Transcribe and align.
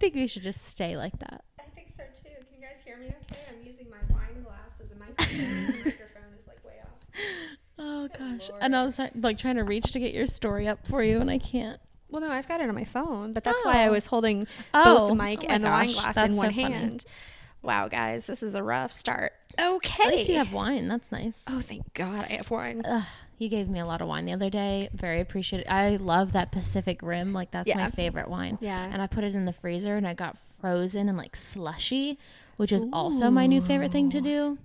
think 0.00 0.14
we 0.14 0.26
should 0.26 0.42
just 0.42 0.64
stay 0.66 0.96
like 0.96 1.18
that. 1.20 1.44
I 1.58 1.64
think 1.74 1.88
so 1.94 2.02
too. 2.14 2.30
Can 2.50 2.60
you 2.60 2.66
guys 2.66 2.82
hear 2.84 2.96
me 2.96 3.06
okay? 3.06 3.40
I'm 3.50 3.64
using 3.66 3.86
my 3.90 3.98
wine 4.12 4.42
glass 4.42 4.80
as 4.82 4.90
a 4.90 4.94
microphone. 4.96 5.66
the 5.66 5.72
microphone 5.84 6.32
is 6.40 6.46
like 6.48 6.64
way 6.64 6.74
off. 6.82 7.14
Oh 7.82 8.08
gosh. 8.08 8.50
Lord. 8.50 8.62
And 8.62 8.76
I 8.76 8.82
was 8.82 8.96
try- 8.96 9.10
like 9.14 9.38
trying 9.38 9.56
to 9.56 9.64
reach 9.64 9.92
to 9.92 10.00
get 10.00 10.12
your 10.12 10.26
story 10.26 10.68
up 10.68 10.86
for 10.86 11.02
you, 11.02 11.18
and 11.18 11.30
I 11.30 11.38
can't. 11.38 11.80
Well, 12.10 12.20
no, 12.20 12.30
I've 12.30 12.46
got 12.46 12.60
it 12.60 12.68
on 12.68 12.74
my 12.74 12.84
phone, 12.84 13.32
but 13.32 13.42
that's 13.42 13.64
why 13.64 13.82
I 13.84 13.86
Oh. 13.88 13.92
was 13.92 14.06
holding 14.06 14.46
Oh. 14.74 14.84
both 14.84 15.08
the 15.10 15.14
mic 15.14 15.38
Oh 15.44 15.46
my 15.48 15.54
and 15.54 15.64
the 15.64 15.68
wine 15.68 15.92
glass 15.92 16.14
that's 16.14 16.30
in 16.32 16.36
one 16.36 16.46
so 16.48 16.52
hand. 16.52 17.04
Wow, 17.62 17.88
guys, 17.88 18.26
this 18.26 18.42
is 18.42 18.54
a 18.54 18.62
rough 18.62 18.92
start. 18.92 19.32
Okay. 19.58 20.02
At 20.04 20.10
least 20.10 20.28
you 20.28 20.36
have 20.36 20.52
wine. 20.52 20.88
That's 20.88 21.10
nice. 21.10 21.42
Oh, 21.48 21.60
thank 21.62 21.94
God, 21.94 22.26
I 22.28 22.34
have 22.34 22.50
wine. 22.50 22.82
Ugh, 22.84 23.02
you 23.40 23.48
gave 23.48 23.68
me 23.68 23.80
a 23.80 23.86
lot 23.86 24.02
of 24.02 24.08
wine 24.08 24.26
the 24.26 24.32
other 24.32 24.50
day. 24.50 24.90
Very 24.92 25.20
appreciated. 25.20 25.66
I 25.66 25.96
love 25.96 26.32
that 26.32 26.52
Pacific 26.52 27.00
Rim. 27.02 27.32
Like 27.32 27.50
that's 27.50 27.74
my 27.74 27.90
favorite 27.90 28.28
wine. 28.28 28.58
Yeah. 28.60 28.88
And 28.92 29.00
I 29.00 29.06
put 29.06 29.24
it 29.24 29.34
in 29.34 29.46
the 29.46 29.52
freezer 29.52 29.96
and 29.96 30.06
I 30.06 30.12
got 30.12 30.36
frozen 30.38 31.08
and 31.08 31.16
like 31.16 31.34
slushy, 31.34 32.18
which 32.58 32.70
is 32.70 32.84
also 32.92 33.30
my 33.30 33.46
new 33.46 33.62
favorite 33.62 33.92
thing 33.92 34.10
to 34.10 34.20
do. 34.20 34.58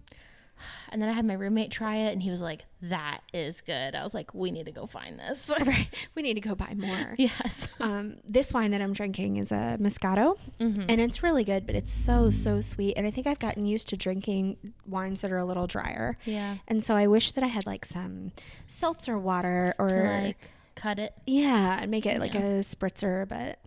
And 0.90 1.02
then 1.02 1.09
I 1.09 1.14
had 1.14 1.26
my 1.26 1.34
roommate 1.34 1.72
try 1.72 1.95
it 1.98 2.14
and 2.14 2.22
he 2.23 2.30
was 2.30 2.41
like, 2.41 2.66
"That 2.82 3.22
is 3.34 3.62
good." 3.62 3.96
I 3.96 4.04
was 4.04 4.13
like, 4.13 4.34
"We 4.34 4.52
need 4.52 4.66
to 4.66 4.72
go 4.72 4.86
find 4.88 5.20
this." 5.20 5.50
right. 5.66 5.88
We 6.16 6.22
need 6.22 6.36
to 6.36 6.41
go 6.41 6.55
buy 6.55 6.73
more. 6.76 7.16
yes. 7.18 7.68
Um, 7.80 8.18
this 8.27 8.54
wine 8.54 8.72
that 8.72 8.82
I'm 8.82 8.94
drinking 8.94 9.38
is 9.38 9.52
a 9.52 9.77
Moscato, 9.82 10.38
Mhm. 10.60 10.86
and 10.90 11.02
it's 11.02 11.22
really 11.23 11.44
good, 11.44 11.66
but 11.66 11.76
it's 11.76 11.91
so 11.91 12.30
so 12.30 12.62
sweet. 12.62 12.94
And 12.98 13.05
I 13.05 13.12
think 13.12 13.27
I've 13.27 13.40
gotten 13.40 13.66
used 13.66 13.90
to 13.90 13.98
drinking 13.98 14.58
wines 14.88 15.22
that 15.22 15.32
are 15.32 15.38
a 15.38 15.46
little 15.46 15.68
drier. 15.68 16.18
Yeah. 16.26 16.58
And 16.68 16.84
so 16.84 16.96
I 16.96 17.08
wish 17.08 17.32
that 17.34 17.44
I 17.44 17.48
had 17.48 17.66
like 17.66 17.84
some 17.85 18.32
seltzer 18.68 19.18
water 19.20 19.74
or 19.77 19.90
like 20.24 20.38
cut 20.76 20.99
it. 20.99 21.13
yeah, 21.26 21.80
and 21.82 21.91
make 21.91 22.05
it 22.05 22.20
like 22.20 22.34
Yeah. 22.34 22.41
a 22.41 22.60
spritzer. 22.60 23.27
But 23.27 23.60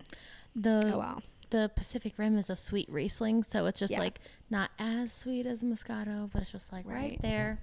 The 0.55 0.91
oh 0.93 0.97
well. 0.97 1.23
The 1.49 1.71
Pacific 1.75 2.13
Rim 2.17 2.37
is 2.37 2.49
a 2.49 2.55
sweet 2.55 2.89
Riesling, 2.89 3.43
so 3.43 3.65
it's 3.65 3.79
just 3.79 3.93
Yeah. 3.93 3.99
like 3.99 4.19
not 4.49 4.71
as 4.79 5.11
sweet 5.13 5.45
as 5.45 5.61
a 5.63 5.65
Moscato, 5.65 6.29
but 6.31 6.41
it's 6.41 6.51
just 6.51 6.71
like 6.71 6.85
right, 6.87 6.95
Right. 7.11 7.21
there. 7.21 7.59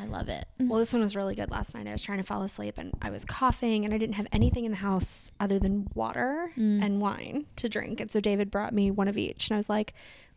I 0.00 0.04
love 0.06 0.28
it. 0.28 0.46
Well, 0.60 0.78
this 0.78 0.92
one 0.92 1.02
was 1.02 1.16
really 1.16 1.34
good 1.34 1.50
last 1.50 1.74
night. 1.74 1.86
I 1.88 1.92
was 1.92 2.00
trying 2.00 2.18
to 2.18 2.24
fall 2.24 2.42
asleep 2.42 2.74
and 2.78 2.92
I 3.02 3.10
was 3.10 3.24
coughing 3.24 3.84
and 3.84 3.92
I 3.92 3.98
didn't 3.98 4.14
have 4.14 4.26
anything 4.32 4.64
in 4.64 4.70
the 4.70 4.76
house 4.78 5.32
other 5.40 5.58
than 5.58 5.88
water 5.94 6.52
Mm. 6.56 6.82
and 6.84 7.00
wine 7.00 7.46
to 7.56 7.68
drink. 7.68 8.00
And 8.00 8.10
so 8.10 8.20
David 8.20 8.50
brought 8.50 8.72
me 8.72 8.90
one 8.92 9.08
of 9.08 9.18
each. 9.18 9.48
And 9.50 9.56
I 9.56 9.58
was 9.58 9.68
like, 9.68 9.92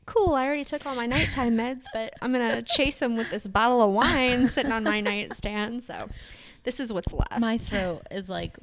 cool, 0.08 0.34
I 0.34 0.46
already 0.48 0.66
took 0.66 0.86
all 0.86 0.96
my 0.96 1.06
nighttime 1.06 1.56
meds, 1.56 1.86
but 1.94 2.14
I'm 2.22 2.34
going 2.34 2.50
to 2.50 2.62
chase 2.64 2.98
them 3.00 3.16
with 3.16 3.30
this 3.30 3.46
bottle 3.48 3.82
of 3.82 3.92
wine 3.92 4.48
sitting 4.48 4.72
on 4.72 4.84
my 4.84 5.00
nightstand. 5.12 5.84
So 5.84 6.10
this 6.64 6.80
is 6.80 6.92
what's 6.92 7.14
left. 7.14 7.40
My 7.40 7.58
throat 7.60 8.02
is 8.12 8.30
like 8.30 8.58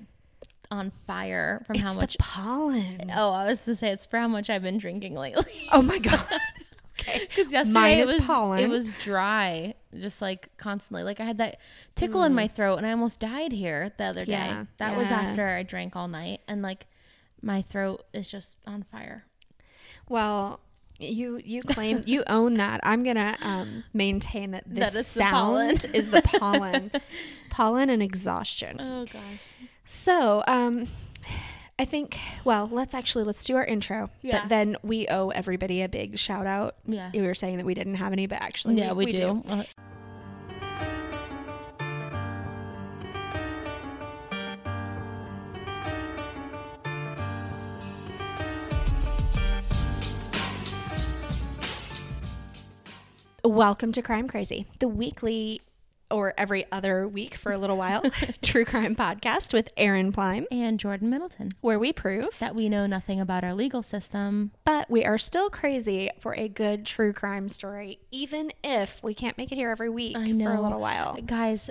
on 0.71 0.91
fire 1.07 1.63
from 1.67 1.77
it's 1.77 1.83
how 1.85 1.93
the 1.95 2.01
much. 2.01 2.19
pollen. 2.19 3.11
Oh, 3.15 3.31
I 3.33 3.47
was 3.47 3.65
to 3.65 3.75
say 3.77 3.91
it's 3.91 4.07
for 4.07 4.19
how 4.19 4.29
much 4.29 4.49
I've 4.51 4.63
been 4.63 4.79
drinking 4.79 5.15
lately. 5.15 5.53
Oh 5.73 5.83
my 5.83 5.99
God. 5.99 6.25
okay. 7.01 7.27
Because 7.29 7.53
yesterday 7.53 7.73
Mine 7.81 7.99
it 7.99 8.03
is 8.03 8.13
was 8.13 8.27
pollen. 8.27 8.61
it 8.61 8.69
was 8.69 8.93
dry, 8.93 9.75
just 9.99 10.23
like 10.23 10.49
constantly. 10.59 11.03
Like 11.03 11.19
I 11.21 11.25
had 11.25 11.39
that 11.39 11.59
tickle 11.95 12.23
in 12.23 12.35
my 12.35 12.47
throat, 12.49 12.77
and 12.77 12.87
I 12.87 12.91
almost 12.93 13.19
died 13.21 13.53
here 13.53 13.93
the 13.99 14.05
other 14.05 14.25
day. 14.25 14.33
Mm. 14.33 14.37
Yeah, 14.37 14.65
That 14.79 14.97
was 14.97 15.09
after 15.09 15.49
I 15.49 15.63
drank 15.65 15.97
all 15.97 16.09
night, 16.09 16.41
and 16.47 16.63
like 16.63 16.87
my 17.43 17.63
throat 17.63 18.05
is 18.13 18.29
just 18.31 18.59
on 18.67 18.85
fire. 18.93 19.25
Well, 20.09 20.61
you 20.99 21.41
you 21.45 21.63
claim 21.63 22.03
you 22.07 22.23
own 22.29 22.55
that. 22.55 22.81
I'm 22.85 23.03
gonna 23.03 23.37
um, 23.41 23.85
maintain 23.95 24.51
that 24.53 24.65
this 24.67 24.93
That 24.93 25.05
the 25.05 25.25
pollen. 25.31 25.79
sound 25.81 25.95
is 25.95 26.11
the 26.11 26.21
pollen, 26.23 26.91
pollen 27.49 27.91
and 27.91 28.03
exhaustion. 28.03 28.77
Oh 28.81 29.05
gosh. 29.07 29.23
So, 29.85 30.43
um, 30.47 30.87
I 31.79 31.85
think. 31.85 32.19
Well, 32.45 32.69
let's 32.71 32.95
actually 32.95 33.25
let's 33.25 33.45
do 33.45 33.57
our 33.57 33.65
intro. 33.65 34.11
Yeah. 34.23 34.41
But 34.43 34.49
then 34.49 34.77
we 34.83 35.09
owe 35.09 35.29
everybody 35.31 35.83
a 35.83 35.89
big 35.89 36.19
shout 36.19 36.47
out. 36.47 36.77
Yes. 36.87 37.13
We 37.15 37.23
were 37.23 37.35
saying 37.35 37.57
that 37.59 37.67
we 37.67 37.75
didn't 37.75 37.97
have 37.97 38.13
any, 38.13 38.27
but 38.27 38.41
actually, 38.41 38.77
Yeah, 38.77 38.93
we, 38.93 39.13
do. 39.13 39.43
Uh, 39.49 39.65
Welcome 53.43 53.91
to 53.93 54.03
Crime 54.03 54.29
Crazy, 54.29 54.67
the 54.81 54.89
weekly 54.89 55.63
or 56.11 56.35
every 56.37 56.65
other 56.73 57.07
week 57.07 57.35
for 57.35 57.53
a 57.53 57.59
little 57.59 57.77
while 57.77 58.03
true 58.43 58.65
crime 58.65 58.97
podcast 58.97 59.53
with 59.53 59.69
Aaron 59.77 60.13
Plime, 60.13 60.47
and 60.51 60.79
Jordan 60.79 61.11
Middleton. 61.11 61.51
where 61.61 61.79
we 61.79 61.93
prove 61.93 62.39
That 62.39 62.55
we 62.55 62.69
know 62.69 62.87
nothing 62.87 63.21
about 63.21 63.45
our 63.45 63.55
legal 63.55 63.83
system. 63.83 64.53
But 64.65 64.91
we 64.91 65.05
are 65.05 65.19
still 65.19 65.51
crazy 65.51 66.11
for 66.19 66.35
a 66.35 66.49
good 66.49 66.85
true 66.87 67.13
crime 67.13 67.49
story, 67.49 68.01
even 68.11 68.53
if 68.65 69.03
we 69.03 69.15
can't 69.15 69.39
make 69.39 69.53
it 69.53 69.57
here 69.57 69.71
every 69.71 69.91
week 69.91 70.17
for 70.17 70.53
a 70.55 70.61
little 70.61 70.81
while. 70.81 71.17
Guys, 71.25 71.71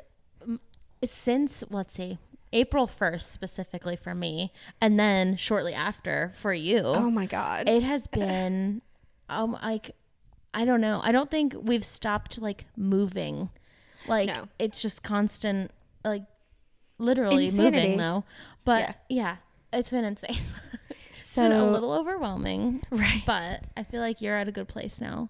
since 1.04 1.64
let's 1.70 1.94
see, 1.96 2.18
April 2.52 2.88
1st 2.88 3.22
specifically 3.22 3.96
for 3.96 4.16
me, 4.16 4.52
and 4.82 5.00
then 5.00 5.36
shortly 5.36 5.74
after 5.74 6.34
for 6.36 6.54
you. 6.54 6.80
Oh 6.80 7.12
my 7.12 7.26
God. 7.26 7.70
it 7.70 7.84
has 7.84 8.08
been 8.08 8.82
um 9.30 9.54
like 9.64 9.92
I 10.54 10.66
don't 10.66 10.82
know. 10.82 11.00
I 11.04 11.12
don't 11.12 11.30
think 11.30 11.54
we've 11.62 11.86
stopped 11.86 12.42
like 12.42 12.66
moving. 12.76 13.50
Like 14.10 14.28
No. 14.28 14.48
it's 14.58 14.82
just 14.82 15.04
constant 15.04 15.72
like 16.04 16.24
literally 16.98 17.46
Insanity. 17.46 17.78
moving 17.82 17.98
though. 17.98 18.24
But 18.66 18.80
Yeah. 18.82 18.94
yeah, 19.10 19.36
it's 19.74 19.90
been 19.92 20.04
insane. 20.04 20.38
it's 21.18 21.28
so, 21.28 21.44
been 21.44 21.52
a 21.54 21.72
little 21.72 21.94
overwhelming. 21.94 22.84
right. 22.92 23.24
But 23.26 23.64
I 23.78 23.84
feel 23.84 24.02
like 24.02 24.22
you're 24.22 24.36
at 24.36 24.48
a 24.48 24.52
good 24.52 24.68
place 24.68 25.00
now. 25.00 25.30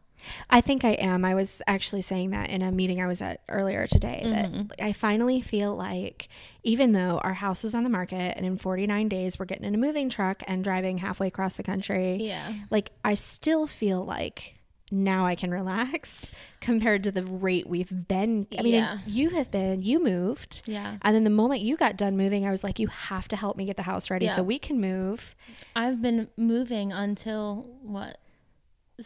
I 0.49 0.59
think 0.59 0.83
I 0.83 0.89
am. 0.93 1.23
I 1.23 1.33
was 1.33 1.61
actually 1.65 2.01
saying 2.01 2.31
that 2.31 2.49
in 2.49 2.61
a 2.61 2.73
meeting 2.73 3.01
I 3.01 3.07
was 3.07 3.21
at 3.21 3.39
earlier 3.47 3.87
today 3.87 4.21
that 4.25 4.51
Mhm. 4.51 4.71
I 4.81 4.91
finally 4.91 5.39
feel 5.39 5.73
like 5.77 6.27
even 6.61 6.91
though 6.91 7.19
our 7.19 7.35
house 7.35 7.63
is 7.63 7.73
on 7.73 7.83
the 7.85 7.89
market 7.89 8.33
and 8.35 8.45
in 8.45 8.57
49 8.57 9.07
days 9.07 9.39
we're 9.39 9.45
getting 9.45 9.63
in 9.63 9.73
a 9.75 9.77
moving 9.77 10.09
truck 10.09 10.43
and 10.45 10.61
driving 10.61 10.97
halfway 10.97 11.27
across 11.27 11.53
the 11.55 11.63
country, 11.63 12.17
Yeah. 12.19 12.53
like 12.69 12.91
I 13.05 13.13
still 13.13 13.65
feel 13.65 14.03
like 14.03 14.55
now 14.91 15.25
I 15.25 15.35
can 15.35 15.51
relax 15.51 16.31
compared 16.61 17.03
to 17.05 17.11
the 17.11 17.23
rate 17.23 17.67
we've 17.67 17.91
been. 18.07 18.47
I 18.57 18.61
mean, 18.61 18.73
Yeah. 18.73 18.99
you 19.05 19.29
have 19.31 19.51
been, 19.51 19.81
you 19.81 20.03
moved. 20.03 20.63
Yeah. 20.65 20.97
And 21.01 21.15
then 21.15 21.23
the 21.23 21.29
moment 21.29 21.61
you 21.61 21.77
got 21.77 21.97
done 21.97 22.17
moving, 22.17 22.45
I 22.45 22.51
was 22.51 22.63
like, 22.63 22.79
you 22.79 22.87
have 22.87 23.27
to 23.29 23.35
help 23.35 23.57
me 23.57 23.65
get 23.65 23.77
the 23.77 23.83
house 23.83 24.09
ready 24.09 24.25
Yeah. 24.25 24.35
so 24.35 24.43
we 24.43 24.59
can 24.59 24.79
move 24.81 25.35
I've 25.75 26.01
been 26.01 26.29
moving 26.37 26.91
until 26.91 27.69
what? 27.81 28.17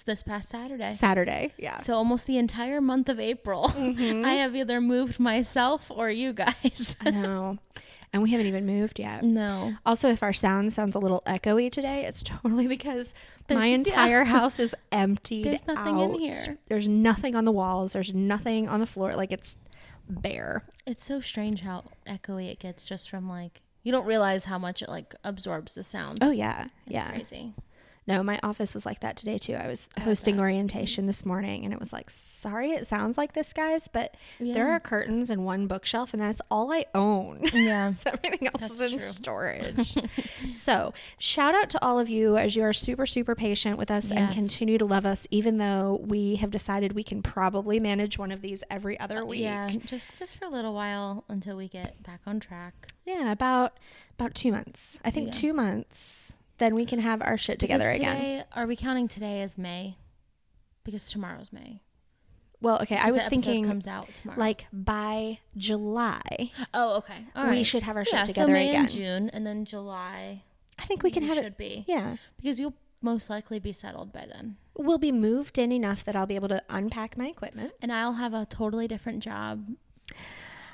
This 0.05 0.23
past 0.23 0.49
Saturday. 0.49 0.89
Saturday. 0.89 1.53
Yeah. 1.57 1.77
So 1.77 1.93
almost 1.93 2.25
the 2.25 2.37
entire 2.39 2.81
month 2.81 3.09
of 3.09 3.19
April, 3.19 3.65
Mm-hmm. 3.75 4.25
I 4.25 4.33
have 4.35 4.55
either 4.55 4.81
moved 4.81 5.19
myself 5.19 5.91
or 5.91 6.09
you 6.09 6.33
guys. 6.33 6.95
I 6.99 7.11
know. 7.11 7.59
And 8.13 8.21
we 8.21 8.29
haven't 8.31 8.45
even 8.45 8.65
moved 8.67 8.99
yet. 8.99 9.23
no. 9.23 9.73
Also, 9.85 10.07
if 10.09 10.21
our 10.21 10.33
sound 10.33 10.71
sounds 10.71 10.95
a 10.95 10.99
little 10.99 11.23
echoey 11.25 11.71
today, 11.71 12.05
it's 12.05 12.21
totally 12.23 12.67
because 12.67 13.13
my 13.49 13.55
There's- 13.55 13.65
yeah. 13.69 13.73
entire 13.75 14.23
house 14.37 14.59
is 14.59 14.75
emptied. 14.91 15.45
There's 15.45 15.65
nothing 15.65 15.99
in 15.99 16.13
here. 16.19 16.57
There's 16.69 16.87
nothing 16.87 17.35
on 17.35 17.43
the 17.45 17.51
walls. 17.51 17.93
There's 17.93 18.13
nothing 18.13 18.69
on 18.69 18.79
the 18.79 18.85
floor. 18.87 19.15
Like 19.15 19.31
it's 19.31 19.57
bare. 20.07 20.63
It's 20.85 21.03
so 21.03 21.21
strange 21.21 21.61
how 21.61 21.85
echoey 22.07 22.51
it 22.51 22.59
gets 22.59 22.85
just 22.85 23.09
from 23.09 23.27
like 23.27 23.61
you 23.83 23.91
don't 23.91 24.05
realize 24.05 24.45
how 24.45 24.57
much 24.59 24.81
it 24.81 24.89
like 24.89 25.15
absorbs 25.23 25.73
the 25.73 25.83
sound. 25.83 26.19
Oh 26.21 26.31
yeah, 26.31 26.65
it's 26.85 26.93
yeah. 26.93 27.09
crazy. 27.11 27.53
No, 28.05 28.21
my 28.21 28.39
office 28.43 28.73
was 28.73 28.85
like 28.85 28.99
that 28.99 29.15
today 29.15 29.37
too. 29.37 29.53
I 29.53 29.67
was 29.67 29.89
oh, 29.97 30.01
hosting 30.01 30.39
orientation 30.39 31.05
this 31.07 31.25
morning, 31.25 31.63
and 31.63 31.73
it 31.73 31.79
was 31.79 31.93
like, 31.93 32.09
sorry, 32.09 32.71
it 32.71 32.85
sounds 32.85 33.17
like 33.17 33.33
this, 33.33 33.53
guys, 33.53 33.87
but 33.87 34.15
there 34.39 34.69
are 34.69 34.79
curtains 34.79 35.29
and 35.29 35.45
one 35.45 35.67
bookshelf, 35.67 36.13
and 36.13 36.21
that's 36.21 36.41
all 36.51 36.71
I 36.71 36.85
own. 36.93 37.41
Yeah. 37.63 37.93
So 37.93 38.09
everything 38.11 38.47
else 38.47 38.59
That's 38.61 38.81
is 38.81 38.93
in 38.93 38.99
true. 38.99 39.07
storage. 39.07 39.95
so, 40.53 40.93
shout 41.17 41.55
out 41.55 41.69
to 41.69 41.81
all 41.81 41.97
of 41.97 42.09
you 42.09 42.35
as 42.35 42.57
you 42.57 42.63
are 42.63 42.73
super, 42.73 43.05
super 43.05 43.35
patient 43.35 43.77
with 43.77 43.89
us 43.89 44.11
and 44.11 44.33
continue 44.33 44.77
to 44.77 44.85
love 44.85 45.05
us, 45.05 45.25
even 45.31 45.59
though 45.59 46.01
we 46.03 46.35
have 46.37 46.51
decided 46.51 46.91
we 46.91 47.03
can 47.03 47.21
probably 47.21 47.79
manage 47.79 48.17
one 48.17 48.31
of 48.31 48.41
these 48.41 48.63
every 48.69 48.99
other 48.99 49.19
uh, 49.19 49.25
week. 49.25 49.41
Yeah, 49.41 49.69
just 49.85 50.09
just 50.19 50.37
for 50.37 50.45
a 50.45 50.49
little 50.49 50.73
while 50.73 51.23
until 51.29 51.55
we 51.55 51.69
get 51.69 52.03
back 52.03 52.19
on 52.25 52.39
track. 52.41 52.87
Yeah, 53.05 53.31
about 53.31 53.77
about 54.19 54.35
two 54.35 54.51
months. 54.51 54.99
I 55.05 55.11
think 55.11 55.27
Yeah. 55.27 55.33
two 55.33 55.53
months. 55.53 56.33
Then 56.63 56.75
we 56.75 56.85
can 56.85 56.99
have 56.99 57.21
our 57.21 57.35
shit 57.37 57.59
together 57.59 57.91
Because 57.91 58.13
again. 58.21 58.45
Are 58.53 58.65
we 58.65 58.77
counting 58.77 59.09
today 59.09 59.41
as 59.41 59.57
May? 59.57 59.97
Because 60.85 61.11
tomorrow's 61.11 61.51
May. 61.51 61.81
Well, 62.61 62.81
okay. 62.83 62.95
I 62.95 63.11
was 63.11 63.27
thinking 63.27 63.65
comes 63.65 63.85
out 63.85 64.07
tomorrow. 64.15 64.39
like 64.39 64.67
by 64.71 65.39
July, 65.57 66.21
oh, 66.73 66.99
okay, 66.99 67.25
all 67.35 67.43
we 67.43 67.57
right. 67.57 67.65
should 67.65 67.83
have 67.83 67.97
our 67.97 68.05
shit 68.05 68.13
yeah, 68.13 68.23
together 68.23 68.47
so 68.47 68.53
May 68.53 68.69
again. 68.69 68.81
and 68.83 68.89
June, 68.89 69.29
and 69.31 69.45
then 69.45 69.65
July. 69.65 70.43
I 70.79 70.85
think 70.85 71.03
we 71.03 71.11
can 71.11 71.23
have 71.23 71.35
should 71.35 71.45
it. 71.47 71.57
be 71.57 71.83
Yeah, 71.85 72.15
because 72.37 72.61
you'll 72.61 72.75
most 73.01 73.29
likely 73.29 73.59
be 73.59 73.73
settled 73.73 74.13
by 74.13 74.25
then, 74.25 74.55
we'll 74.77 74.97
be 74.97 75.11
moved 75.11 75.57
in 75.57 75.73
enough 75.73 76.05
that 76.05 76.15
I'll 76.15 76.25
be 76.25 76.35
able 76.35 76.47
to 76.47 76.63
unpack 76.69 77.17
my 77.17 77.27
equipment. 77.27 77.73
and 77.81 77.91
I'll 77.91 78.13
have 78.13 78.33
a 78.33 78.45
totally 78.45 78.87
different 78.87 79.21
job. 79.21 79.67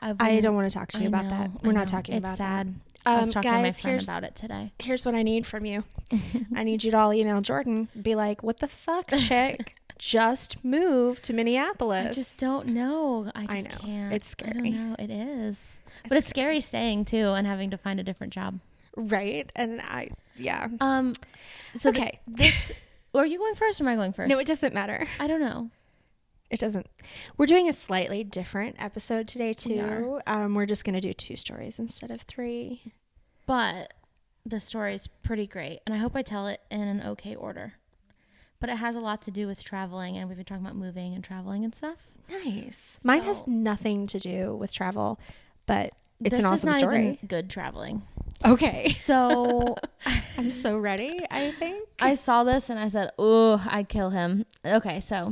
I've 0.03 0.17
I 0.19 0.39
don't 0.39 0.53
want 0.53 0.71
to 0.71 0.77
talk 0.77 0.89
to 0.91 0.99
you 0.99 1.05
I 1.05 1.07
about 1.07 1.23
know, 1.25 1.29
that. 1.31 1.63
We're 1.63 1.71
not 1.71 1.87
know. 1.87 1.91
talking 1.91 2.13
it's 2.13 2.25
about 2.25 2.37
sad. 2.37 2.75
That. 3.03 3.09
I 3.09 3.13
Um, 3.15 3.19
was 3.21 3.33
talking 3.33 3.51
to 3.51 3.57
my 3.57 3.63
guys, 3.63 3.81
friend 3.81 3.93
here's 3.93 4.07
about 4.07 4.23
it 4.23 4.35
today. 4.35 4.71
here's 4.79 5.05
what 5.05 5.15
I 5.15 5.23
need 5.23 5.45
from 5.47 5.65
you. 5.65 5.83
I 6.55 6.63
need 6.63 6.83
you 6.83 6.91
to 6.91 6.97
all 6.97 7.13
email 7.13 7.41
Jordan. 7.41 7.89
Be 8.01 8.15
like, 8.15 8.43
what 8.43 8.59
the 8.59 8.67
fuck, 8.67 9.11
chick? 9.17 9.75
just 9.97 10.63
moved 10.63 11.23
to 11.23 11.33
Minneapolis. 11.33 12.07
I 12.11 12.13
just 12.13 12.39
don't 12.39 12.67
know. 12.67 13.29
I 13.35 13.43
I 13.49 13.57
just 13.61 13.69
know. 13.71 13.77
can't. 13.85 14.13
It's 14.13 14.29
I 14.29 14.31
scary. 14.31 14.53
don't 14.71 14.89
know. 14.89 14.95
It 14.97 15.09
is. 15.11 15.77
But 16.07 16.17
it's 16.17 16.27
scary 16.27 16.61
staying 16.61 17.03
too 17.05 17.29
and 17.31 17.45
having 17.45 17.69
to 17.71 17.77
find 17.77 17.99
a 17.99 18.03
different 18.03 18.31
job. 18.31 18.59
Right? 18.95 19.51
And 19.57 19.81
I, 19.81 20.11
yeah. 20.37 20.67
Um 20.79 21.13
so 21.75 21.91
th- 21.91 22.01
Okay. 22.01 22.19
this 22.27 22.71
are 23.13 23.25
you 23.25 23.37
going 23.37 23.55
first 23.55 23.81
or 23.81 23.83
am 23.83 23.89
I 23.89 23.95
going 23.95 24.13
first? 24.13 24.29
No, 24.29 24.39
it 24.39 24.47
doesn't 24.47 24.73
matter. 24.73 25.05
I 25.19 25.27
don't 25.27 25.41
know. 25.41 25.69
It 26.49 26.59
doesn't. 26.59 26.87
We're 27.37 27.45
doing 27.45 27.69
a 27.69 27.73
slightly 27.73 28.23
different 28.23 28.75
episode 28.79 29.27
today, 29.27 29.53
too. 29.53 30.21
are. 30.27 30.43
Um, 30.43 30.55
we're 30.55 30.65
just 30.65 30.83
going 30.83 30.95
to 30.95 31.01
do 31.01 31.13
two 31.13 31.35
stories 31.35 31.77
instead 31.79 32.09
of 32.11 32.21
three. 32.21 32.93
But 33.45 33.93
the 34.45 34.59
story 34.59 34.93
is 34.95 35.07
pretty 35.07 35.45
great 35.45 35.79
and 35.85 35.93
I 35.93 35.99
hope 35.99 36.15
I 36.15 36.21
tell 36.21 36.47
it 36.47 36.61
in 36.71 36.81
an 36.81 37.01
okay 37.03 37.35
order. 37.35 37.73
But 38.59 38.69
it 38.69 38.77
has 38.77 38.95
a 38.95 38.99
lot 38.99 39.21
to 39.23 39.31
do 39.31 39.47
with 39.47 39.63
traveling 39.63 40.17
and 40.17 40.27
we've 40.27 40.37
been 40.37 40.45
talking 40.45 40.65
about 40.65 40.75
moving 40.75 41.13
and 41.13 41.23
traveling 41.23 41.63
and 41.63 41.73
stuff. 41.73 42.07
Nice. 42.29 42.97
Mine 43.03 43.21
has 43.23 43.47
nothing 43.47 44.07
to 44.07 44.19
do 44.19 44.55
with 44.55 44.73
travel, 44.73 45.19
but 45.65 45.93
it's 46.19 46.31
this 46.31 46.39
an 46.39 46.45
is 46.45 46.51
awesome 46.51 46.73
story. 46.73 47.19
good 47.27 47.49
traveling. 47.49 48.01
Okay. 48.45 48.93
So 48.93 49.77
I'm 50.37 50.51
so 50.51 50.77
ready, 50.77 51.19
I 51.31 51.51
think. 51.51 51.87
I 51.99 52.15
saw 52.15 52.43
this 52.43 52.69
and 52.69 52.79
I 52.79 52.87
said, 52.89 53.11
"Oh, 53.17 53.65
I'd 53.69 53.87
kill 53.89 54.09
him." 54.09 54.45
Okay, 54.65 54.99
so 54.99 55.31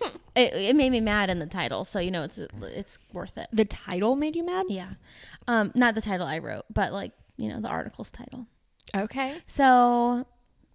it, 0.36 0.54
it 0.54 0.76
made 0.76 0.90
me 0.90 1.00
mad 1.00 1.30
in 1.30 1.38
the 1.38 1.46
title, 1.46 1.84
so 1.84 1.98
you 1.98 2.10
know 2.10 2.22
it's 2.22 2.40
it's 2.62 2.98
worth 3.12 3.36
it. 3.36 3.48
The 3.52 3.64
title 3.64 4.16
made 4.16 4.36
you 4.36 4.44
mad? 4.44 4.66
Yeah, 4.68 4.90
um, 5.48 5.72
not 5.74 5.94
the 5.94 6.00
title 6.00 6.26
I 6.26 6.38
wrote, 6.38 6.64
but 6.72 6.92
like 6.92 7.12
you 7.36 7.48
know 7.48 7.60
the 7.60 7.68
article's 7.68 8.10
title. 8.10 8.46
Okay. 8.94 9.36
So 9.46 10.26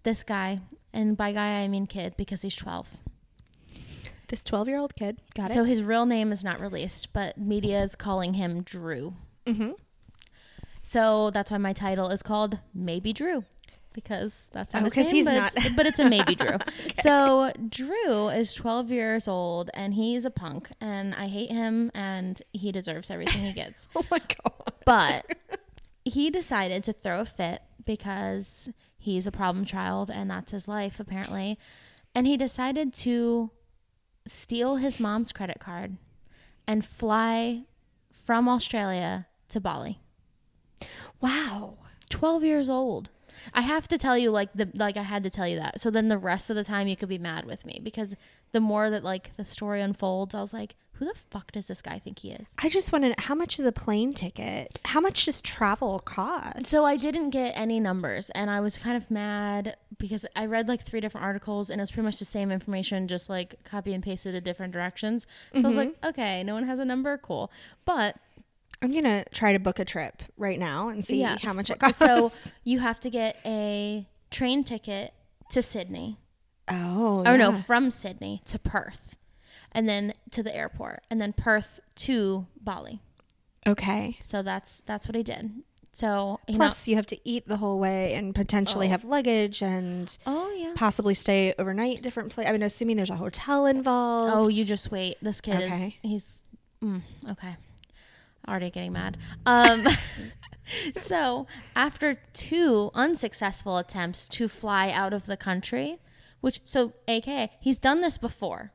this 0.02 0.22
guy, 0.22 0.60
and 0.92 1.16
by 1.16 1.32
guy 1.32 1.62
I 1.62 1.68
mean 1.68 1.86
kid 1.86 2.14
because 2.16 2.42
he's 2.42 2.56
twelve. 2.56 2.88
This 4.28 4.42
12 4.44 4.68
year 4.68 4.78
old 4.78 4.96
kid. 4.96 5.20
Got 5.34 5.50
it. 5.50 5.52
So 5.52 5.64
his 5.64 5.82
real 5.82 6.06
name 6.06 6.32
is 6.32 6.42
not 6.42 6.58
released, 6.58 7.12
but 7.12 7.36
media 7.36 7.82
is 7.82 7.94
calling 7.94 8.32
him 8.32 8.62
Drew. 8.62 9.12
Mm-hmm. 9.44 9.72
So 10.82 11.30
that's 11.30 11.50
why 11.50 11.58
my 11.58 11.74
title 11.74 12.08
is 12.08 12.22
called 12.22 12.58
Maybe 12.74 13.12
Drew. 13.12 13.44
Because 13.92 14.48
that's 14.52 14.72
not 14.72 14.82
Oh, 14.82 14.84
his 14.86 14.96
name, 14.96 15.14
he's 15.14 15.24
but, 15.26 15.34
not. 15.34 15.52
It's, 15.56 15.68
but 15.76 15.86
it's 15.86 15.98
a 15.98 16.08
maybe 16.08 16.34
Drew. 16.36 16.56
So 17.02 17.52
Drew 17.68 18.28
is 18.28 18.54
12 18.54 18.90
years 18.90 19.28
old 19.28 19.70
and 19.74 19.94
he's 19.94 20.24
a 20.24 20.30
punk 20.30 20.70
and 20.80 21.14
I 21.14 21.28
hate 21.28 21.50
him 21.50 21.90
and 21.94 22.40
he 22.52 22.72
deserves 22.72 23.10
everything 23.10 23.42
he 23.42 23.52
gets. 23.52 23.88
Oh 23.96 24.04
my 24.10 24.18
God. 24.18 24.72
But 24.84 25.26
he 26.04 26.30
decided 26.30 26.82
to 26.84 26.92
throw 26.92 27.20
a 27.20 27.24
fit 27.24 27.62
because 27.84 28.70
he's 28.98 29.26
a 29.26 29.32
problem 29.32 29.64
child 29.64 30.10
and 30.10 30.30
that's 30.30 30.52
his 30.52 30.66
life 30.66 30.98
apparently. 30.98 31.58
And 32.14 32.26
he 32.26 32.36
decided 32.36 32.92
to 32.94 33.50
steal 34.26 34.76
his 34.76 34.98
mom's 35.00 35.32
credit 35.32 35.58
card 35.60 35.96
and 36.66 36.84
fly 36.84 37.64
from 38.12 38.48
Australia 38.48 39.26
to 39.48 39.60
Bali. 39.60 40.00
Wow. 41.20 41.78
12 42.10 42.44
years 42.44 42.68
old. 42.68 43.10
I 43.54 43.62
have 43.62 43.88
to 43.88 43.98
tell 43.98 44.16
you 44.16 44.30
like 44.30 44.52
the 44.54 44.68
like 44.74 44.96
I 44.96 45.02
had 45.02 45.22
to 45.24 45.30
tell 45.30 45.46
you 45.46 45.56
that. 45.56 45.80
So 45.80 45.90
then 45.90 46.08
the 46.08 46.18
rest 46.18 46.50
of 46.50 46.56
the 46.56 46.64
time 46.64 46.88
you 46.88 46.96
could 46.96 47.08
be 47.08 47.18
mad 47.18 47.44
with 47.44 47.64
me 47.64 47.80
because 47.82 48.14
the 48.52 48.60
more 48.60 48.90
that 48.90 49.04
like 49.04 49.36
the 49.36 49.44
story 49.44 49.80
unfolds, 49.80 50.34
I 50.34 50.40
was 50.40 50.52
like, 50.52 50.74
who 51.02 51.06
the 51.06 51.18
fuck 51.30 51.50
does 51.50 51.66
this 51.66 51.82
guy 51.82 51.98
think 51.98 52.20
he 52.20 52.30
is? 52.30 52.54
I 52.58 52.68
just 52.68 52.92
wanted, 52.92 53.18
how 53.18 53.34
much 53.34 53.58
is 53.58 53.64
a 53.64 53.72
plane 53.72 54.12
ticket? 54.12 54.78
How 54.84 55.00
much 55.00 55.24
does 55.24 55.40
travel 55.40 55.98
cost? 55.98 56.66
So 56.66 56.84
I 56.84 56.96
didn't 56.96 57.30
get 57.30 57.52
any 57.56 57.80
numbers 57.80 58.30
and 58.30 58.48
I 58.48 58.60
was 58.60 58.78
kind 58.78 58.96
of 58.96 59.10
mad 59.10 59.76
because 59.98 60.24
I 60.36 60.46
read 60.46 60.68
like 60.68 60.84
three 60.84 61.00
different 61.00 61.26
articles 61.26 61.70
and 61.70 61.80
it 61.80 61.82
was 61.82 61.90
pretty 61.90 62.04
much 62.04 62.18
the 62.20 62.24
same 62.24 62.52
information, 62.52 63.08
just 63.08 63.28
like 63.28 63.64
copy 63.64 63.94
and 63.94 64.02
pasted 64.02 64.36
in 64.36 64.44
different 64.44 64.72
directions. 64.72 65.26
So 65.54 65.64
I 65.64 65.66
was 65.66 65.76
like, 65.76 65.88
mm-hmm. 65.88 66.08
okay, 66.10 66.44
no 66.44 66.54
one 66.54 66.64
has 66.64 66.78
a 66.78 66.84
number, 66.84 67.18
cool. 67.18 67.50
But 67.84 68.16
I'm 68.82 68.90
going 68.90 69.04
to 69.04 69.24
try 69.30 69.52
to 69.52 69.58
book 69.58 69.78
a 69.78 69.84
trip 69.84 70.22
right 70.36 70.58
now 70.58 70.88
and 70.88 71.04
see 71.04 71.20
yeah, 71.20 71.38
how 71.38 71.52
much 71.52 71.70
it 71.70 71.78
costs. 71.80 71.98
So 71.98 72.30
you 72.64 72.80
have 72.80 72.98
to 73.00 73.10
get 73.10 73.36
a 73.46 74.06
train 74.30 74.64
ticket 74.64 75.14
to 75.50 75.62
Sydney. 75.62 76.18
oh, 76.68 77.22
no, 77.22 77.34
yeah. 77.34 77.62
from 77.62 77.90
Sydney 77.90 78.42
to 78.46 78.58
Perth, 78.58 79.14
and 79.72 79.88
then 79.88 80.14
to 80.32 80.42
the 80.42 80.54
airport, 80.54 81.02
and 81.10 81.20
then 81.20 81.32
Perth 81.32 81.80
to 81.96 82.46
Bali. 82.60 83.00
Okay. 83.66 84.16
So 84.20 84.42
that's 84.42 84.80
that's 84.86 85.06
what 85.06 85.16
I 85.16 85.22
did. 85.22 85.62
So 85.92 86.40
you 86.48 86.56
Plus, 86.56 86.88
you 86.88 86.96
have 86.96 87.06
to 87.08 87.18
eat 87.28 87.46
the 87.46 87.58
whole 87.58 87.78
way 87.78 88.14
and 88.14 88.34
potentially 88.34 88.86
Oh. 88.86 88.90
have 88.90 89.04
luggage 89.04 89.62
and 89.62 90.16
oh 90.26 90.50
yeah. 90.56 90.72
possibly 90.74 91.12
stay 91.14 91.54
overnight 91.58 92.02
different 92.02 92.32
place. 92.32 92.48
I 92.48 92.52
mean, 92.52 92.62
assuming 92.62 92.96
there's 92.96 93.10
a 93.10 93.16
hotel 93.16 93.66
involved. 93.66 94.32
Oh, 94.34 94.48
you 94.48 94.64
just 94.64 94.90
wait. 94.90 95.18
This 95.22 95.40
kid 95.42 95.62
Okay. 95.62 95.86
is 95.86 95.92
he's 96.02 96.44
mm, 96.82 97.02
okay. 97.30 97.56
Already 98.48 98.70
getting 98.70 98.92
mad. 98.92 99.16
Um, 99.46 99.86
so 100.96 101.46
after 101.76 102.18
two 102.32 102.90
unsuccessful 102.94 103.78
attempts 103.78 104.28
to 104.30 104.48
fly 104.48 104.90
out 104.90 105.12
of 105.12 105.26
the 105.26 105.36
country, 105.36 105.98
which 106.40 106.60
so 106.64 106.92
AK 107.06 107.50
he's 107.60 107.78
done 107.78 108.00
this 108.00 108.18
before. 108.18 108.72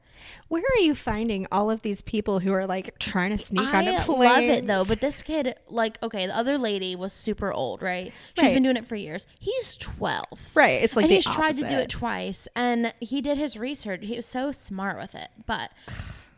Where 0.47 0.63
are 0.63 0.81
you 0.81 0.95
finding 0.95 1.45
all 1.51 1.69
of 1.69 1.83
these 1.83 2.01
people 2.01 2.39
who 2.39 2.51
are 2.51 2.65
like 2.65 2.97
trying 2.97 3.29
to 3.29 3.37
sneak 3.37 3.71
I 3.71 3.85
onto 3.85 4.03
planes? 4.03 4.33
I 4.33 4.39
love 4.39 4.43
it 4.57 4.65
though, 4.67 4.83
but 4.83 4.99
this 4.99 5.21
kid, 5.21 5.55
like, 5.67 6.01
okay, 6.01 6.25
the 6.25 6.35
other 6.35 6.57
lady 6.57 6.95
was 6.95 7.13
super 7.13 7.53
old, 7.53 7.83
right? 7.83 8.11
She's 8.35 8.45
Right. 8.45 8.53
been 8.55 8.63
doing 8.63 8.77
it 8.77 8.87
for 8.87 8.95
years. 8.95 9.27
He's 9.39 9.77
twelve, 9.77 10.39
right, 10.55 10.81
it's 10.81 10.95
like 10.95 11.03
and 11.03 11.11
he's 11.13 11.25
tried 11.25 11.57
to 11.57 11.67
do 11.67 11.75
it 11.75 11.89
twice, 11.89 12.47
and 12.55 12.95
he 12.99 13.21
did 13.21 13.37
his 13.37 13.57
research. 13.57 13.99
He 14.05 14.15
was 14.15 14.25
so 14.25 14.51
smart 14.51 14.97
with 14.97 15.13
it, 15.13 15.29
but 15.45 15.69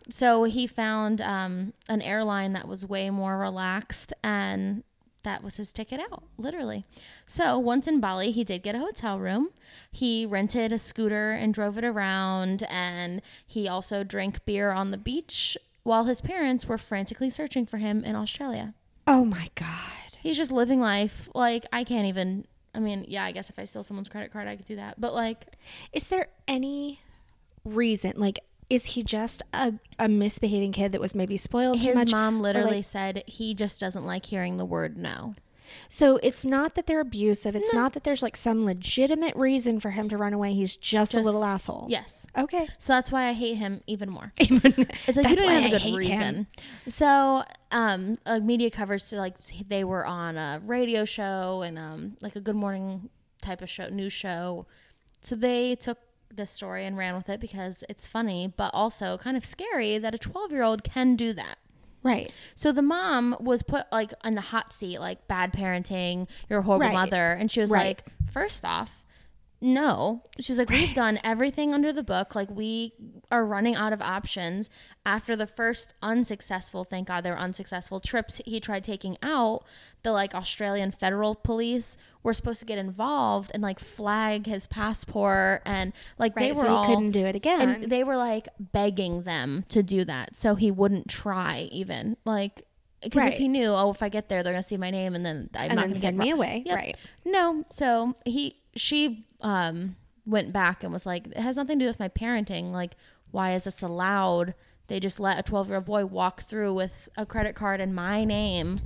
so 0.09 0.44
he 0.44 0.67
found 0.67 1.21
um, 1.21 1.73
an 1.88 2.01
airline 2.01 2.53
that 2.53 2.67
was 2.67 2.85
way 2.85 3.09
more 3.09 3.38
relaxed, 3.38 4.13
and 4.23 4.83
that 5.23 5.44
was 5.44 5.57
his 5.57 5.71
ticket 5.73 6.00
out, 6.00 6.23
literally. 6.38 6.85
So 7.27 7.59
once 7.59 7.88
in 7.88 8.00
Bali, 8.00 8.31
he 8.31 8.44
did 8.44 8.63
get 8.63 8.75
a 8.75 8.79
hotel 8.79 9.19
room. 9.19 9.50
He 9.91 10.25
rented 10.25 10.71
a 10.71 10.79
scooter 10.79 11.31
and 11.31 11.53
drove 11.53 11.77
it 11.77 11.83
around, 11.83 12.63
and 12.63 13.21
he 13.45 13.67
also 13.67 14.03
drank 14.03 14.45
beer 14.45 14.71
on 14.71 14.91
the 14.91 14.97
beach 14.97 15.57
while 15.83 16.06
his 16.06 16.21
parents 16.21 16.65
were 16.65 16.77
frantically 16.77 17.29
searching 17.29 17.65
for 17.65 17.77
him 17.77 18.03
in 18.03 18.15
Australia. 18.15 18.73
Oh 19.07 19.25
my 19.25 19.50
god. 19.55 20.17
He's 20.21 20.38
just 20.38 20.51
living 20.51 20.81
life. 20.81 21.29
Like, 21.33 21.65
I 21.71 21.83
can't 21.83 22.07
even. 22.07 22.45
I 22.75 22.79
mean, 22.79 23.05
yeah, 23.07 23.24
I 23.24 23.31
guess 23.31 23.50
if 23.50 23.57
I 23.57 23.65
steal 23.65 23.81
someone's 23.84 24.10
credit 24.10 24.31
card, 24.31 24.48
I 24.48 24.55
could 24.55 24.65
do 24.65 24.75
that. 24.75 25.01
But, 25.01 25.13
like, 25.13 25.55
Is 25.91 26.07
there 26.07 26.27
any 26.48 27.00
reason 27.65 28.13
like 28.15 28.39
is 28.69 28.85
he 28.85 29.03
just 29.03 29.41
a, 29.53 29.73
a 29.97 30.07
misbehaving 30.07 30.71
kid 30.71 30.91
that 30.91 31.01
was 31.01 31.15
maybe 31.15 31.38
spoiled 31.38 31.81
too 31.81 31.93
much? 31.93 32.07
his 32.07 32.13
mom 32.13 32.39
literally 32.39 32.77
like- 32.77 32.85
said 32.85 33.23
he 33.27 33.53
just 33.53 33.79
doesn't 33.79 34.05
like 34.05 34.25
hearing 34.27 34.57
the 34.57 34.65
word 34.65 34.97
no. 34.97 35.35
so 35.88 36.19
it's 36.23 36.45
not 36.45 36.73
that 36.75 36.88
they're 36.88 36.99
abusive. 36.99 37.55
It's 37.55 37.73
not 37.75 37.93
that 37.93 38.03
there's 38.03 38.23
like 38.23 38.35
some 38.35 38.65
legitimate 38.65 39.35
reason 39.35 39.79
for 39.79 39.91
him 39.91 40.09
to 40.09 40.17
run 40.17 40.33
away. 40.33 40.53
He's 40.53 40.75
just, 40.75 41.15
a 41.15 41.21
little 41.21 41.43
asshole. 41.45 41.85
Yes. 41.89 42.25
Okay. 42.35 42.67
So 42.79 42.93
that's 42.93 43.11
why 43.11 43.27
I 43.27 43.33
hate 43.33 43.55
him 43.57 43.81
even 43.85 44.09
more. 44.09 44.33
It's 44.39 44.49
It's 45.07 45.17
like 45.17 45.29
you 45.29 45.35
don't 45.35 45.45
why 45.45 45.53
have 45.59 45.71
I 45.73 45.75
a 45.75 45.79
good 45.79 45.95
reason. 45.95 46.17
him. 46.19 46.47
So, 46.88 47.43
um, 47.71 48.15
like 48.25 48.41
media 48.43 48.71
covers, 48.71 49.09
to 49.09 49.17
like 49.17 49.35
they 49.67 49.83
were 49.83 50.05
on 50.07 50.38
a 50.39 50.59
radio 50.65 51.05
show 51.05 51.61
and 51.61 51.77
um, 51.77 52.17
like 52.21 52.35
a 52.35 52.41
Good 52.41 52.55
Morning 52.55 53.09
type 53.41 53.61
of 53.61 53.69
show, 53.69 53.89
news 53.89 54.13
show. 54.13 54.65
So 55.21 55.35
they 55.35 55.75
took 55.75 55.99
this 56.33 56.51
story 56.51 56.86
and 56.86 56.98
ran 56.98 57.15
with 57.15 57.29
it 57.29 57.39
because 57.39 57.83
it's 57.89 58.07
funny, 58.07 58.53
but 58.55 58.71
also 58.74 59.17
kind 59.17 59.36
of 59.38 59.45
scary 59.45 59.98
that 59.98 60.13
a 60.13 60.17
12 60.17 60.51
year 60.51 60.63
old 60.63 60.83
can 60.83 61.15
do 61.15 61.33
that. 61.33 61.57
Right. 62.01 62.31
So 62.55 62.71
the 62.71 62.81
mom 62.81 63.36
was 63.39 63.62
put 63.62 63.86
like 63.91 64.13
in 64.24 64.36
the 64.36 64.41
hot 64.41 64.71
seat, 64.71 65.00
like 65.00 65.27
bad 65.27 65.51
parenting, 65.51 66.27
you're 66.50 66.59
a 66.59 66.63
horrible 66.63 66.86
Right. 66.88 66.93
mother. 66.93 67.33
And 67.33 67.51
she 67.51 67.59
was 67.59 67.71
Right. 67.71 67.88
like, 67.88 68.05
first 68.31 68.63
off, 68.63 68.99
no. 69.62 70.24
She's 70.39 70.58
like, 70.58 70.70
we've 70.70 70.94
done 70.94 71.20
everything 71.24 71.74
under 71.74 71.92
the 71.92 72.04
book. 72.04 72.34
Like, 72.36 72.50
we 72.50 72.94
are 73.32 73.46
running 73.46 73.75
out 73.75 73.92
of 73.94 74.01
options. 74.01 74.70
After 75.06 75.36
the 75.36 75.48
first 75.48 75.94
unsuccessful, 76.01 76.84
thank 76.84 77.08
God 77.10 77.22
they 77.25 77.32
were 77.32 77.38
unsuccessful 77.39 78.00
trips 78.00 78.39
he 78.46 78.60
tried 78.60 78.84
taking 78.84 79.18
out, 79.22 79.63
the 80.04 80.12
like 80.12 80.34
Australian 80.34 80.92
federal 80.92 81.36
police 81.36 81.98
were 82.24 82.34
supposed 82.34 82.60
to 82.62 82.66
get 82.66 82.78
involved 82.78 83.51
and 83.54 83.62
like 83.62 83.80
flag 83.80 84.46
his 84.46 84.66
passport. 84.68 85.62
And 85.66 85.92
like, 86.18 86.36
Right. 86.36 86.44
they 86.44 86.50
were 86.51 86.62
so 86.62 86.68
he 86.68 86.74
all. 86.74 86.86
couldn't 86.86 87.12
do 87.12 87.25
it 87.25 87.36
again. 87.36 87.70
And 87.70 87.92
they 87.92 88.04
were 88.04 88.18
like 88.18 88.48
begging 88.60 89.24
them 89.24 89.66
to 89.70 89.84
do 89.84 90.06
that 90.06 90.38
so 90.38 90.56
he 90.56 90.72
wouldn't 90.72 91.08
try 91.10 91.68
even 91.72 92.16
like 92.25 92.66
because 93.01 93.20
Right. 93.22 93.34
if 93.34 93.39
he 93.39 93.48
knew 93.48 93.70
oh 93.70 93.89
if 93.91 94.01
i 94.03 94.10
get 94.10 94.29
there 94.29 94.44
they're 94.44 94.53
gonna 94.53 94.63
see 94.63 94.77
my 94.77 94.91
name 94.91 95.15
and 95.15 95.25
then 95.25 95.50
i'm 95.56 95.70
and 95.70 95.75
not 95.75 95.82
then 95.84 95.89
gonna 95.91 96.00
send 96.00 96.18
me 96.18 96.29
away. 96.32 96.63
Yep. 96.65 96.75
Right. 96.75 96.98
no 97.25 97.63
so 97.70 98.13
he 98.25 98.58
she 98.75 99.25
um 99.41 99.96
went 100.25 100.51
back 100.53 100.84
and 100.84 100.91
was 100.94 101.06
like 101.06 101.27
it 101.27 101.38
has 101.38 101.56
nothing 101.58 101.79
to 101.79 101.86
do 101.86 101.89
with 101.89 102.00
my 102.00 102.10
parenting 102.10 102.72
like 102.72 102.96
why 103.32 103.53
is 103.53 103.63
this 103.65 103.82
allowed 103.82 104.53
they 104.88 105.00
just 105.00 105.20
let 105.20 105.38
a 105.39 105.44
12 105.44 105.68
year 105.68 105.75
old 105.77 105.86
boy 105.86 106.06
walk 106.06 106.41
through 106.41 106.74
with 106.74 107.08
a 107.15 107.25
credit 107.25 107.56
card 107.56 107.79
in 107.79 107.94
my 107.94 108.24
name 108.25 108.82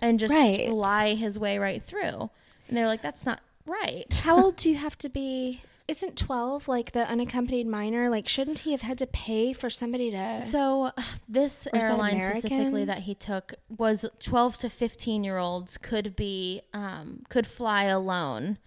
and 0.00 0.18
just 0.18 0.32
Right. 0.34 0.68
lie 0.68 1.14
his 1.14 1.38
way 1.38 1.58
right 1.58 1.82
through. 1.82 2.28
And 2.68 2.76
they're 2.76 2.88
like, 2.88 3.02
that's 3.02 3.24
not 3.24 3.40
right. 3.66 4.12
How 4.22 4.42
old 4.42 4.56
do 4.62 4.68
you 4.68 4.76
have 4.76 4.98
to 4.98 5.08
be? 5.08 5.62
Isn't 5.86 6.16
12 6.16 6.66
like 6.66 6.92
the 6.92 7.06
unaccompanied 7.06 7.66
minor? 7.66 8.08
Like, 8.08 8.26
shouldn't 8.26 8.60
he 8.60 8.72
have 8.72 8.80
had 8.80 8.96
to 8.98 9.06
pay 9.06 9.52
for 9.52 9.68
somebody 9.68 10.10
to. 10.12 10.40
So 10.40 10.92
this 11.28 11.66
is 11.66 11.72
that 11.72 11.82
airline 11.82 12.22
specifically 12.22 12.86
that 12.86 13.00
he 13.00 13.14
took 13.14 13.54
was 13.68 14.06
12 14.18 14.56
to 14.58 14.70
15 14.70 15.24
year 15.24 15.36
olds 15.36 15.76
could 15.76 16.16
be 16.16 16.62
um, 16.72 17.24
could 17.28 17.46
fly 17.46 17.84
alone, 17.84 18.58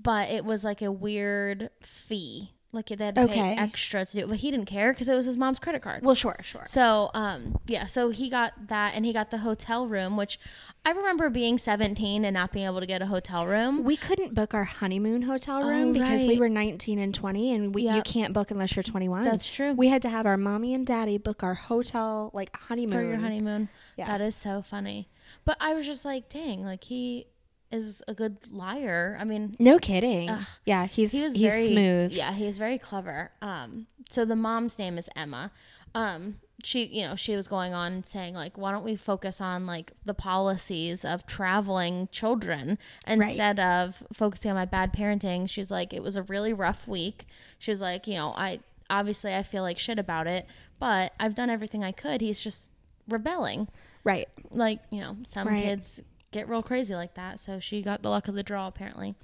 but 0.00 0.28
it 0.30 0.44
was 0.44 0.64
like 0.64 0.82
a 0.82 0.90
weird 0.90 1.70
fee. 1.80 2.54
Like 2.70 2.88
they 2.88 3.02
had 3.02 3.14
to 3.14 3.22
Okay. 3.22 3.34
pay 3.34 3.54
extra 3.56 4.04
to 4.04 4.12
do 4.12 4.20
it, 4.24 4.28
but 4.28 4.36
he 4.38 4.50
didn't 4.50 4.66
care 4.66 4.92
because 4.92 5.08
it 5.08 5.14
was 5.14 5.24
his 5.24 5.38
mom's 5.38 5.58
credit 5.58 5.80
card. 5.80 6.02
well, 6.02 6.14
sure, 6.14 6.36
sure. 6.42 6.64
So, 6.66 7.10
um, 7.14 7.56
yeah, 7.66 7.86
so 7.86 8.10
he 8.10 8.28
got 8.28 8.68
that 8.68 8.92
and 8.94 9.06
he 9.06 9.12
got 9.14 9.30
the 9.30 9.38
hotel 9.38 9.86
room, 9.86 10.18
which 10.18 10.38
I 10.84 10.90
remember 10.90 11.30
being 11.30 11.56
17 11.56 12.26
and 12.26 12.34
not 12.34 12.52
being 12.52 12.66
able 12.66 12.80
to 12.80 12.86
get 12.86 13.00
a 13.00 13.06
hotel 13.06 13.46
room. 13.46 13.84
We 13.84 13.96
couldn't 13.96 14.34
book 14.34 14.52
our 14.52 14.64
honeymoon 14.64 15.22
hotel 15.22 15.62
Oh, 15.64 15.68
room 15.68 15.92
because 15.94 16.26
we 16.26 16.38
were 16.38 16.50
19 16.50 16.98
and 16.98 17.14
20, 17.14 17.54
and 17.54 17.74
we, 17.74 17.88
you 17.88 18.02
can't 18.02 18.34
book 18.34 18.50
unless 18.50 18.76
you're 18.76 18.82
21. 18.82 19.24
That's 19.24 19.50
true. 19.50 19.72
We 19.72 19.88
had 19.88 20.02
to 20.02 20.10
have 20.10 20.26
our 20.26 20.36
mommy 20.36 20.74
and 20.74 20.86
daddy 20.86 21.16
book 21.16 21.42
our 21.42 21.54
hotel, 21.54 22.30
like 22.34 22.54
honeymoon. 22.54 22.92
for 22.92 23.02
your 23.02 23.16
honeymoon. 23.16 23.70
Yeah. 23.96 24.06
That 24.06 24.20
is 24.20 24.34
so 24.34 24.60
funny. 24.60 25.08
But 25.46 25.56
I 25.58 25.72
was 25.72 25.86
just 25.86 26.04
like, 26.04 26.28
dang, 26.28 26.64
like 26.64 26.84
he 26.84 27.28
is 27.70 28.02
a 28.08 28.14
good 28.14 28.36
liar. 28.50 29.16
I 29.20 29.24
mean, 29.24 29.54
No 29.58 29.78
kidding. 29.78 30.30
Ugh. 30.30 30.42
Yeah, 30.64 30.86
he's 30.86 31.12
he 31.12 31.22
was 31.22 31.34
he's 31.34 31.50
very 31.50 31.66
smooth. 31.66 32.12
Yeah, 32.12 32.32
he's 32.32 32.58
very 32.58 32.78
clever. 32.78 33.30
Um, 33.42 33.86
so 34.08 34.24
the 34.24 34.36
mom's 34.36 34.78
name 34.78 34.96
is 34.98 35.08
Emma. 35.14 35.50
Um, 35.94 36.36
she, 36.64 36.84
you 36.86 37.02
know, 37.06 37.14
she 37.14 37.36
was 37.36 37.46
going 37.46 37.72
on 37.74 38.04
saying 38.04 38.34
like, 38.34 38.58
why 38.58 38.72
don't 38.72 38.84
we 38.84 38.96
focus 38.96 39.40
on 39.40 39.66
like 39.66 39.92
the 40.04 40.14
policies 40.14 41.04
of 41.04 41.24
traveling 41.26 42.08
children 42.12 42.78
instead 43.06 43.60
of 43.60 44.02
focusing 44.12 44.50
on 44.50 44.56
my 44.56 44.64
bad 44.64 44.92
parenting? 44.92 45.48
She's 45.48 45.70
like, 45.70 45.92
it 45.92 46.02
was 46.02 46.16
a 46.16 46.22
really 46.24 46.52
rough 46.52 46.88
week. 46.88 47.26
She 47.58 47.70
was 47.70 47.80
like, 47.80 48.06
you 48.06 48.14
know, 48.14 48.34
I 48.36 48.60
obviously 48.90 49.34
I 49.34 49.42
feel 49.42 49.62
like 49.62 49.78
shit 49.78 49.98
about 49.98 50.26
it, 50.26 50.46
but 50.80 51.12
I've 51.20 51.34
done 51.34 51.48
everything 51.50 51.84
I 51.84 51.92
could. 51.92 52.20
He's 52.20 52.40
just 52.40 52.70
rebelling 53.08 53.68
Right. 54.04 54.28
like 54.50 54.80
you 54.90 55.00
know 55.00 55.16
some 55.26 55.48
Right. 55.48 55.60
kids 55.62 56.02
get 56.30 56.48
real 56.48 56.62
crazy 56.62 56.94
like 56.94 57.14
that. 57.14 57.40
So 57.40 57.58
she 57.60 57.82
got 57.82 58.02
the 58.02 58.10
luck 58.10 58.28
of 58.28 58.34
the 58.34 58.42
draw 58.42 58.66
apparently. 58.66 59.14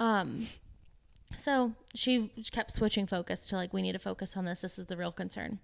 Um 0.00 0.46
so 1.36 1.74
she 1.94 2.30
kept 2.50 2.72
switching 2.72 3.06
focus 3.06 3.46
to 3.46 3.56
like 3.56 3.72
we 3.72 3.82
need 3.82 3.92
to 3.92 3.98
focus 3.98 4.36
on 4.36 4.44
this. 4.44 4.60
This 4.60 4.78
is 4.78 4.86
the 4.86 4.96
real 4.96 5.12
concern. 5.12 5.60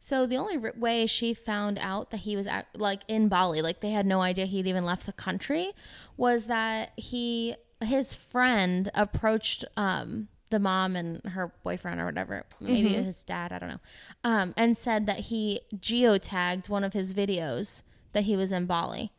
So 0.00 0.26
the 0.26 0.36
only 0.36 0.56
r- 0.56 0.74
way 0.76 1.06
she 1.06 1.34
found 1.34 1.78
out 1.78 2.10
that 2.10 2.18
he 2.18 2.36
was 2.36 2.46
at, 2.46 2.68
like 2.74 3.00
in 3.08 3.28
Bali, 3.28 3.62
like 3.62 3.80
they 3.80 3.90
had 3.90 4.06
no 4.06 4.20
idea 4.20 4.46
he'd 4.46 4.66
even 4.66 4.84
left 4.84 5.06
the 5.06 5.12
country, 5.12 5.72
was 6.16 6.46
that 6.46 6.92
he 6.96 7.56
his 7.80 8.14
friend 8.14 8.90
approached 8.94 9.64
um, 9.76 10.28
the 10.50 10.58
mom 10.58 10.96
and 10.96 11.24
her 11.26 11.52
boyfriend 11.62 12.00
or 12.00 12.06
whatever, 12.06 12.44
maybe 12.60 12.94
his 12.94 13.22
dad, 13.22 13.52
I 13.52 13.58
don't 13.58 13.68
know, 13.68 13.80
um, 14.24 14.54
and 14.56 14.76
said 14.76 15.06
that 15.06 15.20
he 15.20 15.60
geotagged 15.76 16.68
one 16.68 16.82
of 16.84 16.92
his 16.92 17.14
videos 17.14 17.82
that 18.12 18.24
he 18.24 18.36
was 18.36 18.50
in 18.50 18.66
Bali. 18.66 19.12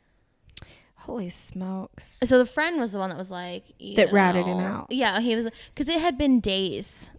Holy 1.09 1.29
smokes. 1.29 2.19
So 2.23 2.37
the 2.37 2.45
friend 2.45 2.79
was 2.79 2.91
the 2.91 2.99
one 2.99 3.09
that 3.09 3.17
was 3.17 3.31
like 3.31 3.63
That 3.95 4.13
ratted 4.13 4.45
him 4.45 4.59
out. 4.59 4.87
Yeah, 4.91 5.19
he 5.19 5.35
was 5.35 5.47
because 5.73 5.89
it 5.89 5.99
had 5.99 6.17
been 6.19 6.39
days. 6.39 7.09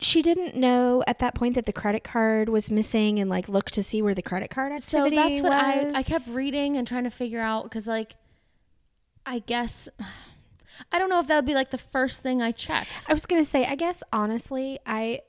She 0.00 0.22
didn't 0.22 0.56
know 0.56 1.04
at 1.06 1.20
that 1.20 1.36
point 1.36 1.54
that 1.54 1.64
the 1.64 1.72
credit 1.72 2.02
card 2.02 2.48
was 2.48 2.68
missing 2.68 3.20
and 3.20 3.30
like 3.30 3.48
looked 3.48 3.74
to 3.74 3.82
see 3.84 4.02
where 4.02 4.14
the 4.14 4.22
credit 4.22 4.50
card 4.50 4.72
activity 4.72 5.14
So 5.14 5.22
that's 5.22 5.40
what 5.40 5.52
I 5.52 5.92
I 5.94 6.02
kept 6.02 6.26
reading 6.28 6.76
and 6.76 6.86
trying 6.86 7.04
to 7.04 7.10
figure 7.10 7.40
out 7.40 7.62
because 7.62 7.86
like 7.86 8.16
I 9.24 9.38
guess 9.38 9.88
I 10.90 10.98
don't 10.98 11.08
know 11.08 11.20
if 11.20 11.28
that 11.28 11.36
would 11.36 11.46
be 11.46 11.54
like 11.54 11.70
the 11.70 11.78
first 11.78 12.24
thing 12.24 12.42
I 12.42 12.50
checked. 12.50 12.90
I 13.08 13.14
was 13.14 13.24
gonna 13.24 13.44
say, 13.44 13.64
I 13.64 13.76
guess 13.76 14.02
honestly, 14.12 14.80
I 14.84 15.20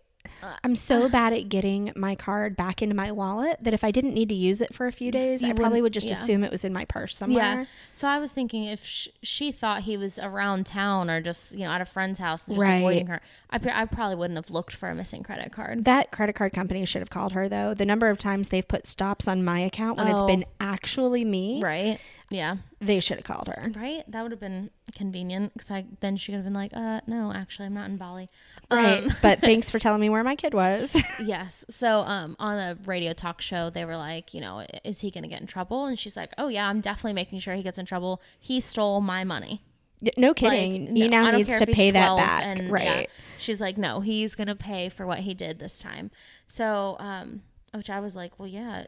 I'm 0.63 0.75
so 0.75 1.07
bad 1.07 1.31
at 1.33 1.47
getting 1.49 1.91
my 1.95 2.15
card 2.15 2.55
back 2.57 2.81
into 2.81 2.95
my 2.95 3.11
wallet 3.11 3.57
that 3.61 3.73
if 3.73 3.83
I 3.83 3.91
didn't 3.91 4.13
need 4.13 4.29
to 4.29 4.35
use 4.35 4.61
it 4.61 4.73
for 4.75 4.87
a 4.87 4.91
few 4.91 5.11
days, 5.11 5.41
You 5.41 5.49
I 5.49 5.53
probably 5.53 5.81
wouldn't- 5.81 5.93
just 5.93 6.07
yeah. 6.07 6.13
assume 6.13 6.43
it 6.43 6.51
was 6.51 6.65
in 6.65 6.73
my 6.73 6.85
purse 6.85 7.15
somewhere. 7.15 7.43
Yeah. 7.61 7.65
So 7.91 8.07
I 8.07 8.19
was 8.19 8.31
thinking 8.33 8.65
if 8.65 8.83
sh- 8.85 9.07
she 9.21 9.51
thought 9.51 9.83
he 9.83 9.95
was 9.97 10.19
around 10.19 10.65
town 10.65 11.09
or 11.09 11.21
just 11.21 11.51
you 11.53 11.59
know 11.59 11.71
at 11.71 11.81
a 11.81 11.85
friend's 11.85 12.19
house 12.19 12.47
and 12.47 12.55
just 12.55 12.65
Right. 12.67 12.75
avoiding 12.75 13.07
her, 13.07 13.21
I, 13.49 13.57
pr- 13.57 13.69
I 13.69 13.85
probably 13.85 14.15
wouldn't 14.15 14.37
have 14.37 14.49
looked 14.49 14.75
for 14.75 14.89
a 14.89 14.95
missing 14.95 15.23
credit 15.23 15.51
card. 15.51 15.85
That 15.85 16.11
credit 16.11 16.33
card 16.35 16.53
company 16.53 16.83
should 16.85 17.01
have 17.01 17.09
called 17.09 17.31
her 17.33 17.47
though. 17.47 17.73
The 17.73 17.85
number 17.85 18.09
of 18.09 18.17
times 18.17 18.49
they've 18.49 18.67
put 18.67 18.85
stops 18.85 19.27
on 19.27 19.43
my 19.45 19.59
account 19.59 19.97
when 19.97 20.07
it's 20.07 20.23
been 20.23 20.45
actually 20.59 21.23
me, 21.25 21.61
Right. 21.61 21.99
Yeah. 22.29 22.57
they 22.81 22.99
should 22.99 23.17
have 23.17 23.25
called 23.25 23.47
her. 23.47 23.71
Right. 23.75 24.03
That 24.09 24.23
would 24.23 24.31
have 24.31 24.39
been 24.39 24.71
convenient 24.95 25.53
because 25.53 25.71
I 25.71 25.85
then 26.01 26.17
she 26.17 26.31
could 26.31 26.37
have 26.37 26.43
been 26.45 26.53
like, 26.53 26.71
uh, 26.75 27.01
no, 27.07 27.31
actually, 27.33 27.67
I'm 27.67 27.73
not 27.73 27.89
in 27.89 27.97
Bali. 27.97 28.29
Right. 28.71 29.03
Um, 29.03 29.15
but 29.21 29.39
thanks 29.41 29.69
for 29.69 29.79
telling 29.79 30.01
me 30.01 30.09
where 30.09 30.23
my 30.23 30.35
kid 30.35 30.53
was. 30.53 31.01
Yes. 31.19 31.63
So 31.69 31.99
um, 31.99 32.35
on 32.39 32.57
a 32.57 32.77
radio 32.85 33.13
talk 33.13 33.39
show, 33.39 33.69
they 33.69 33.85
were 33.85 33.95
like, 33.95 34.33
you 34.33 34.41
know, 34.41 34.65
is 34.83 34.99
he 34.99 35.09
going 35.11 35.23
to 35.23 35.29
get 35.29 35.39
in 35.39 35.47
trouble? 35.47 35.85
And 35.85 35.97
she's 35.97 36.17
like, 36.17 36.33
oh 36.37 36.47
yeah, 36.47 36.67
I'm 36.67 36.81
definitely 36.81 37.13
making 37.13 37.39
sure 37.39 37.53
he 37.53 37.63
gets 37.63 37.77
in 37.77 37.85
trouble. 37.85 38.21
He 38.39 38.59
stole 38.59 38.99
my 38.99 39.23
money. 39.23 39.63
no 40.17 40.33
kidding. 40.33 40.87
Like, 40.87 40.95
he 40.95 41.07
no, 41.07 41.23
now 41.23 41.31
needs 41.31 41.55
to 41.55 41.65
pay 41.65 41.91
that 41.91 42.17
back. 42.17 42.43
and, 42.43 42.71
right. 42.71 42.83
yeah. 42.83 43.05
She's 43.37 43.61
like, 43.61 43.77
no, 43.77 44.01
he's 44.01 44.35
going 44.35 44.47
to 44.47 44.55
pay 44.55 44.89
for 44.89 45.05
what 45.05 45.19
he 45.19 45.33
did 45.33 45.59
this 45.59 45.79
time. 45.79 46.11
So, 46.47 46.97
um, 46.99 47.43
which 47.73 47.89
I 47.89 47.99
was 47.99 48.15
like, 48.15 48.37
well, 48.37 48.47
yeah. 48.47 48.85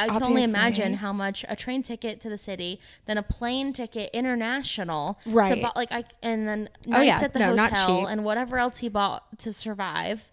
I 0.00 0.08
can 0.08 0.22
only 0.22 0.42
imagine 0.44 0.94
how 0.94 1.12
much 1.12 1.44
a 1.48 1.56
train 1.56 1.82
ticket 1.82 2.20
to 2.22 2.28
the 2.28 2.38
city, 2.38 2.80
then 3.06 3.18
a 3.18 3.22
plane 3.22 3.72
ticket 3.72 4.10
international, 4.12 5.18
To 5.24 5.30
Right. 5.30 5.64
like 5.76 5.92
I, 5.92 6.04
and 6.22 6.46
then 6.48 6.68
Oh, 6.86 6.90
nights 6.90 7.06
yeah. 7.06 7.20
at 7.24 7.32
the 7.32 7.38
No, 7.40 7.56
hotel 7.56 8.06
and 8.06 8.24
whatever 8.24 8.58
else 8.58 8.78
he 8.78 8.88
bought 8.88 9.38
to 9.38 9.52
survive. 9.52 10.30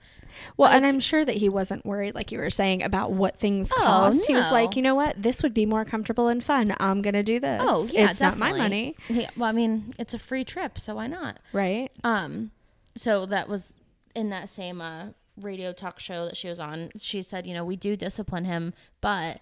Well, 0.55 0.71
and 0.71 0.85
I'm 0.85 0.99
sure 0.99 1.25
that 1.25 1.35
he 1.37 1.49
wasn't 1.49 1.85
worried, 1.85 2.13
like 2.13 2.31
you 2.31 2.37
were 2.37 2.49
saying, 2.51 2.83
about 2.83 3.11
what 3.11 3.39
things 3.39 3.71
Oh, 3.75 3.81
cost. 3.81 4.27
He 4.27 4.35
was 4.35 4.51
like, 4.51 4.75
you 4.75 4.81
know 4.83 4.93
what, 4.95 5.21
this 5.21 5.41
would 5.41 5.53
be 5.53 5.65
more 5.65 5.83
comfortable 5.85 6.27
and 6.27 6.43
fun. 6.43 6.75
I'm 6.79 7.01
gonna 7.01 7.23
do 7.23 7.39
this. 7.39 7.61
Oh 7.65 7.87
yeah, 7.91 8.11
it's 8.11 8.21
not 8.21 8.37
my 8.37 8.51
money, 8.53 8.95
Yeah, 9.07 9.29
well, 9.35 9.49
I 9.49 9.51
mean, 9.51 9.93
it's 9.97 10.13
a 10.13 10.19
free 10.19 10.43
trip, 10.43 10.77
so 10.79 10.95
why 10.95 11.07
not? 11.07 11.39
right? 11.53 11.89
Um, 12.03 12.51
so 12.95 13.25
that 13.27 13.47
was 13.49 13.77
in 14.15 14.29
that 14.29 14.49
same 14.49 14.79
uh, 14.81 15.07
radio 15.39 15.71
talk 15.73 15.99
show 15.99 16.25
that 16.25 16.37
she 16.37 16.47
was 16.49 16.59
on. 16.59 16.89
She 16.97 17.21
said, 17.21 17.47
you 17.47 17.53
know, 17.53 17.63
we 17.65 17.75
do 17.75 17.95
discipline 17.95 18.45
him, 18.45 18.73
but 19.01 19.39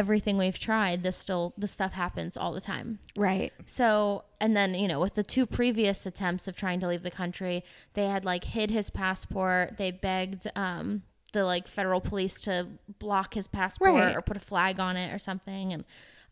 everything 0.00 0.36
we've 0.36 0.58
tried, 0.58 1.02
this 1.02 1.16
still 1.16 1.54
this 1.56 1.72
stuff 1.72 1.92
happens 1.92 2.36
all 2.36 2.52
the 2.52 2.60
time. 2.60 2.98
Right. 3.16 3.52
So, 3.64 4.24
and 4.40 4.54
then, 4.54 4.74
you 4.74 4.86
know, 4.88 5.00
with 5.00 5.14
the 5.14 5.22
two 5.22 5.46
previous 5.46 6.04
attempts 6.06 6.46
of 6.48 6.54
trying 6.56 6.80
to 6.80 6.88
leave 6.88 7.02
the 7.02 7.10
country, 7.10 7.64
they 7.94 8.06
had 8.06 8.24
like 8.24 8.44
hid 8.44 8.70
his 8.70 8.90
passport. 8.90 9.76
They 9.78 9.90
begged 9.90 10.46
um, 10.54 11.02
the 11.32 11.44
like 11.44 11.66
federal 11.66 12.00
police 12.00 12.42
to 12.42 12.68
block 12.98 13.34
his 13.34 13.48
passport 13.48 13.94
Right. 13.94 14.14
or 14.14 14.20
put 14.22 14.36
a 14.36 14.40
flag 14.40 14.78
on 14.78 14.96
it 14.96 15.12
or 15.14 15.18
something. 15.18 15.72
And 15.72 15.84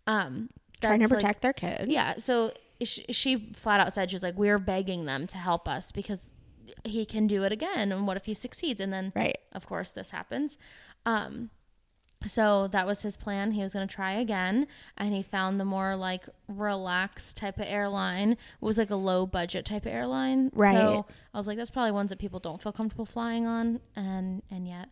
um, 0.07 0.51
Trying 0.81 0.99
to 1.01 1.05
that's, 1.05 1.13
like, 1.13 1.21
protect 1.21 1.43
their 1.43 1.53
kid. 1.55 1.87
yeah. 1.91 2.15
So 2.19 2.53
she, 2.83 3.05
she 3.11 3.51
flat 3.55 3.81
out 3.81 3.93
said, 3.95 4.11
she 4.11 4.15
was 4.17 4.23
like, 4.23 4.37
we're 4.37 4.59
begging 4.59 5.07
them 5.07 5.27
to 5.29 5.39
help 5.39 5.67
us 5.69 5.91
because 5.93 6.35
he 6.85 7.07
can 7.07 7.27
do 7.27 7.45
it 7.45 7.53
again. 7.53 7.93
And 7.93 8.07
what 8.07 8.17
if 8.17 8.25
he 8.27 8.35
succeeds? 8.35 8.81
And 8.81 8.93
then, 8.93 9.13
Right. 9.17 9.39
of 9.53 9.67
course, 9.67 9.93
this 9.93 10.11
happens. 10.11 10.59
Um, 11.07 11.51
so 12.27 12.69
that 12.69 12.87
was 12.87 13.03
his 13.03 13.17
plan. 13.17 13.53
He 13.53 13.63
was 13.63 13.75
going 13.75 13.87
to 13.87 13.95
try 13.95 14.13
again, 14.15 14.67
and 14.97 15.15
he 15.15 15.23
found 15.23 15.61
the 15.61 15.65
more 15.65 15.97
like 15.97 16.29
relaxed 16.49 17.37
type 17.37 17.59
of 17.59 17.67
airline. 17.67 18.33
It 18.33 18.39
was 18.61 18.79
like 18.79 18.91
a 18.91 18.97
low 18.97 19.27
budget 19.27 19.65
type 19.65 19.87
of 19.87 19.93
airline. 19.93 20.51
Right. 20.55 20.75
So 20.75 21.07
I 21.33 21.39
was 21.39 21.47
like, 21.47 21.57
that's 21.57 21.71
probably 21.71 21.93
ones 21.93 22.11
that 22.11 22.19
people 22.19 22.41
don't 22.41 22.63
feel 22.63 22.73
comfortable 22.73 23.07
flying 23.07 23.47
on, 23.47 23.81
and 23.97 24.43
and 24.51 24.67
yet. 24.67 24.89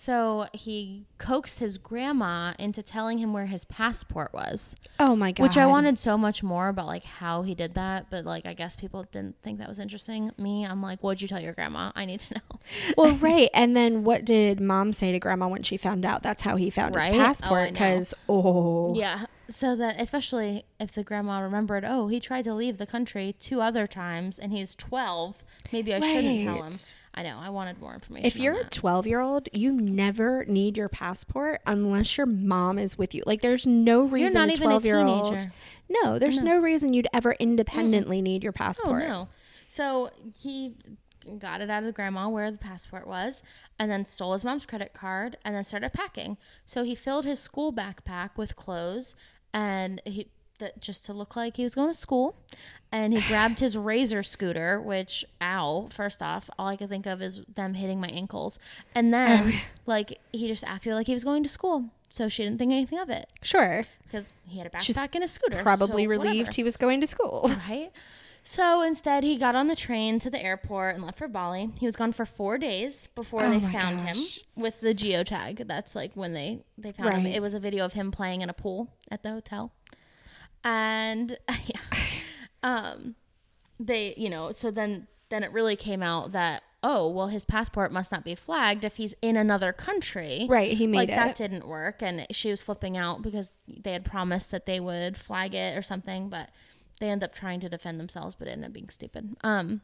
So 0.00 0.46
he 0.54 1.04
coaxed 1.18 1.58
his 1.58 1.76
grandma 1.76 2.54
into 2.58 2.82
telling 2.82 3.18
him 3.18 3.34
where 3.34 3.44
his 3.44 3.66
passport 3.66 4.32
was, 4.32 4.74
Oh 4.98 5.14
my 5.14 5.30
god. 5.30 5.42
which 5.42 5.58
I 5.58 5.66
wanted 5.66 5.98
so 5.98 6.16
much 6.16 6.42
more 6.42 6.68
about 6.68 6.86
like 6.86 7.04
how 7.04 7.42
he 7.42 7.54
did 7.54 7.74
that, 7.74 8.06
but 8.08 8.24
like 8.24 8.46
I 8.46 8.54
guess 8.54 8.76
people 8.76 9.04
didn't 9.12 9.36
think 9.42 9.58
that 9.58 9.68
was 9.68 9.78
interesting. 9.78 10.30
Me, 10.38 10.64
I'm 10.64 10.80
like, 10.80 11.00
what'd 11.02 11.20
you 11.20 11.28
tell 11.28 11.38
your 11.38 11.52
grandma? 11.52 11.92
I 11.94 12.06
need 12.06 12.20
to 12.20 12.34
know. 12.36 12.60
Well, 12.96 13.14
right. 13.20 13.50
And 13.52 13.76
then 13.76 14.02
what 14.02 14.24
did 14.24 14.58
mom 14.58 14.94
say 14.94 15.12
to 15.12 15.18
grandma 15.18 15.48
when 15.48 15.64
she 15.64 15.76
found 15.76 16.06
out 16.06 16.22
that's 16.22 16.44
how 16.44 16.56
he 16.56 16.70
found 16.70 16.94
Right? 16.94 17.08
his 17.08 17.16
Oh, 17.16 17.18
passport? 17.22 17.72
Because 17.72 18.14
oh, 18.26 18.94
Yeah. 18.96 19.26
So 19.50 19.76
that 19.76 20.00
especially 20.00 20.64
if 20.78 20.92
the 20.92 21.04
grandma 21.04 21.40
remembered, 21.40 21.84
oh, 21.86 22.08
he 22.08 22.20
tried 22.20 22.44
to 22.44 22.54
leave 22.54 22.78
the 22.78 22.86
country 22.86 23.34
two 23.38 23.60
other 23.60 23.86
times 23.86 24.38
and 24.38 24.50
he's 24.50 24.74
12, 24.76 25.44
maybe 25.72 25.92
I 25.92 26.00
shouldn't 26.00 26.40
tell 26.40 26.62
him. 26.62 26.72
I 27.12 27.22
know. 27.22 27.38
I 27.40 27.50
wanted 27.50 27.80
more 27.80 27.94
information. 27.94 28.26
If 28.26 28.36
you're 28.36 28.54
a 28.60 28.62
that. 28.62 28.70
12 28.70 29.06
year 29.06 29.20
old, 29.20 29.48
you 29.52 29.72
never 29.72 30.44
need 30.46 30.76
your 30.76 30.88
passport 30.88 31.60
unless 31.66 32.16
your 32.16 32.26
mom 32.26 32.78
is 32.78 32.96
with 32.96 33.14
you. 33.14 33.22
Like, 33.26 33.42
there's 33.42 33.66
no 33.66 34.02
reason 34.02 34.36
You're 34.36 34.46
not 34.46 34.48
a 34.50 34.52
even 34.52 34.66
a 34.68 34.70
12 34.70 34.84
year 34.84 34.98
old. 34.98 35.24
teenager. 35.24 35.52
No, 35.88 36.18
there's 36.20 36.40
no. 36.40 36.58
reason 36.58 36.92
you'd 36.94 37.08
ever 37.12 37.32
independently 37.40 38.22
need 38.22 38.44
your 38.44 38.52
passport. 38.52 39.02
Oh 39.02 39.08
no. 39.08 39.28
So 39.68 40.10
he 40.38 40.74
got 41.38 41.60
it 41.60 41.68
out 41.68 41.82
of 41.82 41.86
the 41.86 41.92
grandma 41.92 42.28
where 42.28 42.50
the 42.50 42.58
passport 42.58 43.06
was 43.06 43.42
and 43.78 43.90
then 43.90 44.04
stole 44.06 44.32
his 44.32 44.44
mom's 44.44 44.66
credit 44.66 44.92
card 44.92 45.36
and 45.44 45.54
then 45.54 45.64
started 45.64 45.92
packing. 45.92 46.36
So 46.64 46.84
he 46.84 46.94
filled 46.94 47.24
his 47.24 47.40
school 47.40 47.72
backpack 47.72 48.30
with 48.36 48.56
clothes 48.56 49.16
and 49.52 50.00
he 50.04 50.28
that 50.60 50.80
just 50.80 51.04
to 51.06 51.12
look 51.12 51.36
like 51.36 51.56
he 51.56 51.62
was 51.64 51.74
going 51.74 51.88
to 51.92 51.98
school. 51.98 52.36
And 52.92 53.12
he 53.12 53.20
grabbed 53.28 53.60
his 53.60 53.76
razor 53.90 54.22
scooter, 54.22 54.80
which, 54.80 55.24
ow, 55.40 55.88
first 55.92 56.22
off, 56.22 56.48
all 56.58 56.68
I 56.68 56.76
could 56.76 56.88
think 56.88 57.06
of 57.06 57.20
is 57.22 57.42
them 57.54 57.74
hitting 57.74 58.00
my 58.00 58.08
ankles. 58.08 58.58
And 58.94 59.12
then, 59.12 59.60
like, 59.86 60.18
he 60.32 60.48
just 60.48 60.64
acted 60.64 60.94
like 60.94 61.06
he 61.06 61.14
was 61.14 61.24
going 61.24 61.42
to 61.42 61.48
school. 61.48 61.90
So 62.08 62.28
she 62.28 62.42
didn't 62.42 62.58
think 62.58 62.72
anything 62.72 62.98
of 62.98 63.08
it 63.08 63.28
Sure. 63.42 63.84
because 64.02 64.32
he 64.44 64.58
had 64.58 64.66
a 64.66 64.70
backpack 64.70 64.80
She's 64.82 64.98
and 64.98 65.22
a 65.22 65.28
scooter. 65.28 65.62
Probably 65.62 66.04
so 66.04 66.10
relieved 66.10 66.38
whatever. 66.48 66.54
he 66.56 66.62
was 66.64 66.76
going 66.76 67.00
to 67.00 67.06
school. 67.06 67.48
Right? 67.68 67.92
So 68.42 68.82
instead, 68.82 69.22
he 69.22 69.36
got 69.36 69.54
on 69.54 69.68
the 69.68 69.76
train 69.76 70.18
to 70.20 70.30
the 70.30 70.42
airport 70.42 70.94
and 70.96 71.04
left 71.04 71.18
for 71.18 71.28
Bali. 71.28 71.70
He 71.76 71.86
was 71.86 71.94
gone 71.94 72.12
for 72.12 72.24
four 72.24 72.58
days 72.58 73.08
before 73.14 73.44
Oh 73.44 73.50
they 73.50 73.60
found 73.60 74.00
him 74.00 74.16
with 74.56 74.80
the 74.80 74.94
geotag. 74.94 75.66
That's 75.68 75.94
like 75.94 76.12
when 76.14 76.32
they 76.32 76.64
they 76.78 76.90
found 76.90 77.22
him. 77.22 77.26
It 77.26 77.42
was 77.42 77.54
a 77.54 77.60
video 77.60 77.84
of 77.84 77.92
him 77.92 78.10
playing 78.10 78.40
in 78.40 78.48
a 78.50 78.54
pool 78.54 78.88
at 79.10 79.22
the 79.22 79.30
hotel, 79.30 79.72
and 80.64 81.38
yeah, 81.66 81.80
um, 82.62 83.14
they 83.78 84.14
you 84.16 84.28
know 84.28 84.52
so 84.52 84.70
then 84.70 85.06
then 85.30 85.42
it 85.42 85.52
really 85.52 85.76
came 85.76 86.02
out 86.02 86.32
that 86.32 86.62
oh 86.82 87.08
well 87.08 87.28
his 87.28 87.44
passport 87.44 87.92
must 87.92 88.10
not 88.10 88.24
be 88.24 88.34
flagged 88.34 88.84
if 88.84 88.96
he's 88.96 89.14
in 89.22 89.36
another 89.36 89.72
country. 89.72 90.46
Right, 90.48 90.72
he 90.72 90.86
made 90.86 90.96
like 90.96 91.08
that 91.08 91.36
didn't 91.36 91.66
work. 91.66 92.02
And 92.02 92.26
she 92.30 92.50
was 92.50 92.62
flipping 92.62 92.96
out 92.96 93.22
because 93.22 93.52
they 93.66 93.92
had 93.92 94.04
promised 94.04 94.50
that 94.50 94.66
they 94.66 94.80
would 94.80 95.16
flag 95.16 95.54
it 95.54 95.76
or 95.76 95.82
something 95.82 96.28
but 96.28 96.50
they 96.98 97.08
end 97.08 97.22
up 97.24 97.34
trying 97.34 97.60
to 97.60 97.68
defend 97.68 97.98
themselves 97.98 98.34
but 98.34 98.48
it 98.48 98.52
ended 98.52 98.68
up 98.68 98.72
being 98.72 98.90
stupid. 98.90 99.36
Um 99.42 99.82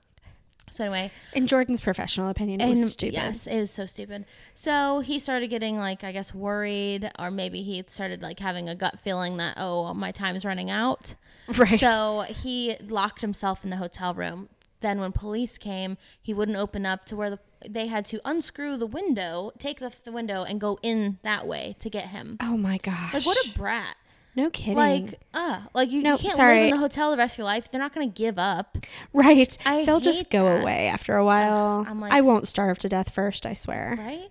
so 0.70 0.84
anyway 0.84 1.10
In 1.32 1.46
Jordan's 1.46 1.80
professional 1.80 2.28
opinion, 2.28 2.60
it 2.60 2.68
was 2.68 2.92
stupid. 2.92 3.14
yes 3.14 3.46
it 3.46 3.56
was 3.58 3.70
so 3.70 3.86
stupid 3.86 4.24
so 4.54 5.00
he 5.00 5.18
started 5.18 5.48
getting 5.48 5.76
like 5.78 6.02
i 6.04 6.12
guess 6.12 6.34
worried 6.34 7.10
or 7.18 7.30
maybe 7.30 7.62
he 7.62 7.82
started 7.86 8.22
like 8.22 8.38
having 8.40 8.68
a 8.68 8.74
gut 8.74 8.98
feeling 8.98 9.36
that 9.36 9.54
oh 9.56 9.94
my 9.94 10.10
time's 10.12 10.44
running 10.44 10.70
out 10.70 11.14
Right. 11.56 11.78
so 11.78 12.24
he 12.28 12.76
locked 12.88 13.20
himself 13.20 13.62
in 13.62 13.70
the 13.70 13.76
hotel 13.76 14.12
room. 14.14 14.48
Then 14.80 14.98
when 15.00 15.12
police 15.12 15.58
came, 15.58 15.96
he 16.20 16.34
wouldn't 16.34 16.58
open 16.58 16.84
up 16.84 17.04
to 17.06 17.14
where 17.16 17.30
the 17.30 17.38
they 17.66 17.86
had 17.86 18.04
to 18.06 18.20
unscrew 18.24 18.76
the 18.76 18.86
window, 18.86 19.52
take 19.58 19.78
the, 19.80 19.92
the 20.04 20.10
window, 20.12 20.42
and 20.42 20.60
go 20.60 20.78
in 20.82 21.18
that 21.22 21.46
way 21.46 21.76
to 21.78 21.88
get 21.88 22.08
him. 22.08 22.36
oh 22.40 22.56
my 22.56 22.78
gosh. 22.78 23.14
Like 23.14 23.24
what 23.26 23.38
a 23.46 23.50
brat! 23.56 23.96
No 24.36 24.50
kidding. 24.50 24.76
Like 24.76 25.20
uh, 25.34 25.62
like 25.74 25.90
you, 25.90 26.02
No, 26.02 26.12
you 26.12 26.18
can't 26.18 26.38
live 26.38 26.62
in 26.64 26.70
the 26.70 26.76
hotel 26.76 27.10
the 27.10 27.16
rest 27.16 27.34
of 27.34 27.38
your 27.38 27.46
life. 27.46 27.70
They're 27.70 27.80
not 27.80 27.94
going 27.94 28.08
to 28.10 28.14
give 28.14 28.38
up. 28.38 28.76
right. 29.12 29.56
I 29.66 29.84
They'll 29.84 30.00
just 30.00 30.30
go 30.30 30.44
that. 30.44 30.62
away 30.62 30.86
after 30.88 31.16
a 31.16 31.24
while. 31.24 31.84
I'm 31.88 32.00
like- 32.00 32.12
I 32.12 32.20
won't 32.20 32.46
starve 32.46 32.78
to 32.80 32.88
death 32.88 33.10
first, 33.10 33.46
I 33.46 33.54
swear. 33.54 33.96
right? 33.98 34.28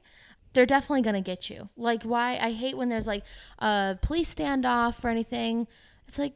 They're 0.53 0.65
definitely 0.65 1.01
gonna 1.01 1.19
get 1.21 1.49
you. 1.49 1.67
Like 1.75 2.03
why? 2.03 2.37
I 2.37 2.51
hate 2.53 2.77
when 2.77 2.87
there's 2.87 3.07
like 3.07 3.23
a 3.59 3.97
police 4.01 4.33
standoff 4.33 5.03
or 5.03 5.09
anything. 5.09 5.67
It's 6.07 6.17
like, 6.17 6.31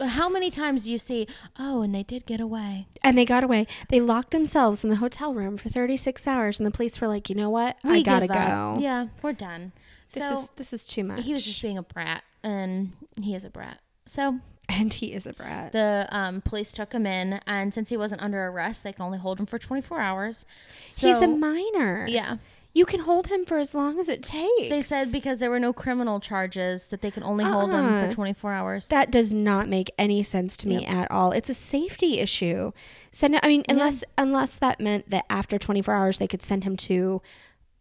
how 0.00 0.28
many 0.28 0.50
times 0.50 0.84
do 0.84 0.92
you 0.92 0.98
see? 0.98 1.26
Oh, 1.58 1.80
and 1.80 1.94
they 1.94 2.02
did 2.02 2.26
get 2.26 2.40
away. 2.42 2.88
And 3.02 3.16
they 3.16 3.24
got 3.24 3.42
away. 3.42 3.66
They 3.88 4.00
locked 4.00 4.32
themselves 4.32 4.84
in 4.84 4.90
the 4.90 4.96
hotel 4.96 5.32
room 5.32 5.56
for 5.56 5.70
36 5.70 6.26
hours 6.26 6.58
and 6.58 6.66
the 6.66 6.70
police 6.70 7.00
were 7.00 7.08
like, 7.08 7.30
"You 7.30 7.34
know 7.36 7.48
what? 7.48 7.78
I 7.84 7.92
We 7.92 8.02
got 8.02 8.20
to 8.20 8.26
go." 8.26 8.76
Yeah, 8.80 9.06
we're 9.22 9.32
done. 9.32 9.72
This 10.12 10.28
so 10.28 10.40
is 10.42 10.48
this 10.56 10.72
is 10.74 10.86
too 10.86 11.02
much. 11.04 11.22
he 11.24 11.32
was 11.32 11.42
just 11.42 11.62
being 11.62 11.78
a 11.78 11.82
brat, 11.82 12.24
and 12.42 12.92
he 13.20 13.34
is 13.34 13.44
a 13.44 13.50
brat. 13.50 13.80
So 14.06 14.38
and 14.68 14.92
he 14.92 15.12
is 15.12 15.26
a 15.26 15.32
brat. 15.32 15.72
the 15.72 16.06
um, 16.10 16.40
police 16.40 16.72
took 16.72 16.92
him 16.92 17.06
in, 17.06 17.40
and 17.46 17.72
since 17.74 17.88
he 17.90 17.96
wasn't 17.96 18.22
under 18.22 18.42
arrest, 18.46 18.84
they 18.84 18.92
can 18.92 19.04
only 19.04 19.18
hold 19.18 19.38
him 19.38 19.46
for 19.46 19.58
24 19.58 20.00
hours. 20.00 20.44
He's 20.86 21.20
a 21.20 21.28
minor. 21.28 22.06
yeah. 22.08 22.36
You 22.74 22.86
can 22.86 23.00
hold 23.00 23.26
him 23.26 23.44
for 23.44 23.58
as 23.58 23.74
long 23.74 23.98
as 23.98 24.08
it 24.08 24.22
takes. 24.22 24.70
They 24.70 24.80
said 24.80 25.12
because 25.12 25.40
there 25.40 25.50
were 25.50 25.60
no 25.60 25.74
criminal 25.74 26.20
charges 26.20 26.88
that 26.88 27.02
they 27.02 27.10
could 27.10 27.22
only 27.22 27.44
hold 27.44 27.70
him 27.74 27.84
Uh-uh. 27.84 28.08
for 28.08 28.14
24 28.14 28.50
hours. 28.50 28.88
That 28.88 29.10
does 29.10 29.34
not 29.34 29.68
make 29.68 29.90
any 29.98 30.22
sense 30.22 30.56
to 30.56 30.68
me 30.68 30.86
at 30.86 31.10
all. 31.10 31.32
It's 31.32 31.50
a 31.50 31.54
safety 31.54 32.18
issue. 32.18 32.72
Send 33.10 33.38
I 33.42 33.48
mean, 33.48 33.62
unless 33.68 34.04
unless 34.16 34.56
that 34.56 34.80
meant 34.80 35.10
that 35.10 35.26
after 35.28 35.58
24 35.58 35.94
hours 35.94 36.16
they 36.16 36.26
could 36.26 36.40
send 36.42 36.64
him 36.64 36.78
to 36.78 37.20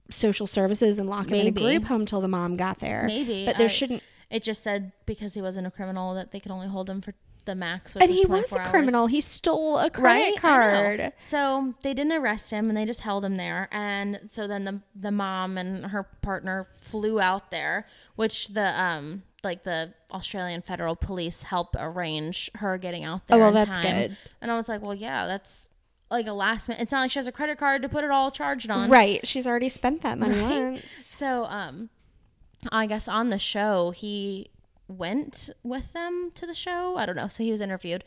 social 0.09 0.45
services 0.45 0.99
and 0.99 1.09
lock 1.09 1.27
him 1.29 1.35
in 1.35 1.47
a 1.47 1.51
group 1.51 1.85
home 1.85 2.05
till 2.05 2.19
the 2.19 2.27
mom 2.27 2.57
got 2.57 2.79
there. 2.79 3.03
Maybe, 3.07 3.45
but 3.45 3.57
there 3.57 3.67
I- 3.67 3.69
shouldn't. 3.69 4.03
It 4.31 4.41
just 4.43 4.63
said 4.63 4.91
because 5.05 5.33
he 5.33 5.41
wasn't 5.41 5.67
a 5.67 5.71
criminal 5.71 6.13
that 6.15 6.31
they 6.31 6.39
could 6.39 6.51
only 6.51 6.67
hold 6.67 6.89
him 6.89 7.01
for 7.01 7.13
the 7.45 7.55
max. 7.55 7.95
Which 7.95 8.03
And 8.03 8.11
he 8.13 8.25
was 8.25 8.53
a 8.53 8.59
hours. 8.59 8.69
criminal. 8.69 9.07
He 9.07 9.19
stole 9.19 9.79
a 9.79 9.89
credit 9.89 10.35
know. 10.35 10.41
card. 10.41 11.13
So 11.17 11.73
they 11.83 11.93
didn't 11.95 12.13
arrest 12.13 12.51
him 12.51 12.67
and 12.69 12.77
they 12.77 12.85
just 12.85 13.01
held 13.01 13.25
him 13.25 13.35
there. 13.35 13.67
And 13.71 14.21
so 14.27 14.47
then 14.47 14.63
the 14.65 14.79
the 14.95 15.11
mom 15.11 15.57
and 15.57 15.87
her 15.87 16.03
partner 16.03 16.67
flew 16.71 17.19
out 17.19 17.49
there, 17.51 17.87
which 18.15 18.49
the 18.49 18.79
um 18.81 19.23
like 19.43 19.63
the 19.63 19.91
Australian 20.11 20.61
federal 20.61 20.95
police 20.95 21.41
helped 21.41 21.75
arrange 21.79 22.51
her 22.55 22.77
getting 22.77 23.03
out 23.03 23.27
there. 23.27 23.37
Oh, 23.37 23.41
well, 23.41 23.51
that's 23.51 23.75
time. 23.75 23.83
good. 24.09 24.17
And 24.39 24.51
I 24.51 24.55
was 24.55 24.69
like, 24.69 24.83
well, 24.83 24.93
yeah, 24.93 25.25
that's 25.25 25.67
like 26.11 26.27
a 26.27 26.33
last 26.33 26.69
minute. 26.69 26.83
It's 26.83 26.91
not 26.91 26.99
like 27.01 27.09
she 27.09 27.17
has 27.17 27.27
a 27.27 27.31
credit 27.31 27.57
card 27.57 27.81
to 27.81 27.89
put 27.89 28.03
it 28.03 28.11
all 28.11 28.29
charged 28.29 28.69
on. 28.69 28.87
Right. 28.87 29.25
She's 29.25 29.47
already 29.47 29.69
spent 29.69 30.03
that 30.03 30.19
money 30.19 30.39
Right? 30.39 30.73
once. 30.73 30.91
So 30.91 31.45
um, 31.45 31.89
I 32.71 32.85
guess 32.87 33.07
on 33.07 33.29
the 33.29 33.39
show 33.39 33.91
he 33.91 34.49
went 34.87 35.49
with 35.63 35.93
them 35.93 36.31
to 36.35 36.45
the 36.45 36.53
show. 36.53 36.97
I 36.97 37.05
don't 37.05 37.15
know. 37.15 37.27
So 37.27 37.43
he 37.43 37.51
was 37.51 37.61
interviewed, 37.61 38.03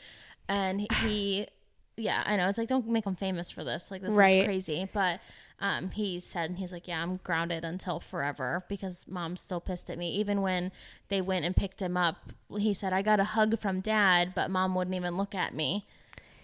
and 0.48 0.80
he, 0.82 0.88
he 1.02 1.46
yeah, 1.96 2.22
I 2.26 2.36
know. 2.36 2.48
It's 2.48 2.58
like 2.58 2.68
don't 2.68 2.86
make 2.88 3.06
him 3.06 3.16
famous 3.16 3.50
for 3.50 3.64
this. 3.64 3.90
Like 3.90 4.02
this 4.02 4.14
Right. 4.14 4.38
is 4.38 4.44
crazy, 4.44 4.88
but. 4.92 5.20
Um, 5.60 5.92
he 5.92 6.18
said 6.18 6.56
he's 6.58 6.72
like, 6.72 6.88
yeah, 6.88 7.00
I'm 7.00 7.18
grounded 7.22 7.64
until 7.64 8.00
forever 8.00 8.64
because 8.68 9.06
mom's 9.06 9.40
still 9.40 9.60
pissed 9.60 9.88
at 9.88 9.96
me. 9.96 10.10
Even 10.16 10.42
when 10.42 10.72
they 11.08 11.20
went 11.20 11.44
and 11.44 11.56
picked 11.56 11.80
him 11.80 11.96
up, 11.96 12.16
he 12.58 12.74
said 12.74 12.92
I 12.92 13.02
got 13.02 13.20
a 13.20 13.24
hug 13.24 13.56
from 13.60 13.80
dad, 13.80 14.32
but 14.34 14.50
mom 14.50 14.74
wouldn't 14.74 14.96
even 14.96 15.16
look 15.16 15.32
at 15.32 15.54
me. 15.54 15.86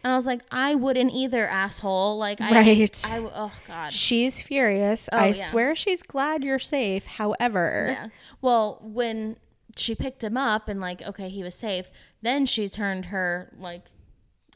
And 0.03 0.13
I 0.13 0.17
was 0.17 0.25
like, 0.27 0.41
I 0.51 0.75
wouldn't 0.75 1.13
either, 1.13 1.47
asshole. 1.47 2.17
Like, 2.19 2.41
I, 2.41 2.53
Right. 2.53 3.07
I, 3.11 3.19
oh 3.19 3.53
god, 3.67 3.93
She's 3.93 4.41
furious. 4.41 5.09
Oh, 5.13 5.17
I 5.19 5.23
Oh, 5.25 5.27
yeah. 5.33 5.45
swear 5.45 5.75
she's 5.75 6.03
glad 6.03 6.43
you're 6.43 6.59
safe. 6.59 7.07
However, 7.07 7.89
Yeah. 7.91 8.07
Well, 8.41 8.79
when 8.83 9.37
she 9.77 9.95
picked 9.95 10.25
him 10.25 10.37
up 10.37 10.69
and 10.69 10.81
like, 10.81 11.03
okay, 11.03 11.29
he 11.29 11.43
was 11.43 11.55
safe, 11.55 11.91
then 12.23 12.47
she 12.47 12.69
turned 12.69 13.07
her 13.07 13.53
like 13.59 13.83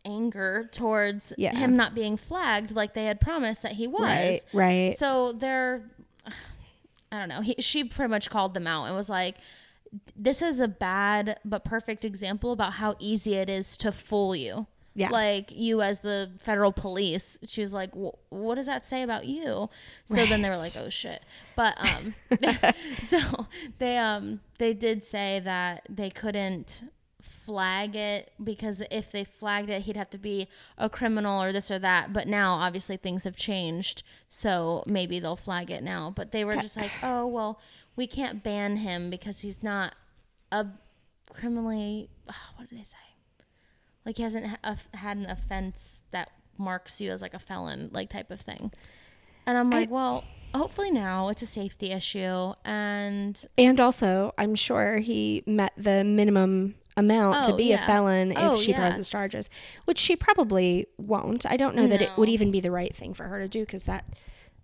anger 0.05 0.69
towards 0.73 1.33
Yeah. 1.39 1.55
him 1.55 1.77
not 1.77 1.95
being 1.95 2.17
flagged 2.17 2.71
like 2.73 2.95
they 2.95 3.05
had 3.07 3.21
promised 3.21 3.63
that 3.63 3.73
he 3.73 3.87
was. 3.87 4.01
right, 4.03 4.41
right. 4.53 4.99
So 4.99 5.33
they're 5.33 5.91
I 7.13 7.19
don't 7.21 7.29
know. 7.29 7.43
He, 7.43 7.55
she 7.61 7.85
pretty 7.85 8.11
much 8.11 8.29
called 8.29 8.55
them 8.55 8.67
out 8.67 8.87
and 8.87 8.95
was 8.97 9.09
like 9.09 9.37
this 10.17 10.43
is 10.43 10.59
a 10.59 10.67
bad 10.69 11.39
but 11.45 11.65
perfect 11.65 12.05
example 12.05 12.51
about 12.53 12.73
how 12.75 12.97
easy 12.99 13.35
it 13.35 13.49
is 13.49 13.77
to 13.79 13.93
fool 13.93 14.35
you. 14.35 14.67
Yeah. 14.97 15.11
Like 15.11 15.51
you 15.51 15.83
as 15.83 16.01
the 16.01 16.31
federal 16.39 16.73
police, 16.73 17.37
she's 17.45 17.73
like, 17.73 17.91
"What 17.95 18.55
does 18.55 18.67
that 18.67 18.87
say 18.87 19.03
about 19.03 19.27
you?" 19.27 19.69
So 20.07 20.25
then 20.25 20.41
they 20.43 20.51
were 20.51 20.57
like, 20.57 20.77
"Oh 20.77 20.89
shit!" 20.89 21.25
But 21.57 21.77
um, 21.79 22.15
so 23.03 23.47
they 23.79 23.99
um 23.99 24.41
they 24.59 24.73
did 24.73 25.05
say 25.05 25.41
that 25.45 25.87
they 25.89 26.11
couldn't 26.11 26.85
flag 27.21 27.97
it 27.97 28.33
because 28.43 28.83
if 28.91 29.11
they 29.11 29.25
flagged 29.25 29.69
it, 29.69 29.83
he'd 29.83 29.97
have 29.97 30.11
to 30.11 30.19
be 30.19 30.49
a 30.79 30.89
criminal 30.89 31.43
or 31.43 31.53
this 31.53 31.71
or 31.71 31.79
that. 31.81 32.13
But 32.13 32.29
now 32.29 32.55
obviously 32.55 32.97
things 32.97 33.25
have 33.25 33.37
changed, 33.37 34.05
so 34.29 34.85
maybe 34.87 35.19
they'll 35.19 35.35
flag 35.35 35.71
it 35.71 35.83
now. 35.83 36.13
But 36.15 36.31
they 36.31 36.45
were 36.45 36.55
just 36.55 36.77
like, 36.77 36.93
"Oh 37.03 37.27
well, 37.27 37.59
we 37.97 38.07
can't 38.07 38.43
ban 38.43 38.77
him 38.77 39.11
because 39.11 39.41
he's 39.41 39.63
not 39.63 39.95
a 40.53 40.67
criminally 41.31 42.11
what 42.57 42.69
did 42.69 42.79
they 42.79 42.85
say? 42.85 42.97
Like 44.07 44.17
he 44.17 44.23
hasn't 44.23 44.47
ha- 44.47 44.77
had 44.95 45.17
an 45.17 45.27
offense 45.31 46.03
that 46.11 46.31
marks 46.59 47.01
you 47.01 47.11
as 47.11 47.23
like 47.23 47.35
a 47.35 47.39
felon, 47.39 47.91
like 47.93 48.11
type 48.11 48.31
of 48.31 48.41
thing." 48.41 48.71
And 49.47 49.59
I'm 49.59 49.71
like, 49.71 49.91
"Well, 49.91 50.25
hopefully 50.55 50.91
now 50.91 51.29
it's 51.29 51.43
a 51.43 51.47
safety 51.47 51.91
issue 51.91 52.53
and 52.65 53.45
And 53.59 53.81
also, 53.81 54.33
I'm 54.39 54.55
sure 54.55 54.99
he 54.99 55.43
met 55.47 55.73
the 55.77 56.05
minimum 56.05 56.77
amount 56.97 57.45
to 57.47 57.53
Oh, 57.53 57.57
be 57.57 57.65
yeah. 57.65 57.83
a 57.83 57.87
felon 57.87 58.31
if 58.33 58.39
Oh, 58.39 58.57
she 58.61 58.71
yeah. 58.71 58.79
presses 58.79 59.11
charges, 59.11 59.51
which 59.85 59.99
she 59.99 60.15
probably 60.17 60.87
won't. 60.97 61.45
I 61.45 61.57
don't 61.57 61.75
know 61.75 61.89
that 61.89 62.01
it 62.01 62.11
would 62.17 62.29
even 62.29 62.51
be 62.53 62.61
the 62.61 62.71
right 62.71 62.95
thing 62.95 63.15
for 63.15 63.25
her 63.25 63.41
to 63.41 63.49
do 63.49 63.61
because 63.67 63.83
that, 63.85 64.05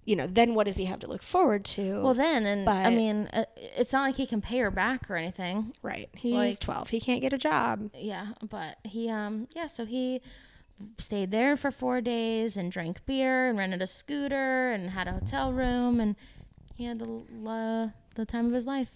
you 0.04 0.16
know, 0.16 0.26
then 0.26 0.54
what 0.54 0.66
does 0.66 0.76
he 0.76 0.86
have 0.86 0.98
to 1.00 1.06
look 1.06 1.22
forward 1.22 1.64
to? 1.64 2.00
Well, 2.00 2.14
then, 2.14 2.46
and 2.46 2.68
I 2.68 2.90
mean, 2.90 3.28
uh, 3.32 3.44
it's 3.56 3.92
not 3.92 4.02
like 4.02 4.16
he 4.16 4.26
can 4.26 4.40
pay 4.40 4.58
her 4.58 4.70
back 4.70 5.10
or 5.10 5.16
anything. 5.16 5.72
right. 5.82 6.08
He's 6.16 6.32
like- 6.34 6.60
12. 6.60 6.90
He 6.90 7.00
can't 7.00 7.20
get 7.20 7.32
a 7.32 7.38
job. 7.38 7.90
Yeah, 7.94 8.28
but 8.48 8.78
he, 8.84 9.08
um, 9.10 9.46
yeah, 9.54 9.66
so 9.66 9.84
he 9.84 10.20
stayed 10.98 11.30
there 11.30 11.56
for 11.56 11.70
four 11.70 12.00
days 12.00 12.56
and 12.56 12.72
drank 12.72 13.04
beer 13.04 13.48
and 13.50 13.58
rented 13.58 13.82
a 13.82 13.86
scooter 13.86 14.72
and 14.72 14.90
had 14.90 15.06
a 15.06 15.12
hotel 15.12 15.52
room 15.52 16.00
and 16.00 16.16
he 16.74 16.84
had 16.86 16.98
the 16.98 17.22
uh, 17.46 17.88
the 18.14 18.24
time 18.24 18.46
of 18.46 18.52
his 18.52 18.64
life. 18.66 18.88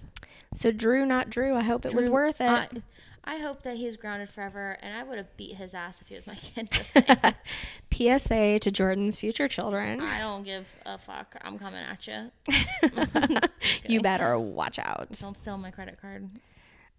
So, 0.54 0.70
Drew, 0.72 1.04
not 1.04 1.28
Drew, 1.28 1.54
I 1.54 1.60
hope 1.62 1.84
it 1.84 1.92
was 1.94 2.08
worth 2.08 2.40
it. 2.40 2.82
I 3.26 3.38
hope 3.38 3.62
that 3.62 3.76
he's 3.76 3.96
grounded 3.96 4.28
forever, 4.28 4.76
and 4.82 4.96
I 4.96 5.02
would 5.02 5.16
have 5.16 5.34
beat 5.36 5.56
his 5.56 5.72
ass 5.72 6.00
if 6.02 6.08
he 6.08 6.14
was 6.14 6.26
my 6.26 6.34
kid. 6.34 6.70
Just. 6.70 6.94
PSA 7.90 8.58
to 8.58 8.70
Jordan's 8.70 9.18
future 9.18 9.48
children. 9.48 10.00
I 10.00 10.20
don't 10.20 10.42
give 10.42 10.66
a 10.84 10.98
fuck. 10.98 11.36
I'm 11.42 11.58
coming 11.58 11.80
at 11.80 12.06
you. 12.06 13.38
you 13.88 14.00
better 14.00 14.38
watch 14.38 14.78
out. 14.78 15.08
Don't 15.20 15.36
steal 15.36 15.56
my 15.56 15.70
credit 15.70 16.00
card. 16.00 16.28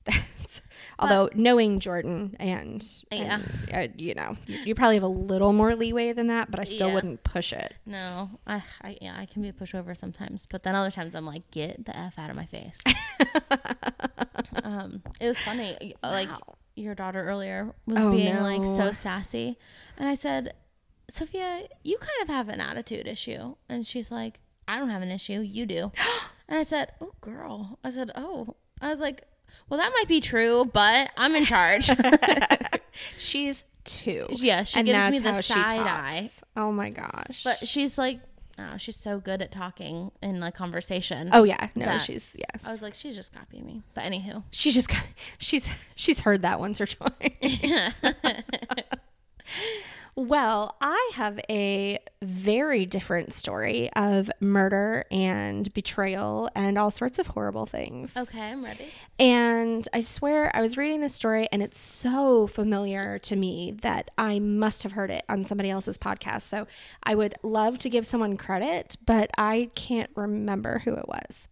Although 1.00 1.30
knowing 1.36 1.80
Jordan 1.82 2.36
and, 2.39 2.86
Yeah. 3.12 3.41
and, 3.72 3.91
uh, 3.91 3.94
you 3.98 4.13
know, 4.13 4.38
you, 4.48 4.60
you 4.63 4.76
probably 4.76 4.96
have 4.96 5.04
a 5.04 5.08
little 5.08 5.52
more 5.52 5.76
leeway 5.76 6.13
than 6.13 6.28
that, 6.28 6.50
but 6.52 6.60
I 6.60 6.63
still 6.63 6.88
Yeah. 6.88 6.94
wouldn't 6.96 7.24
push 7.24 7.52
it. 7.52 7.74
No, 7.86 8.30
I, 8.48 8.63
I 8.82 8.98
yeah, 9.02 9.15
I 9.18 9.26
can 9.26 9.41
be 9.41 9.50
a 9.50 9.54
pushover 9.54 9.96
sometimes, 9.98 10.46
but 10.46 10.63
then 10.63 10.74
other 10.76 10.91
times 10.91 11.15
I'm 11.15 11.26
like, 11.26 11.50
get 11.52 11.86
the 11.86 11.96
f 11.98 12.18
out 12.18 12.30
of 12.30 12.36
my 12.36 12.46
face. 12.46 12.82
um, 14.63 15.02
it 15.20 15.28
was 15.28 15.38
funny, 15.39 15.94
like 16.02 16.30
Wow. 16.30 16.56
your 16.76 16.96
daughter 16.96 17.24
earlier 17.24 17.74
was 17.86 18.00
Oh, 18.00 18.10
being 18.10 18.38
like 18.38 18.65
so 18.65 18.91
sassy, 18.91 19.58
and 19.98 20.08
I 20.08 20.13
said, 20.13 20.54
Sophia, 21.10 21.68
you 21.84 21.98
kind 21.98 22.22
of 22.24 22.28
have 22.30 22.50
an 22.50 22.62
attitude 22.62 23.08
issue, 23.08 23.56
and 23.70 23.86
she's 23.86 24.12
like, 24.12 24.39
I 24.68 24.80
don't 24.80 24.89
have 24.89 25.02
an 25.02 25.12
issue, 25.12 25.41
you 25.41 25.65
do, 25.65 25.91
and 26.48 26.58
I 26.58 26.63
said, 26.63 26.91
oh 27.02 27.13
girl, 27.22 27.80
I 27.84 27.89
said, 27.89 28.12
oh, 28.15 28.56
I 28.82 28.89
was 28.89 29.00
like, 29.00 29.24
well 29.69 29.80
that 29.80 29.91
might 29.97 30.08
be 30.08 30.21
true, 30.21 30.65
but 30.65 31.12
I'm 31.17 31.36
in 31.36 31.45
charge. 31.45 31.89
She's 33.17 33.63
two. 33.84 34.28
yeah, 34.30 34.63
she 34.63 34.80
and 34.80 34.88
gives 34.88 35.08
me 35.10 35.19
the 35.19 35.41
side 35.41 35.73
eye. 35.75 36.30
Oh 36.56 36.71
my 36.71 36.89
gosh. 36.89 37.43
But 37.43 37.67
she's 37.67 37.97
like, 37.97 38.19
oh, 38.58 38.78
she's 38.78 38.95
so 38.95 39.19
good 39.19 39.41
at 39.41 39.51
talking 39.51 40.12
in 40.21 40.39
like 40.39 40.56
conversation. 40.56 41.30
oh 41.34 41.43
yeah, 41.43 41.69
no, 41.75 41.97
she's 41.99 42.36
yes. 42.38 42.65
I 42.65 42.71
was 42.71 42.82
like, 42.82 42.95
she's 42.95 43.15
just 43.15 43.34
copying 43.34 43.65
me. 43.65 43.84
But 43.93 44.04
anywho, 44.06 44.43
she 44.51 44.71
just 44.71 44.89
got, 44.89 45.04
she's 45.38 45.67
she's 45.95 46.19
heard 46.19 46.41
that 46.43 46.60
once 46.60 46.82
or 46.82 46.86
twice. 46.86 47.12
well, 50.27 50.75
I 50.81 51.11
have 51.13 51.39
a 51.49 51.99
very 52.21 52.85
different 52.85 53.33
story 53.33 53.89
of 53.95 54.29
murder 54.39 55.05
and 55.11 55.71
betrayal 55.73 56.49
and 56.55 56.77
all 56.77 56.91
sorts 56.91 57.19
of 57.19 57.27
horrible 57.27 57.65
things. 57.65 58.15
okay, 58.17 58.51
I'm 58.51 58.63
ready. 58.63 58.88
And 59.19 59.88
I 59.93 60.01
swear 60.01 60.55
I 60.55 60.61
was 60.61 60.77
reading 60.77 61.01
this 61.01 61.13
story 61.15 61.47
and 61.51 61.61
it's 61.61 61.77
so 61.77 62.47
familiar 62.47 63.19
to 63.19 63.35
me 63.35 63.75
that 63.81 64.11
I 64.17 64.39
must 64.39 64.83
have 64.83 64.93
heard 64.93 65.11
it 65.11 65.23
on 65.29 65.45
somebody 65.45 65.69
else's 65.69 65.97
podcast. 65.97 66.41
So 66.41 66.67
I 67.03 67.15
would 67.15 67.35
love 67.43 67.79
to 67.79 67.89
give 67.89 68.05
someone 68.05 68.38
credit, 68.38 68.97
but 69.05 69.31
I 69.38 69.69
can't 69.75 70.09
remember 70.15 70.79
who 70.79 70.95
it 70.95 71.07
was. 71.07 71.47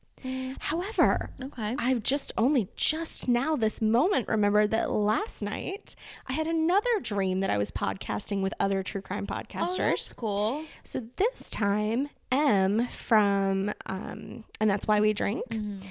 However, 0.59 1.29
Okay. 1.43 1.75
I've 1.77 2.03
just 2.03 2.31
only 2.37 2.69
just 2.75 3.27
now 3.27 3.55
this 3.55 3.81
moment 3.81 4.27
remembered 4.27 4.71
that 4.71 4.91
last 4.91 5.41
night 5.41 5.95
I 6.27 6.33
had 6.33 6.47
another 6.47 6.99
dream 7.01 7.39
that 7.41 7.49
I 7.49 7.57
was 7.57 7.71
podcasting 7.71 8.41
with 8.41 8.53
other 8.59 8.83
true 8.83 9.01
crime 9.01 9.25
Oh, 9.29 9.33
podcasters. 9.33 9.77
that's 9.77 10.13
cool. 10.13 10.63
So 10.83 11.01
this 11.17 11.49
time, 11.49 12.09
Em 12.31 12.87
from, 12.87 13.71
um, 13.85 14.43
and 14.59 14.67
that's 14.69 14.87
why 14.87 14.99
we 15.01 15.13
drink. 15.13 15.45
Mm-hmm. 15.49 15.87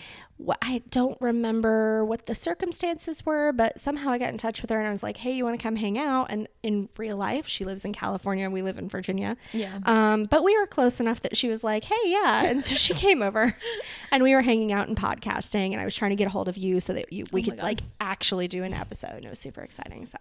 I 0.62 0.82
don't 0.90 1.20
remember 1.20 2.04
what 2.04 2.26
the 2.26 2.34
circumstances 2.34 3.24
were, 3.26 3.52
but 3.52 3.78
somehow 3.78 4.10
I 4.10 4.18
got 4.18 4.30
in 4.30 4.38
touch 4.38 4.62
with 4.62 4.70
her 4.70 4.78
and 4.78 4.88
I 4.88 4.90
was 4.90 5.02
like, 5.02 5.16
"Hey, 5.18 5.32
you 5.32 5.44
want 5.44 5.58
to 5.58 5.62
come 5.62 5.76
hang 5.76 5.98
out?" 5.98 6.26
And 6.30 6.48
in 6.62 6.88
real 6.96 7.16
life, 7.16 7.46
she 7.46 7.64
lives 7.64 7.84
in 7.84 7.92
California, 7.92 8.44
and 8.44 8.52
we 8.52 8.62
live 8.62 8.78
in 8.78 8.88
Virginia. 8.88 9.36
Yeah. 9.52 9.78
Um, 9.84 10.24
but 10.24 10.42
we 10.44 10.56
were 10.58 10.66
close 10.66 11.00
enough 11.00 11.20
that 11.20 11.36
she 11.36 11.48
was 11.48 11.62
like, 11.62 11.84
"Hey, 11.84 11.94
yeah," 12.06 12.46
and 12.46 12.64
so 12.64 12.74
she 12.74 12.94
came 12.94 13.22
over, 13.22 13.54
and 14.12 14.22
we 14.22 14.34
were 14.34 14.42
hanging 14.42 14.72
out 14.72 14.88
and 14.88 14.96
podcasting, 14.96 15.72
and 15.72 15.80
I 15.80 15.84
was 15.84 15.94
trying 15.94 16.10
to 16.10 16.16
get 16.16 16.26
a 16.26 16.30
hold 16.30 16.48
of 16.48 16.56
you 16.56 16.80
so 16.80 16.92
that 16.94 17.12
you, 17.12 17.26
we 17.32 17.42
Oh 17.42 17.44
could 17.44 17.56
God. 17.56 17.62
like 17.62 17.80
actually 18.00 18.48
do 18.48 18.62
an 18.64 18.74
episode. 18.74 19.12
And 19.16 19.24
it 19.24 19.30
was 19.30 19.38
super 19.38 19.60
exciting. 19.62 20.06
So, 20.06 20.18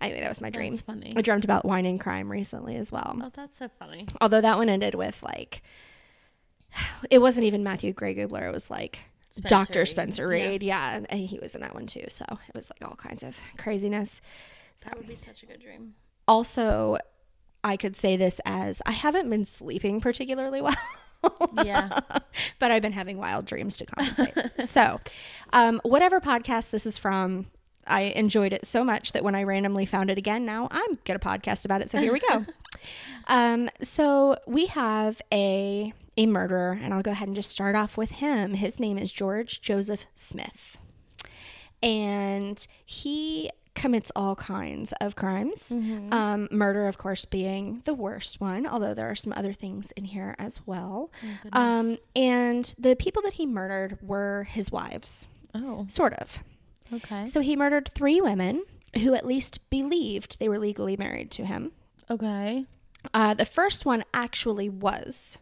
anyway, 0.00 0.20
that 0.20 0.28
was 0.28 0.40
my 0.40 0.50
dream. 0.50 0.72
That's 0.72 0.82
funny. 0.82 1.12
I 1.16 1.22
dreamt 1.22 1.44
about 1.44 1.64
wine 1.64 1.86
and 1.86 2.00
crime 2.00 2.30
recently 2.30 2.76
as 2.76 2.90
well. 2.92 3.18
Oh, 3.22 3.30
that's 3.34 3.58
so 3.58 3.68
funny. 3.78 4.06
Although 4.20 4.40
that 4.40 4.58
one 4.58 4.68
ended 4.68 4.94
with 4.94 5.22
like, 5.22 5.62
it 7.10 7.18
wasn't 7.20 7.44
even 7.46 7.62
Matthew 7.62 7.92
Gray 7.92 8.14
Gubler. 8.14 8.46
It 8.48 8.52
was 8.52 8.70
like 8.70 9.00
Spencer 9.34 9.48
Dr. 9.48 9.78
Reid. 9.80 9.88
Spencer 9.88 10.36
Yeah. 10.36 10.58
Yeah. 10.60 11.00
and 11.08 11.20
he 11.20 11.40
was 11.40 11.56
in 11.56 11.60
that 11.62 11.74
one 11.74 11.86
too. 11.86 12.04
So 12.08 12.24
it 12.30 12.54
was 12.54 12.70
like 12.70 12.88
all 12.88 12.94
kinds 12.94 13.24
of 13.24 13.36
craziness. 13.58 14.20
That 14.84 14.96
would 14.96 15.08
be 15.08 15.16
such 15.16 15.42
a 15.42 15.46
good 15.46 15.60
dream. 15.60 15.94
Also, 16.28 16.98
I 17.64 17.76
could 17.76 17.96
say 17.96 18.16
this 18.16 18.40
as 18.44 18.80
I 18.86 18.92
haven't 18.92 19.28
been 19.28 19.44
sleeping 19.44 20.00
particularly 20.00 20.60
well. 20.60 20.74
Yeah. 21.64 21.98
but 22.60 22.70
I've 22.70 22.82
been 22.82 22.92
having 22.92 23.18
wild 23.18 23.46
dreams 23.46 23.76
to 23.78 23.86
compensate. 23.86 24.52
so, 24.68 25.00
um, 25.52 25.80
whatever 25.82 26.20
podcast 26.20 26.70
this 26.70 26.86
is 26.86 26.96
from, 26.98 27.46
I 27.86 28.02
enjoyed 28.02 28.52
it 28.52 28.64
so 28.66 28.84
much 28.84 29.12
that 29.12 29.24
when 29.24 29.34
I 29.34 29.42
randomly 29.42 29.84
found 29.86 30.10
it 30.10 30.18
again, 30.18 30.44
now 30.44 30.68
I'm 30.70 30.98
gonna 31.04 31.18
podcast 31.18 31.64
about 31.64 31.80
it. 31.80 31.90
So 31.90 31.98
here 31.98 32.12
we 32.12 32.20
go. 32.20 32.46
um, 33.28 33.68
so 33.82 34.36
we 34.46 34.66
have 34.66 35.20
a 35.32 35.92
a 36.16 36.26
murderer, 36.26 36.78
and 36.80 36.94
I'll 36.94 37.02
go 37.02 37.10
ahead 37.10 37.26
and 37.28 37.34
just 37.34 37.50
start 37.50 37.74
off 37.74 37.96
with 37.96 38.12
him. 38.12 38.54
His 38.54 38.78
name 38.78 38.98
is 38.98 39.10
George 39.10 39.60
Joseph 39.60 40.06
Smith, 40.14 40.78
and 41.82 42.66
he 42.84 43.50
commits 43.74 44.12
all 44.14 44.36
kinds 44.36 44.92
of 45.00 45.16
crimes. 45.16 45.72
Um, 45.72 46.46
murder, 46.52 46.86
of 46.86 46.96
course, 46.96 47.24
being 47.24 47.82
the 47.84 47.94
worst 47.94 48.40
one, 48.40 48.66
although 48.66 48.94
there 48.94 49.10
are 49.10 49.16
some 49.16 49.32
other 49.32 49.52
things 49.52 49.90
in 49.96 50.04
here 50.04 50.36
as 50.38 50.60
well. 50.66 51.10
um, 51.52 51.98
and 52.14 52.72
the 52.78 52.94
people 52.94 53.20
that 53.22 53.32
he 53.34 53.46
murdered 53.46 53.98
were 54.00 54.44
his 54.44 54.70
wives, 54.70 55.26
Oh, 55.54 55.86
sort 55.88 56.14
of. 56.14 56.38
okay. 56.92 57.26
So 57.26 57.40
he 57.40 57.56
murdered 57.56 57.88
three 57.88 58.20
women 58.20 58.62
who 59.02 59.14
at 59.14 59.26
least 59.26 59.58
believed 59.70 60.38
they 60.38 60.48
were 60.48 60.58
legally 60.60 60.96
married 60.96 61.32
to 61.32 61.44
him. 61.44 61.72
Okay. 62.08 62.66
Uh, 63.12 63.34
the 63.34 63.44
first 63.44 63.84
one 63.84 64.04
actually 64.14 64.68
was. 64.68 65.38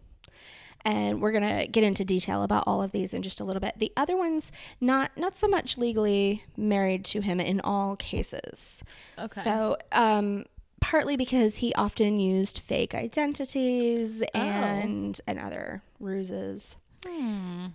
And 0.85 1.22
we're 1.22 1.31
gonna 1.31 1.68
get 1.68 1.85
into 1.85 2.05
detail 2.05 2.42
about 2.42 2.64
all 2.66 2.83
of 2.83 2.90
these 2.90 3.14
in 3.14 3.22
just 3.22 3.40
a 3.40 3.44
little 3.44 3.61
bit. 3.61 3.75
The 3.79 3.92
other 3.96 4.16
ones, 4.16 4.51
not 4.81 5.12
not 5.16 5.37
so 5.37 5.46
much 5.46 5.79
legally 5.79 6.42
married 6.57 7.05
to 7.07 7.20
him 7.20 7.38
in 7.38 7.61
all 7.61 7.94
cases. 7.94 8.83
Okay. 9.16 9.42
So, 9.42 9.77
um, 9.92 10.44
partly 10.81 11.16
because 11.16 11.57
he 11.57 11.72
often 11.75 12.18
used 12.18 12.59
fake 12.59 12.96
identities 12.96 14.22
and 14.35 15.20
and 15.27 15.38
other 15.38 15.83
ruses. 16.01 16.75
Hmm. 17.07 17.66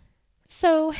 So 0.48 0.94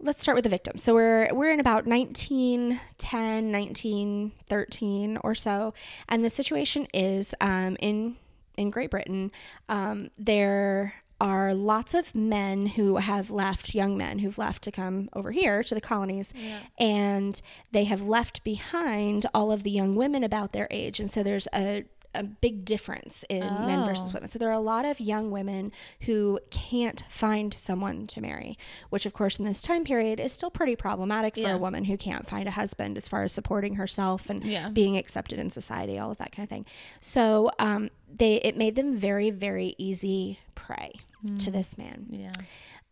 let's 0.00 0.22
start 0.22 0.36
with 0.36 0.44
the 0.44 0.50
victim. 0.50 0.78
So 0.78 0.94
we're 0.94 1.28
we're 1.32 1.52
in 1.52 1.60
about 1.60 1.86
1910, 1.86 3.52
1913 3.52 5.18
or 5.22 5.34
so, 5.34 5.74
and 6.08 6.24
the 6.24 6.30
situation 6.30 6.86
is 6.92 7.34
um, 7.40 7.76
in 7.80 8.16
in 8.56 8.70
Great 8.70 8.90
Britain. 8.90 9.30
Um, 9.68 10.10
there 10.18 10.94
are 11.20 11.52
lots 11.52 11.92
of 11.92 12.14
men 12.14 12.64
who 12.66 12.96
have 12.96 13.30
left, 13.30 13.74
young 13.74 13.94
men 13.96 14.20
who've 14.20 14.38
left 14.38 14.62
to 14.64 14.72
come 14.72 15.10
over 15.12 15.32
here 15.32 15.62
to 15.62 15.74
the 15.74 15.80
colonies, 15.80 16.32
and 16.78 17.42
they 17.72 17.84
have 17.84 18.00
left 18.00 18.42
behind 18.42 19.26
all 19.34 19.52
of 19.52 19.62
the 19.62 19.70
young 19.70 19.94
women 19.96 20.24
about 20.24 20.52
their 20.52 20.66
age, 20.70 20.98
and 20.98 21.12
so 21.12 21.22
there's 21.22 21.46
a 21.54 21.84
a 22.14 22.24
big 22.24 22.64
difference 22.64 23.24
in 23.28 23.40
men 23.40 23.84
versus 23.84 24.10
Oh. 24.10 24.14
women. 24.14 24.28
So 24.28 24.38
there 24.38 24.48
are 24.48 24.52
a 24.52 24.58
lot 24.58 24.84
of 24.84 24.98
young 25.00 25.30
women 25.30 25.70
who 26.02 26.40
can't 26.50 27.04
find 27.08 27.54
someone 27.54 28.06
to 28.08 28.20
marry, 28.20 28.58
which 28.88 29.06
of 29.06 29.12
course 29.12 29.38
in 29.38 29.44
this 29.44 29.62
time 29.62 29.84
period 29.84 30.18
is 30.18 30.32
still 30.32 30.50
pretty 30.50 30.74
problematic 30.74 31.34
for 31.34 31.40
Yeah. 31.40 31.54
a 31.54 31.58
woman 31.58 31.84
who 31.84 31.96
can't 31.96 32.28
find 32.28 32.48
a 32.48 32.52
husband 32.52 32.96
as 32.96 33.06
far 33.06 33.22
as 33.22 33.30
supporting 33.32 33.76
herself 33.76 34.28
and 34.28 34.42
Yeah. 34.42 34.70
being 34.70 34.96
accepted 34.96 35.38
in 35.38 35.50
society, 35.50 35.98
all 35.98 36.10
of 36.10 36.16
that 36.18 36.32
kind 36.32 36.44
of 36.44 36.50
thing. 36.50 36.66
So 37.00 37.52
um, 37.60 37.90
they 38.12 38.36
it 38.36 38.56
made 38.56 38.74
them 38.74 38.96
very 38.96 39.30
very 39.30 39.74
easy 39.78 40.40
prey 40.56 40.92
to 41.38 41.50
this 41.50 41.78
man. 41.78 42.06
Yeah. 42.10 42.32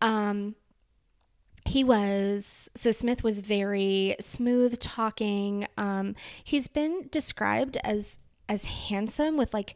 Um, 0.01 0.55
he 1.65 1.85
was 1.85 2.69
so 2.75 2.91
Smith 2.91 3.23
was 3.23 3.41
very 3.41 4.17
smooth 4.21 4.79
talking. 4.79 5.67
Um, 5.77 6.15
he's 6.45 6.67
been 6.69 7.09
described 7.11 7.77
as 7.85 8.19
as 8.49 8.65
handsome 8.65 9.37
with 9.37 9.53
like 9.55 9.75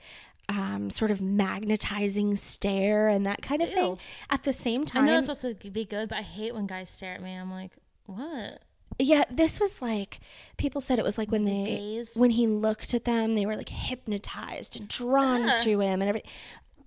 um, 0.49 0.91
sort 0.91 1.11
of 1.11 1.21
magnetizing 1.21 2.37
stare 2.37 3.09
and 3.09 3.25
that 3.27 3.43
kind 3.43 3.63
of 3.63 3.69
thing. 3.71 3.99
At 4.31 4.43
the 4.43 4.53
same 4.53 4.85
time, 4.85 5.05
I 5.05 5.07
know 5.09 5.19
it's 5.19 5.27
supposed 5.27 5.61
to 5.63 5.71
be 5.71 5.85
good, 5.85 6.09
but 6.09 6.19
I 6.19 6.23
hate 6.23 6.55
when 6.55 6.67
guys 6.67 6.91
stare 6.91 7.15
at 7.15 7.23
me. 7.23 7.33
I'm 7.35 7.51
like, 7.51 7.71
what? 8.07 8.63
yeah, 8.99 9.25
this 9.31 9.59
was 9.59 9.81
like 9.81 10.21
people 10.59 10.81
said 10.81 10.99
it 10.99 11.05
was 11.05 11.17
like 11.17 11.33
when 11.33 11.45
they 11.47 11.65
Gaze? 11.65 12.15
when 12.15 12.31
he 12.31 12.47
looked 12.47 12.93
at 12.93 13.05
them, 13.05 13.35
they 13.35 13.47
were 13.47 13.55
like 13.55 13.71
hypnotized 13.71 14.77
and 14.79 14.87
drawn 14.89 15.49
Ah. 15.49 15.61
to 15.63 15.81
him 15.81 16.01
and 16.03 16.09
everything. 16.09 16.31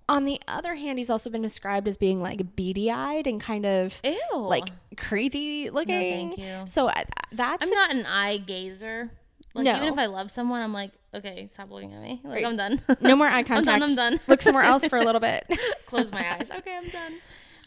On 0.07 0.23
the 0.25 0.39
other 0.47 0.75
hand, 0.75 0.99
he's 0.99 1.09
also 1.09 1.31
been 1.31 1.41
described 1.41 1.87
as 1.87 1.97
being 1.97 2.21
like 2.21 2.55
beady 2.55 2.91
eyed 2.91 3.25
and 3.25 3.41
kind 3.41 3.65
of 3.65 3.99
Ew. 4.03 4.19
like 4.37 4.65
creepy 4.97 5.71
looking. 5.71 6.35
thank 6.35 6.37
you. 6.37 6.67
So 6.67 6.91
that's 7.31 7.63
I'm 7.63 7.69
not 7.73 7.91
an 7.91 8.05
eye 8.05 8.37
gazer. 8.37 9.09
Like 9.55 9.63
No. 9.65 9.75
even 9.77 9.93
if 9.93 9.97
I 9.97 10.05
love 10.07 10.29
someone, 10.29 10.61
I'm 10.61 10.73
like, 10.73 10.91
okay, 11.13 11.49
stop 11.53 11.71
looking 11.71 11.93
at 11.93 12.01
me. 12.01 12.21
Like 12.23 12.43
I'm 12.45 12.55
done. 12.55 12.81
no 13.01 13.15
more 13.15 13.25
eye 13.35 13.39
I'm 13.39 13.45
contact. 13.45 13.79
done. 13.79 13.89
I'm 13.89 13.95
done. 13.95 14.19
Look 14.27 14.41
somewhere 14.41 14.63
else 14.63 14.85
for 14.87 14.97
a 14.97 15.03
little 15.03 15.21
bit. 15.21 15.49
Close 15.87 16.11
my 16.11 16.35
eyes. 16.35 16.51
Okay, 16.51 16.77
I'm 16.77 16.89
done. 16.89 17.13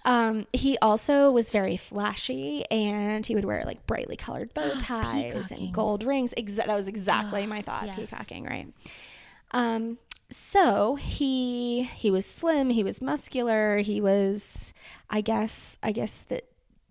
Um, 0.04 0.46
he 0.52 0.78
also 0.78 1.30
was 1.30 1.50
very 1.50 1.76
flashy, 1.76 2.64
and 2.70 3.26
he 3.26 3.34
would 3.34 3.44
wear 3.44 3.62
like 3.66 3.84
brightly 3.86 4.16
colored 4.16 4.54
bow 4.54 4.74
ties 4.78 5.50
and 5.50 5.72
gold 5.72 6.04
rings. 6.04 6.32
Exa- 6.38 6.56
that 6.66 6.68
was 6.68 6.88
exactly 6.88 7.46
my 7.46 7.62
thought. 7.62 7.86
yes. 7.86 7.96
Peacocking, 7.98 8.44
right? 8.44 8.72
Um, 9.50 9.98
so 10.30 10.94
he 10.96 11.84
he 11.84 12.10
was 12.10 12.26
slim. 12.26 12.70
He 12.70 12.84
was 12.84 13.00
muscular. 13.02 13.78
He 13.78 14.00
was, 14.00 14.72
I 15.10 15.20
guess, 15.20 15.78
I 15.82 15.92
guess 15.92 16.20
that 16.28 16.44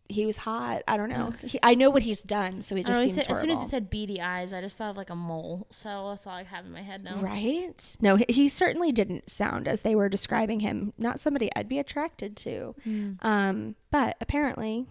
he 0.09 0.25
was 0.25 0.37
hot. 0.37 0.83
I 0.87 0.95
don't 0.97 1.09
know. 1.09 1.33
He, 1.43 1.59
I 1.61 1.75
know 1.75 1.89
what 1.89 2.01
he's 2.03 2.21
done, 2.23 2.61
so 2.61 2.75
he 2.75 2.83
just 2.83 2.97
know, 2.99 3.03
seems 3.05 3.15
said- 3.15 3.31
as 3.31 3.39
soon 3.41 3.49
as 3.51 3.61
he 3.61 3.67
said 3.67 3.89
beady 3.89 4.21
eyes, 4.21 4.53
I 4.53 4.61
just 4.61 4.77
thought 4.77 4.91
of 4.91 4.97
like 4.97 5.09
a 5.09 5.15
mole. 5.15 5.67
So 5.71 6.09
that's 6.09 6.25
all 6.25 6.33
I 6.33 6.43
have 6.43 6.65
in 6.65 6.71
my 6.71 6.81
head 6.81 7.03
now. 7.03 7.17
Right? 7.19 7.97
No, 8.01 8.15
he, 8.15 8.25
he 8.29 8.47
certainly 8.49 8.91
didn't 8.91 9.29
sound 9.29 9.67
as 9.67 9.81
they 9.81 9.95
were 9.95 10.09
describing 10.09 10.61
him. 10.61 10.93
Not 10.97 11.19
somebody 11.19 11.49
I'd 11.55 11.67
be 11.69 11.79
attracted 11.79 12.35
to. 12.37 12.75
Um, 13.21 13.75
but 13.91 14.15
apparently, 14.21 14.85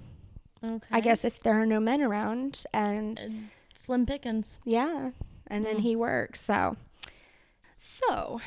Okay. 0.65 0.87
I 0.91 1.01
guess 1.01 1.25
if 1.25 1.41
there 1.41 1.55
are 1.61 1.67
no 1.67 1.81
men 1.81 2.01
around, 2.03 2.65
and 2.73 3.19
And 3.21 3.49
Slim 3.75 4.07
Pickens. 4.07 4.59
yeah, 4.65 5.11
and 5.47 5.65
then 5.65 5.79
he 5.81 5.95
works. 5.95 6.41
So, 6.41 6.77
so, 7.77 8.41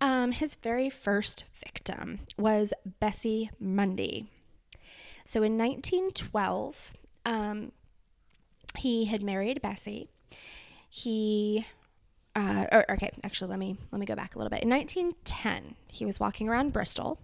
um, 0.00 0.32
his 0.32 0.54
very 0.56 0.90
first 0.90 1.44
victim 1.62 2.20
was 2.38 2.72
Bessie 3.00 3.50
Mundy. 3.58 4.28
So 5.24 5.42
in 5.42 5.56
1912, 5.56 6.92
um, 7.24 7.72
he 8.76 9.06
had 9.06 9.22
married 9.22 9.62
Bessie. 9.62 10.08
He, 10.90 11.66
uh, 12.36 12.66
or, 12.70 12.90
okay, 12.92 13.10
actually, 13.22 13.50
let 13.50 13.58
me 13.58 13.76
let 13.90 13.98
me 13.98 14.06
go 14.06 14.14
back 14.14 14.34
a 14.34 14.38
little 14.38 14.50
bit. 14.50 14.62
In 14.62 14.70
1910, 14.70 15.76
he 15.88 16.04
was 16.04 16.20
walking 16.20 16.48
around 16.48 16.72
Bristol, 16.72 17.18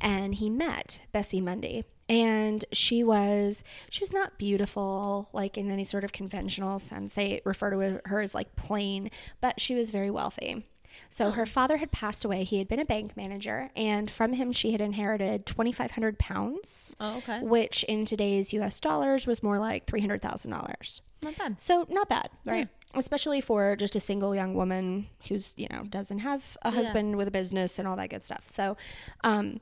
and 0.00 0.34
he 0.34 0.50
met 0.50 1.00
Bessie 1.12 1.40
Mundy. 1.40 1.84
And 2.10 2.64
she 2.72 3.04
was 3.04 3.62
she 3.90 4.02
was 4.02 4.14
not 4.14 4.38
beautiful 4.38 5.28
like 5.34 5.58
in 5.58 5.70
any 5.70 5.84
sort 5.84 6.04
of 6.04 6.12
conventional 6.12 6.78
sense. 6.78 7.14
They 7.14 7.42
refer 7.44 7.70
to 7.70 8.00
her 8.06 8.20
as 8.22 8.34
like 8.34 8.56
plain, 8.56 9.10
but 9.40 9.60
she 9.60 9.74
was 9.74 9.90
very 9.90 10.10
wealthy. 10.10 10.64
So 11.10 11.30
her 11.30 11.46
father 11.46 11.78
had 11.78 11.90
passed 11.90 12.24
away. 12.24 12.44
He 12.44 12.58
had 12.58 12.68
been 12.68 12.78
a 12.80 12.84
bank 12.84 13.16
manager, 13.16 13.70
and 13.76 14.10
from 14.10 14.32
him 14.34 14.52
she 14.52 14.72
had 14.72 14.80
inherited 14.80 15.46
twenty 15.46 15.72
five 15.72 15.92
hundred 15.92 16.18
pounds, 16.18 16.94
Oh, 17.00 17.18
okay. 17.18 17.40
which 17.40 17.84
in 17.84 18.04
today's 18.04 18.52
U.S. 18.52 18.80
dollars 18.80 19.26
was 19.26 19.42
more 19.42 19.58
like 19.58 19.86
three 19.86 20.00
hundred 20.00 20.22
thousand 20.22 20.50
dollars. 20.50 21.00
Not 21.22 21.36
bad. 21.36 21.60
So 21.60 21.86
not 21.88 22.08
bad, 22.08 22.30
right? 22.44 22.68
Especially 22.94 23.40
for 23.40 23.76
just 23.76 23.96
a 23.96 24.00
single 24.00 24.34
young 24.34 24.54
woman 24.54 25.08
who's 25.28 25.54
you 25.56 25.66
know 25.70 25.82
doesn't 25.84 26.20
have 26.20 26.56
a 26.62 26.70
husband 26.70 27.16
with 27.16 27.28
a 27.28 27.30
business 27.32 27.78
and 27.78 27.86
all 27.88 27.96
that 27.96 28.10
good 28.10 28.24
stuff. 28.24 28.46
So, 28.46 28.76
um, 29.24 29.60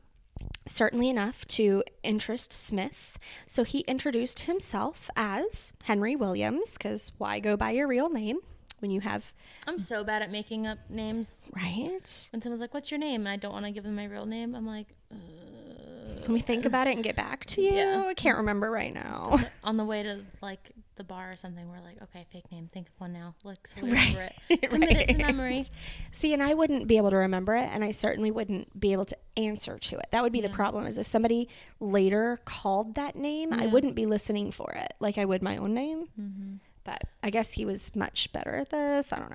certainly 0.66 1.09
enough 1.09 1.46
to 1.49 1.83
interest 2.03 2.53
Smith. 2.53 3.18
So 3.46 3.64
he 3.64 3.81
introduced 3.81 4.40
himself 4.40 5.09
as 5.16 5.72
Henry 5.85 6.14
Williams, 6.14 6.75
because 6.77 7.11
why 7.18 7.40
go 7.40 7.57
by 7.57 7.70
your 7.70 7.87
real 7.88 8.09
name 8.11 8.38
when 8.81 8.91
you 8.91 9.01
have 9.01 9.33
I'm 9.67 9.79
so 9.79 10.05
bad 10.05 10.23
at 10.23 10.31
making 10.31 10.67
up 10.67 10.79
names. 10.91 11.49
right? 11.55 12.29
When 12.33 12.43
someone's 12.43 12.61
like, 12.61 12.75
"What's 12.75 12.91
your 12.91 12.99
name?" 12.99 13.23
and 13.23 13.29
I 13.29 13.37
don't 13.37 13.53
want 13.53 13.65
to 13.65 13.71
give 13.73 13.85
them 13.85 13.95
my 13.97 14.05
real 14.05 14.27
name, 14.27 14.55
I'm 14.55 14.67
like, 14.67 14.89
uh, 15.12 16.23
Can 16.25 16.35
we 16.35 16.41
think 16.41 16.65
about 16.65 16.87
it 16.87 16.95
and 16.95 17.05
get 17.05 17.17
back 17.17 17.45
to 17.47 17.62
you? 17.62 17.73
Yeah. 17.73 18.05
I 18.07 18.15
can't 18.15 18.39
remember 18.39 18.71
right 18.71 18.93
now. 18.93 19.39
on 19.65 19.77
the 19.77 19.85
way 19.85 20.03
to 20.03 20.21
like 20.43 20.73
the 20.97 21.05
bar 21.05 21.31
or 21.31 21.37
something, 21.37 21.69
we're 21.69 21.81
like, 21.83 22.03
"Okay, 22.05 22.27
fake 22.33 22.51
name. 22.51 22.69
Think 22.73 22.89
of 22.89 22.95
one 22.99 23.12
now. 23.12 23.35
Look, 23.45 23.67
so 23.69 23.83
remember 23.83 24.31
it. 24.49 24.62
Commit 24.71 24.91
it 24.93 25.09
to 25.09 25.15
memory." 25.19 25.62
See, 26.11 26.33
and 26.33 26.43
I 26.43 26.55
wouldn't 26.55 26.87
be 26.89 26.97
able 26.97 27.11
to 27.11 27.17
remember 27.17 27.55
it, 27.55 27.69
and 27.71 27.85
I 27.85 27.91
certainly 27.91 28.31
wouldn't 28.31 28.79
be 28.81 28.93
able 28.93 29.05
to 29.05 29.17
answer 29.37 29.79
to 29.79 29.99
it. 29.99 30.07
That 30.11 30.23
would 30.23 30.33
be 30.33 30.41
the 30.41 30.49
problem. 30.49 30.87
Is 30.87 30.97
if 30.97 31.07
somebody 31.07 31.49
later 31.81 32.39
called 32.47 32.95
that 32.95 33.15
name, 33.15 33.53
I 33.53 33.67
wouldn't 33.67 33.95
be 33.95 34.07
listening 34.07 34.53
for 34.53 34.73
it 34.73 34.95
like 34.99 35.19
I 35.19 35.25
would 35.27 35.43
my 35.43 35.59
own 35.59 35.75
name. 35.75 36.61
But 36.87 37.03
I 37.22 37.29
guess 37.31 37.53
he 37.53 37.64
was 37.66 37.94
much 37.94 38.33
better 38.33 38.57
at 38.57 38.70
this. 38.70 39.12
I 39.12 39.18
don't 39.18 39.31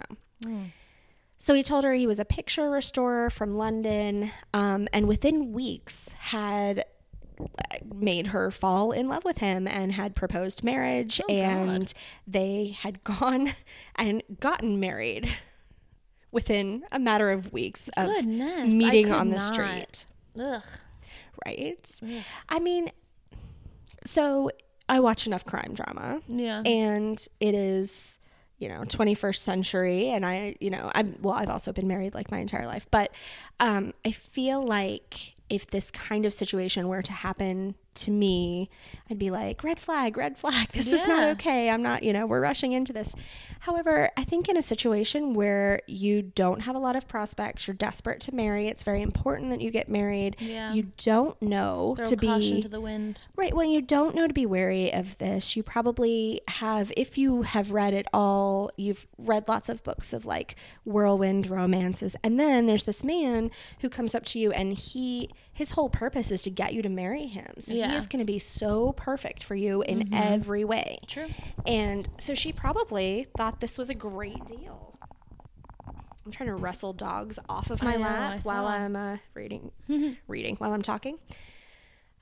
know. 0.50 0.64
So 1.38 1.54
he 1.54 1.62
told 1.64 1.84
her 1.84 1.94
he 1.94 2.08
was 2.08 2.20
a 2.20 2.26
picture 2.26 2.70
restorer 2.70 3.30
from 3.30 3.54
London, 3.54 4.32
um, 4.54 4.88
and 4.94 5.08
within 5.08 5.52
weeks 5.54 6.12
had 6.14 6.86
made 7.94 8.28
her 8.28 8.52
fall 8.52 8.92
in 8.92 9.08
love 9.10 9.26
with 9.26 9.40
him 9.40 9.68
and 9.68 9.92
had 9.92 10.14
proposed 10.16 10.64
marriage, 10.64 11.20
Oh, 11.24 11.28
God. 11.28 11.36
and 11.36 11.94
they 12.28 12.76
had 12.80 13.04
gone 13.04 13.54
and 13.96 14.22
gotten 14.40 14.80
married 14.80 15.28
within 16.32 16.84
a 16.92 17.00
matter 17.00 17.32
of 17.32 17.52
weeks 17.52 17.90
of 17.98 18.08
Goodness, 18.08 18.72
meeting 18.74 19.12
on 19.12 19.30
the 19.32 19.38
not. 19.38 19.54
street. 19.54 20.06
Ugh. 20.40 20.64
Right? 21.46 22.00
Ugh. 22.04 22.24
I 22.50 22.60
mean, 22.60 22.92
so 24.06 24.52
I 24.92 25.00
watch 25.00 25.26
enough 25.26 25.46
crime 25.46 25.74
drama 25.74 26.22
Yeah. 26.28 26.62
and 26.66 27.18
it 27.40 27.56
is 27.56 28.20
you 28.60 28.70
know 28.70 28.82
21st 28.82 29.38
century 29.38 30.10
and 30.10 30.24
i 30.24 30.56
you 30.60 30.70
know 30.70 30.92
i'm 30.94 31.16
well 31.24 31.34
i've 31.34 31.50
also 31.50 31.72
been 31.74 31.88
married 31.88 32.14
like 32.14 32.30
my 32.30 32.38
entire 32.38 32.68
life 32.68 32.86
but 32.92 33.10
um 33.60 33.92
i 34.06 34.12
feel 34.12 34.64
like 34.64 35.34
if 35.50 35.66
this 35.68 35.90
kind 35.90 36.26
of 36.28 36.34
situation 36.34 36.88
were 36.88 37.02
to 37.02 37.12
happen 37.12 37.74
to 37.94 38.12
me 38.12 38.70
i'd 39.10 39.20
be 39.20 39.30
like 39.30 39.64
red 39.64 39.80
flag 39.80 40.16
red 40.18 40.38
flag 40.38 40.70
this 40.72 40.88
is 40.92 41.06
not 41.08 41.30
okay 41.30 41.70
i'm 41.70 41.82
not 41.84 42.04
you 42.04 42.14
know 42.14 42.26
we're 42.26 42.40
rushing 42.42 42.72
into 42.72 42.94
this 42.94 43.14
however 43.62 44.10
i 44.18 44.24
think 44.24 44.48
in 44.50 44.58
a 44.58 44.62
situation 44.62 45.34
where 45.34 45.82
you 45.88 46.22
don't 46.22 46.62
have 46.62 46.76
a 46.76 46.80
lot 46.80 46.96
of 46.96 47.08
prospects 47.08 47.68
you're 47.68 47.76
desperate 47.76 48.20
to 48.22 48.34
marry 48.34 48.68
it's 48.68 48.84
very 48.84 49.02
important 49.02 49.50
that 49.50 49.62
you 49.62 49.70
get 49.72 49.90
married 49.90 50.36
Yeah. 50.40 50.74
you 50.74 50.92
don't 51.04 51.40
know 51.42 51.94
Throw 51.96 52.06
to 52.06 52.16
be 52.18 52.62
to 52.62 52.68
the 52.70 52.82
wind. 52.82 53.22
Right. 53.36 53.54
Well, 53.54 53.66
you 53.66 53.82
don't 53.82 54.16
know 54.16 54.28
to 54.28 54.34
be 54.34 54.46
wary 54.46 54.92
of 54.94 55.18
this. 55.18 55.56
You 55.56 55.64
probably 55.64 56.42
have, 56.48 56.92
if 56.96 57.18
you 57.18 57.42
have 57.44 57.72
read 57.72 57.94
it 57.94 58.08
all, 58.14 58.72
you've 58.78 59.06
read 59.18 59.48
lots 59.48 59.68
of 59.70 59.84
books 59.84 60.14
of 60.14 60.26
like 60.26 60.56
whirlwind 60.86 61.50
romances. 61.50 62.16
And 62.24 62.40
then 62.40 62.66
there's 62.68 62.84
this 62.86 63.04
man 63.04 63.52
who 63.82 63.90
comes 63.90 64.16
up 64.16 64.26
to 64.28 64.40
you 64.40 64.52
and 64.52 64.74
he, 64.74 65.30
his 65.54 65.72
whole 65.72 65.90
purpose 65.90 66.32
is 66.32 66.42
to 66.44 66.50
get 66.50 66.74
you 66.74 66.82
to 66.82 66.90
marry 66.90 67.28
him. 67.28 67.54
So 67.60 67.74
he 67.74 67.82
is 67.82 68.08
going 68.08 68.20
to 68.20 68.32
be 68.32 68.40
so 68.40 68.94
perfect 68.94 69.44
for 69.44 69.56
you 69.56 69.82
in 69.82 70.14
every 70.14 70.64
way. 70.64 70.98
True. 71.08 71.28
And 71.66 72.08
so 72.18 72.34
she 72.34 72.52
probably 72.52 73.28
thought 73.38 73.60
this 73.60 73.78
was 73.78 73.90
a 73.90 73.96
great 73.96 74.46
deal. 74.46 74.94
I'm 76.26 76.32
trying 76.32 76.50
to 76.50 76.56
wrestle 76.56 76.94
dogs 76.94 77.40
off 77.50 77.72
of 77.72 77.82
my 77.82 77.96
know, 77.96 78.04
lap 78.04 78.46
while. 78.46 78.68
I'm 78.68 78.96
uh, 78.96 79.18
reading, 79.34 79.72
reading 80.28 80.56
while 80.58 80.74
I'm 80.74 80.84
talking. 80.84 81.18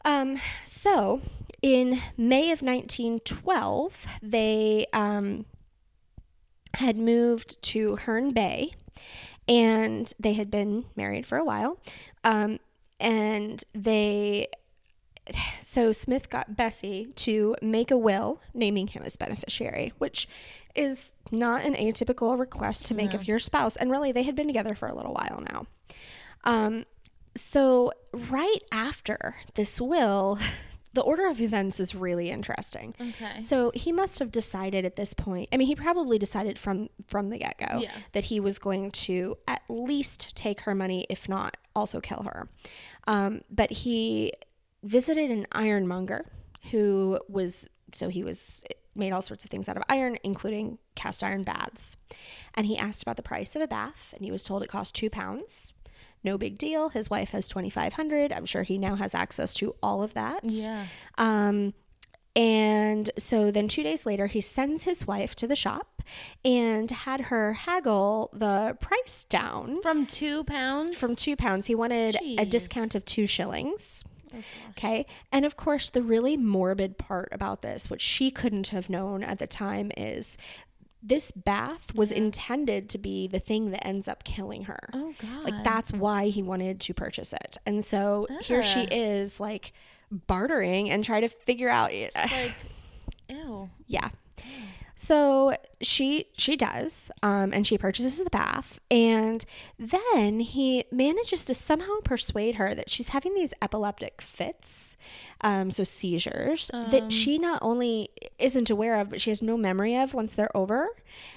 Um, 0.06 0.40
so 0.66 1.22
in 1.62 2.02
May 2.18 2.52
of 2.52 2.62
1912, 2.62 4.08
they 4.22 4.88
um, 4.94 5.46
had 6.76 6.98
moved 6.98 7.62
to 7.64 7.98
Herne 7.98 8.32
Bay, 8.32 8.72
and 9.48 10.12
they 10.18 10.34
had 10.34 10.50
been 10.50 10.86
married 10.96 11.28
for 11.28 11.38
a 11.38 11.44
while. 11.44 11.78
Um, 12.24 12.60
and 13.00 13.64
they 13.74 14.48
so 15.62 15.92
Smith 15.92 16.30
got 16.30 16.56
Bessie 16.56 17.14
to 17.16 17.56
make 17.62 17.92
a 17.92 17.98
will 17.98 18.42
naming 18.54 18.88
him 18.88 19.04
as 19.04 19.16
beneficiary, 19.16 19.94
which 20.00 20.28
is 20.74 21.14
not 21.32 21.64
an 21.64 21.76
atypical 21.76 22.38
request 22.38 22.88
to 22.88 22.96
make 22.96 23.14
of 23.14 23.28
your 23.28 23.38
spouse. 23.38 23.76
And 23.76 23.92
really, 23.92 24.12
they 24.12 24.24
had 24.24 24.36
been 24.36 24.48
together 24.48 24.74
for 24.74 24.88
a 24.88 24.96
little 24.96 25.14
while 25.14 25.44
now. 25.52 25.68
Um, 26.44 26.86
so 27.36 27.92
right 28.12 28.64
after 28.72 29.36
this 29.54 29.80
will, 29.80 30.40
the 30.94 31.02
order 31.02 31.28
of 31.28 31.40
events 31.40 31.80
is 31.80 31.94
really 31.94 32.30
interesting. 32.32 32.96
Okay. 33.00 33.42
So 33.42 33.72
he 33.76 33.92
must 33.92 34.20
have 34.20 34.32
decided 34.32 34.86
at 34.86 34.96
this 34.96 35.14
point. 35.14 35.50
I 35.54 35.58
mean, 35.58 35.68
he 35.68 35.76
probably 35.76 36.18
decided 36.18 36.58
from 36.58 36.90
from 37.08 37.30
the 37.30 37.38
get 37.38 37.58
go 37.60 37.80
Yeah. 37.80 37.92
that 38.14 38.26
he 38.26 38.40
was 38.40 38.58
going 38.60 38.92
to 38.92 39.38
at 39.48 39.62
least 39.70 40.36
take 40.36 40.62
her 40.62 40.74
money, 40.74 41.06
if 41.10 41.30
not 41.30 41.58
also 41.76 42.00
kill 42.00 42.24
her. 42.24 42.50
Um, 43.08 43.42
but 43.52 43.70
he 43.72 44.34
visited 44.84 45.30
an 45.30 45.46
ironmonger 45.52 46.26
who 46.72 47.20
was 47.28 47.68
so 47.94 48.10
he 48.10 48.24
was 48.24 48.64
made 48.96 49.12
all 49.12 49.22
sorts 49.22 49.46
of 49.46 49.50
things 49.52 49.70
out 49.70 49.78
of 49.78 49.84
iron, 49.88 50.18
including 50.24 50.78
cast 50.96 51.24
iron 51.24 51.44
baths. 51.44 51.96
And 52.56 52.66
he 52.66 52.78
asked 52.78 53.02
about 53.04 53.16
the 53.16 53.24
price 53.24 53.56
of 53.56 53.62
a 53.62 53.68
bath, 53.68 54.14
and 54.16 54.26
he 54.26 54.32
was 54.32 54.44
told 54.44 54.62
it 54.64 54.70
cost 54.70 54.94
two 54.96 55.10
pounds. 55.10 55.74
No 56.24 56.38
big 56.38 56.58
deal. 56.58 56.90
His 56.90 57.10
wife 57.10 57.30
has 57.32 57.48
twenty 57.48 57.70
five 57.70 57.94
hundred. 57.94 58.32
I'm 58.34 58.46
sure 58.46 58.64
he 58.64 58.78
now 58.78 58.96
has 58.96 59.16
access 59.16 59.54
to 59.56 59.76
all 59.82 60.04
of 60.04 60.14
that. 60.16 60.42
Yeah. 60.44 60.86
Um, 61.18 61.74
and 62.36 63.10
so 63.18 63.52
then 63.52 63.68
two 63.68 63.84
days 63.84 64.06
later, 64.06 64.28
he 64.28 64.40
sends 64.40 64.84
his 64.84 65.06
wife 65.08 65.36
to 65.36 65.48
the 65.48 65.56
shop 65.56 66.02
and 66.46 66.90
had 66.90 67.22
her 67.22 67.54
haggle 67.54 68.30
the 68.34 68.78
price 68.80 69.26
down 69.26 69.82
From 69.82 70.06
two 70.06 70.44
pounds. 70.44 70.98
from 70.98 71.16
two 71.16 71.36
pounds. 71.36 71.66
He 71.66 71.76
wanted 71.76 72.18
a 72.22 72.46
discount 72.46 72.96
of 72.96 73.04
two 73.04 73.28
shillings. 73.28 74.04
Okay. 74.72 75.08
And 75.32 75.44
of 75.44 75.58
course, 75.58 75.90
the 75.90 76.04
really 76.04 76.38
morbid 76.38 76.98
part 77.00 77.30
about 77.32 77.62
this, 77.64 77.90
which 77.90 78.02
she 78.02 78.30
couldn't 78.30 78.68
have 78.68 78.88
known 78.90 79.24
at 79.24 79.40
the 79.40 79.48
time, 79.48 79.92
is 79.98 80.38
this 81.02 81.32
bath 81.32 81.96
was 81.96 82.12
intended 82.12 82.90
to 82.90 82.98
be 82.98 83.28
the 83.28 83.40
thing 83.40 83.72
that 83.72 83.86
ends 83.86 84.08
up 84.08 84.24
killing 84.24 84.64
her. 84.64 84.80
Oh 84.94 85.14
God. 85.20 85.44
Like 85.44 85.64
that's 85.64 85.94
why 85.94 86.28
he 86.28 86.44
wanted 86.44 86.80
to 86.82 86.94
purchase 86.94 87.34
it. 87.34 87.58
And 87.66 87.84
so 87.84 88.28
here 88.42 88.64
she 88.64 88.82
is 88.82 89.40
like 89.40 89.72
bartering 90.12 90.90
and 90.90 91.04
try 91.04 91.22
to 91.22 91.30
figure 91.30 91.70
out 91.70 91.92
like, 91.94 92.54
ew. 93.30 93.70
yeah. 93.88 94.10
So 95.02 95.56
she 95.80 96.26
she 96.38 96.58
does, 96.58 97.10
um, 97.24 97.54
and 97.54 97.66
she 97.66 97.78
purchases 97.78 98.22
the 98.22 98.30
bath, 98.30 98.82
and 98.92 99.46
then 99.78 100.42
he 100.42 100.84
manages 100.92 101.46
to 101.46 101.54
somehow 101.54 102.02
persuade 102.04 102.56
her 102.56 102.76
that 102.76 102.90
she's 102.90 103.08
having 103.08 103.34
these 103.34 103.54
epileptic 103.62 104.22
fits, 104.22 104.98
um, 105.40 105.72
so 105.72 105.86
seizures 105.86 106.70
that 106.74 107.14
she 107.14 107.38
not 107.38 107.60
only 107.62 108.10
isn't 108.40 108.70
aware 108.70 109.00
of, 109.00 109.10
but 109.12 109.22
she 109.22 109.30
has 109.30 109.42
no 109.42 109.56
memory 109.56 109.96
of 109.96 110.14
once 110.14 110.36
they're 110.36 110.56
over, 110.56 110.90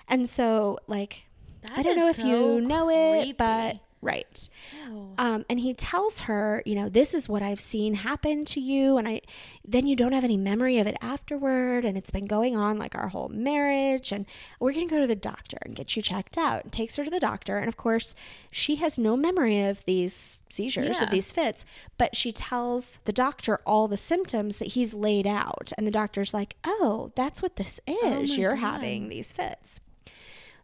and 0.08 0.28
so 0.28 0.76
like 0.88 1.28
I 1.72 1.84
don't 1.84 1.94
know 1.94 2.08
if 2.08 2.18
you 2.18 2.34
so 2.34 2.58
know 2.58 2.88
it, 2.90 3.20
creepy. 3.20 3.32
but 3.34 3.76
right. 4.02 4.48
Ew. 4.86 5.14
Um, 5.16 5.44
and 5.48 5.60
he 5.60 5.72
tells 5.74 6.20
her, 6.22 6.62
you 6.66 6.74
know, 6.74 6.88
this 6.88 7.14
is 7.14 7.28
what 7.28 7.40
I've 7.42 7.60
seen 7.60 7.94
happen 7.94 8.44
to 8.46 8.60
you, 8.60 8.98
and 8.98 9.06
I 9.08 9.20
then 9.64 9.86
you 9.86 9.94
don't 9.96 10.12
have 10.12 10.24
any 10.24 10.36
memory 10.36 10.78
of 10.78 10.86
it 10.86 10.96
afterward, 11.00 11.84
and 11.84 11.96
it's 11.96 12.10
been 12.10 12.26
going 12.26 12.56
on 12.56 12.76
like 12.78 12.94
our 12.96 13.08
whole 13.08 13.28
marriage, 13.28 14.10
and 14.12 14.26
we're 14.60 14.72
gonna 14.72 14.86
go 14.86 15.00
to 15.00 15.06
the 15.06 15.14
doctor 15.14 15.56
and 15.62 15.74
get 15.76 15.94
you 15.96 16.02
checked 16.02 16.36
out. 16.36 16.64
And 16.64 16.72
takes 16.72 16.96
her 16.96 17.04
to 17.04 17.10
the 17.10 17.20
doctor, 17.20 17.58
and 17.58 17.68
of 17.68 17.76
course, 17.76 18.14
she 18.50 18.76
has 18.76 18.98
no 18.98 19.16
memory 19.16 19.62
of 19.64 19.84
these 19.84 20.38
seizures 20.50 20.98
Yeah. 20.98 21.04
of 21.04 21.10
these 21.10 21.30
fits, 21.32 21.64
but 21.96 22.14
she 22.16 22.32
tells 22.32 22.98
the 23.04 23.12
doctor 23.12 23.60
all 23.64 23.88
the 23.88 23.96
symptoms 23.96 24.58
that 24.58 24.68
he's 24.72 24.92
laid 24.92 25.26
out, 25.26 25.72
and 25.78 25.86
the 25.86 25.90
doctor's 25.92 26.34
like, 26.34 26.56
"Oh, 26.64 27.12
that's 27.14 27.40
what 27.40 27.56
this 27.56 27.80
is. 27.86 28.30
my 28.30 28.36
You're 28.36 28.50
God. 28.56 28.60
having 28.60 29.08
these 29.08 29.32
fits." 29.32 29.80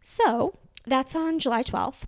So 0.01 0.55
that's 0.85 1.15
on 1.15 1.39
July 1.39 1.63
12th. 1.63 2.03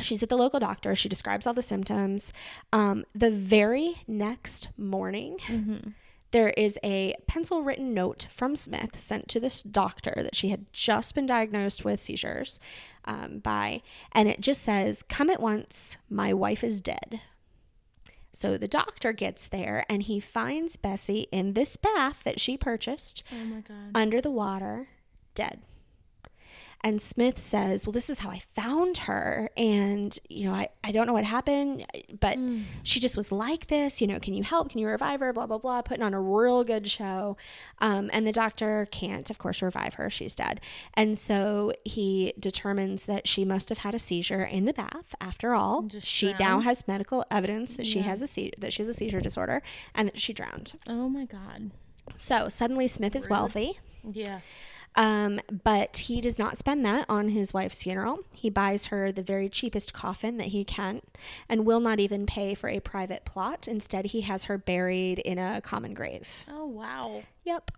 She's 0.00 0.22
at 0.22 0.28
the 0.28 0.36
local 0.36 0.60
doctor. 0.60 0.94
She 0.94 1.08
describes 1.08 1.46
all 1.46 1.54
the 1.54 1.62
symptoms. 1.62 2.32
Um, 2.72 3.04
the 3.14 3.30
very 3.30 3.96
next 4.06 4.68
morning, 4.76 5.38
there 6.30 6.50
is 6.50 6.78
a 6.84 7.16
pencil 7.26 7.62
written 7.62 7.94
note 7.94 8.28
from 8.30 8.54
Smith 8.54 8.96
sent 8.98 9.26
to 9.28 9.40
this 9.40 9.62
doctor 9.62 10.12
that 10.16 10.36
she 10.36 10.50
had 10.50 10.66
just 10.72 11.14
been 11.16 11.26
diagnosed 11.26 11.84
with 11.84 12.00
seizures 12.00 12.60
um, 13.06 13.40
by. 13.40 13.82
And 14.12 14.28
it 14.28 14.40
just 14.40 14.62
says, 14.62 15.02
Come 15.02 15.30
at 15.30 15.40
once. 15.40 15.96
My 16.08 16.32
wife 16.32 16.62
is 16.62 16.80
dead. 16.80 17.20
So 18.32 18.56
the 18.56 18.68
doctor 18.68 19.12
gets 19.12 19.48
there 19.48 19.84
and 19.88 20.04
he 20.04 20.20
finds 20.20 20.76
Bessie 20.76 21.26
in 21.32 21.54
this 21.54 21.76
bath 21.76 22.22
that 22.24 22.38
she 22.38 22.56
purchased 22.56 23.24
Oh 23.32 23.44
my 23.46 23.60
god. 23.62 23.90
under 23.96 24.20
the 24.20 24.30
water, 24.30 24.88
dead. 25.34 25.60
And 26.84 27.02
Smith 27.02 27.38
says, 27.38 27.86
Well, 27.86 27.92
this 27.92 28.08
is 28.08 28.20
how 28.20 28.30
I 28.30 28.40
found 28.54 28.98
her. 28.98 29.50
And, 29.56 30.16
you 30.28 30.44
know, 30.48 30.54
I, 30.54 30.68
I 30.84 30.92
don't 30.92 31.06
know 31.08 31.12
what 31.12 31.24
happened, 31.24 31.84
but 32.20 32.38
she 32.84 33.00
just 33.00 33.16
was 33.16 33.32
like 33.32 33.66
this. 33.66 34.00
You 34.00 34.06
know, 34.06 34.20
can 34.20 34.32
you 34.34 34.44
help? 34.44 34.70
Can 34.70 34.78
you 34.78 34.86
revive 34.88 35.18
her? 35.20 35.32
Blah, 35.32 35.46
blah, 35.46 35.58
blah. 35.58 35.82
Putting 35.82 36.04
on 36.04 36.14
a 36.14 36.20
real 36.20 36.62
good 36.62 36.88
show. 36.88 37.36
Um, 37.80 38.10
and 38.12 38.26
the 38.26 38.32
doctor 38.32 38.86
can't, 38.92 39.28
of 39.28 39.38
course, 39.38 39.60
revive 39.60 39.94
her. 39.94 40.08
She's 40.08 40.34
dead. 40.36 40.60
And 40.94 41.18
so 41.18 41.72
he 41.84 42.32
determines 42.38 43.06
that 43.06 43.26
she 43.26 43.44
must 43.44 43.68
have 43.70 43.78
had 43.78 43.94
a 43.94 43.98
seizure 43.98 44.44
in 44.44 44.64
the 44.64 44.72
bath 44.72 45.14
after 45.20 45.54
all. 45.54 45.82
just 45.82 46.06
She 46.06 46.32
now 46.38 46.60
has 46.60 46.86
medical 46.86 47.24
evidence 47.30 47.74
that 47.74 47.86
she 47.86 48.00
has 48.00 48.22
a 48.22 48.26
se- 48.28 48.52
that 48.58 48.72
she 48.72 48.82
has 48.82 48.88
a 48.88 48.94
seizure 48.94 49.20
disorder 49.20 49.62
and 49.94 50.08
that 50.08 50.20
she 50.20 50.32
drowned. 50.32 50.74
Oh 50.86 51.08
my 51.08 51.24
god. 51.24 51.72
So 52.14 52.48
suddenly 52.48 52.86
Smith 52.86 53.16
is 53.16 53.28
wealthy. 53.28 53.78
Yeah. 54.12 54.40
Um, 54.98 55.40
but 55.62 55.96
he 55.98 56.20
does 56.20 56.40
not 56.40 56.58
spend 56.58 56.84
that 56.84 57.06
on 57.08 57.28
his 57.28 57.54
wife's 57.54 57.84
funeral. 57.84 58.18
He 58.34 58.50
buys 58.50 58.86
her 58.86 59.12
the 59.12 59.22
very 59.22 59.48
cheapest 59.48 59.92
coffin 59.92 60.38
that 60.38 60.48
he 60.48 60.64
can 60.64 61.02
and 61.48 61.64
will 61.64 61.78
not 61.78 62.00
even 62.00 62.26
pay 62.26 62.54
for 62.54 62.68
a 62.68 62.80
private 62.80 63.24
plot. 63.24 63.68
Instead, 63.68 64.06
he 64.06 64.22
has 64.22 64.44
her 64.44 64.58
buried 64.58 65.20
in 65.20 65.38
a 65.38 65.60
common 65.60 65.94
grave. 65.94 66.44
Oh 66.50 66.66
wow. 66.66 67.22
Yep. 67.44 67.70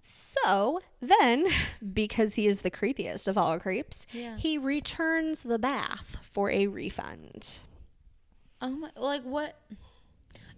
So 0.00 0.80
then, 1.00 1.46
because 1.94 2.34
he 2.36 2.46
is 2.46 2.62
the 2.62 2.70
creepiest 2.70 3.28
of 3.28 3.36
all 3.36 3.58
creeps, 3.58 4.06
Yeah. 4.12 4.36
he 4.38 4.56
returns 4.58 5.42
the 5.42 5.58
bath 5.58 6.16
for 6.32 6.50
a 6.50 6.66
refund. 6.68 7.60
Oh 8.62 8.70
my. 8.70 8.90
Like 8.96 9.24
what? 9.24 9.56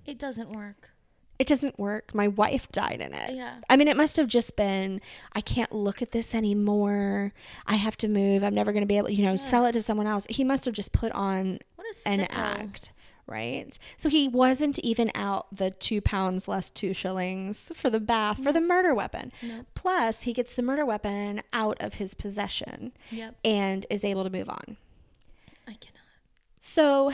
It 0.05 0.19
doesn't 0.19 0.51
work. 0.53 0.91
It 1.39 1.47
doesn't 1.47 1.79
work. 1.79 2.15
My 2.15 2.29
wife 2.29 2.71
died 2.73 3.01
in 3.01 3.13
it. 3.13 3.35
Yeah. 3.35 3.57
I 3.69 3.77
mean, 3.77 3.89
it 3.89 3.97
must 3.97 4.17
have 4.17 4.27
just 4.27 4.57
been, 4.57 5.01
I 5.35 5.41
can't 5.43 5.71
look 5.73 6.01
at 6.01 6.13
this 6.13 6.35
anymore. 6.35 7.33
I 7.67 7.75
have 7.77 7.97
to 7.99 8.09
move. 8.09 8.43
I'm 8.43 8.55
never 8.55 8.73
going 8.73 8.83
to 8.83 8.87
be 8.87 8.97
able, 8.97 9.11
you 9.11 9.25
know, 9.25 9.37
sell 9.37 9.67
it 9.67 9.73
to 9.73 9.83
someone 9.83 10.07
else. 10.07 10.27
He 10.31 10.45
must 10.45 10.65
have 10.65 10.73
just 10.75 10.93
put 10.93 11.13
on 11.13 11.59
an 12.07 12.21
act, 12.31 12.91
right? 13.27 13.79
So 13.99 14.09
he 14.09 14.29
wasn't 14.29 14.79
even 14.79 15.11
out 15.15 15.55
the 15.55 15.71
two 15.73 16.01
pounds 16.01 16.49
less 16.49 16.71
two 16.71 16.95
shillings 16.95 17.71
for 17.75 17.91
the 17.91 18.01
bath 18.01 18.43
for 18.43 18.53
the 18.53 18.61
murder 18.61 18.95
weapon. 18.95 19.31
Nope. 19.43 19.67
Plus, 19.75 20.23
he 20.23 20.33
gets 20.33 20.55
the 20.55 20.63
murder 20.63 20.87
weapon 20.87 21.43
out 21.53 21.77
of 21.81 21.95
his 21.95 22.15
possession 22.15 22.93
Yep. 23.11 23.35
and 23.45 23.85
is 23.91 24.05
able 24.05 24.25
to 24.25 24.31
move 24.31 24.49
on. 24.49 24.79
I 25.69 25.73
cannot. 25.75 26.01
So, 26.61 27.13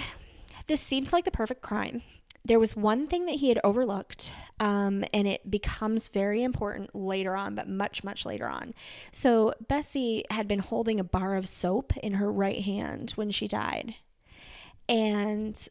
this 0.69 0.81
seems 0.81 1.13
like 1.13 1.25
the 1.25 1.31
perfect 1.33 1.61
crime. 1.63 2.03
There 2.45 2.59
was 2.59 2.75
one 2.75 3.07
thing 3.07 3.27
that 3.27 3.37
he 3.37 3.49
had 3.49 3.61
overlooked, 3.63 4.33
um, 4.59 5.05
and 5.15 5.29
it 5.29 5.49
becomes 5.49 6.09
very 6.09 6.43
important 6.43 6.95
later 6.95 7.37
on, 7.37 7.55
but 7.55 7.69
much, 7.69 8.03
much 8.03 8.27
later 8.27 8.49
on. 8.49 8.75
So, 9.13 9.55
Bessie 9.69 10.25
had 10.31 10.49
been 10.49 10.59
holding 10.59 10.99
a 10.99 11.05
bar 11.05 11.37
of 11.37 11.49
soap 11.49 11.97
in 11.99 12.15
her 12.15 12.33
right 12.33 12.63
hand 12.63 13.13
when 13.13 13.31
she 13.31 13.47
died. 13.47 13.95
And 14.89 15.69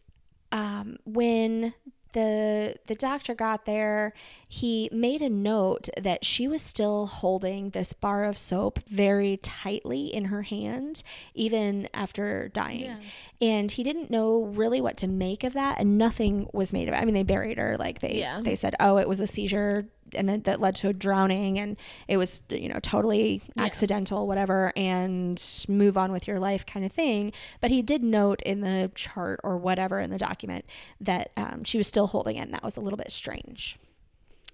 um, 0.52 0.98
when 1.06 1.74
the 2.14 2.76
the 2.88 2.96
doctor 2.96 3.34
got 3.34 3.66
there, 3.66 4.14
he 4.54 4.90
made 4.92 5.22
a 5.22 5.30
note 5.30 5.88
that 5.98 6.26
she 6.26 6.46
was 6.46 6.62
still 6.62 7.06
holding 7.06 7.70
this 7.70 7.94
bar 7.94 8.26
of 8.26 8.38
soap 8.38 8.80
very 8.90 9.38
tightly 9.38 10.14
in 10.14 10.26
her 10.26 10.42
hand, 10.42 11.04
even 11.34 11.88
after 11.94 12.50
dying. 12.50 12.82
Yeah. 12.82 12.98
And 13.40 13.72
he 13.72 13.82
didn't 13.82 14.12
know 14.12 14.44
really 14.44 14.82
what 14.82 14.98
to 14.98 15.08
make 15.08 15.46
of 15.46 15.54
that, 15.54 15.80
and 15.80 15.98
nothing 15.98 16.50
was 16.52 16.74
made 16.74 16.90
of 16.90 16.94
it. 16.94 16.98
I 16.98 17.06
mean, 17.06 17.14
they 17.14 17.24
buried 17.24 17.58
her, 17.60 17.78
like 17.80 18.02
they 18.02 18.16
Yeah. 18.16 18.42
they 18.44 18.56
said, 18.56 18.76
oh, 18.82 18.98
it 18.98 19.08
was 19.08 19.22
a 19.22 19.26
seizure, 19.26 19.88
and 20.14 20.28
then 20.28 20.42
that 20.42 20.60
led 20.60 20.76
to 20.76 20.90
a 20.90 20.94
drowning, 20.94 21.58
and 21.58 21.78
it 22.10 22.18
was 22.18 22.42
you 22.50 22.68
know 22.68 22.80
totally 22.82 23.42
accidental, 23.58 24.28
whatever, 24.28 24.74
and 24.76 25.42
move 25.70 25.98
on 25.98 26.12
with 26.12 26.28
your 26.28 26.40
life 26.40 26.66
kind 26.66 26.86
of 26.86 26.92
thing. 26.92 27.32
But 27.62 27.72
he 27.72 27.82
did 27.82 28.04
note 28.04 28.42
in 28.42 28.60
the 28.60 28.92
chart 28.96 29.40
or 29.46 29.56
whatever 29.56 30.02
in 30.02 30.10
the 30.10 30.18
document 30.18 30.66
that 31.00 31.32
um, 31.38 31.64
she 31.64 31.78
was 31.78 31.88
still 31.88 32.08
holding 32.08 32.36
it, 32.36 32.42
and 32.42 32.54
that 32.54 32.64
was 32.66 32.76
a 32.76 32.82
little 32.82 32.98
bit 32.98 33.14
strange. 33.14 33.80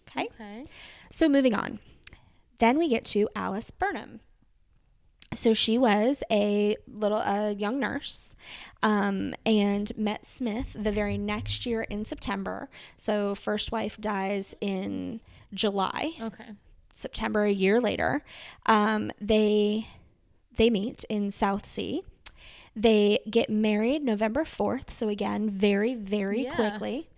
Okay. 0.09 0.27
Okay. 0.33 0.63
So 1.11 1.27
moving 1.29 1.53
on. 1.55 1.79
Then 2.59 2.77
we 2.79 2.89
get 2.89 3.05
to 3.05 3.29
Alice 3.35 3.71
Burnham. 3.71 4.19
So 5.33 5.53
she 5.53 5.77
was 5.77 6.23
a 6.31 6.77
little 6.87 7.19
a 7.19 7.51
young 7.51 7.79
nurse 7.79 8.35
um, 8.81 9.35
and 9.45 9.95
met 9.97 10.25
Smith 10.25 10.75
the 10.79 10.91
very 10.91 11.17
next 11.17 11.65
year 11.65 11.81
in 11.83 12.05
September. 12.05 12.69
So 12.95 13.35
first 13.35 13.71
wife 13.71 13.97
dies 13.99 14.55
in 14.61 15.19
July. 15.53 16.13
Okay. 16.19 16.51
September 16.93 17.43
a 17.43 17.51
year 17.51 17.79
later. 17.79 18.23
Um, 18.65 19.11
they 19.21 19.87
they 20.55 20.69
meet 20.71 21.03
in 21.09 21.29
Southsea. 21.29 22.01
They 22.75 23.19
get 23.29 23.49
married 23.49 24.03
November 24.03 24.43
4th. 24.43 24.89
So 24.89 25.07
again, 25.09 25.49
very, 25.49 25.93
very 25.93 26.43
Yes. 26.43 26.55
quickly. 26.55 27.09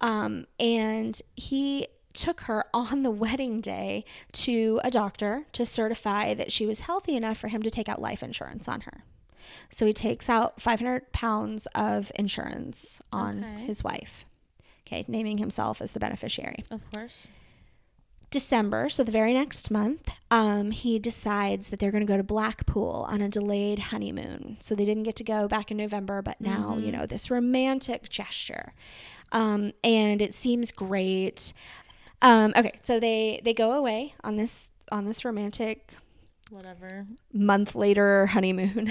Um, 0.00 0.46
and 0.58 1.20
he 1.36 1.86
took 2.12 2.42
her 2.42 2.64
on 2.74 3.02
the 3.02 3.10
wedding 3.10 3.60
day 3.60 4.04
to 4.32 4.80
a 4.84 4.90
doctor 4.90 5.44
to 5.52 5.64
certify 5.64 6.34
that 6.34 6.52
she 6.52 6.66
was 6.66 6.80
healthy 6.80 7.16
enough 7.16 7.38
for 7.38 7.48
him 7.48 7.62
to 7.62 7.70
take 7.70 7.88
out 7.88 8.00
life 8.00 8.22
insurance 8.22 8.68
on 8.68 8.82
her. 8.82 9.04
So 9.68 9.86
he 9.86 9.92
takes 9.92 10.28
out 10.28 10.60
500 10.60 11.12
pounds 11.12 11.66
of 11.74 12.12
insurance 12.14 13.00
on 13.12 13.44
Okay. 13.44 13.64
his 13.64 13.82
wife. 13.84 14.24
Okay, 14.86 15.04
naming 15.08 15.38
himself 15.38 15.80
as 15.80 15.92
the 15.92 16.00
beneficiary. 16.00 16.64
Of 16.70 16.80
course. 16.92 17.28
December, 18.30 18.88
so 18.88 19.02
the 19.02 19.10
very 19.10 19.34
next 19.34 19.72
month, 19.72 20.08
um, 20.30 20.70
he 20.70 21.00
decides 21.00 21.70
that 21.70 21.80
they're 21.80 21.90
going 21.90 22.06
to 22.06 22.12
go 22.12 22.16
to 22.16 22.22
Blackpool 22.22 23.04
on 23.08 23.20
a 23.20 23.28
delayed 23.28 23.78
honeymoon. 23.80 24.56
So 24.60 24.76
they 24.76 24.84
didn't 24.84 25.02
get 25.02 25.16
to 25.16 25.24
go 25.24 25.48
back 25.48 25.72
in 25.72 25.76
November, 25.76 26.22
but 26.22 26.40
now, 26.40 26.76
you 26.78 26.92
know, 26.92 27.06
this 27.06 27.28
romantic 27.28 28.08
gesture. 28.08 28.72
Um, 29.32 29.72
and 29.82 30.22
it 30.22 30.32
seems 30.32 30.70
great. 30.70 31.52
Um, 32.22 32.52
okay, 32.56 32.78
so 32.82 33.00
they 33.00 33.40
they 33.44 33.54
go 33.54 33.72
away 33.72 34.14
on 34.22 34.36
this 34.36 34.70
on 34.92 35.06
this 35.06 35.24
romantic 35.24 35.94
Whatever. 36.50 37.06
month 37.32 37.74
later 37.74 38.26
honeymoon. 38.26 38.90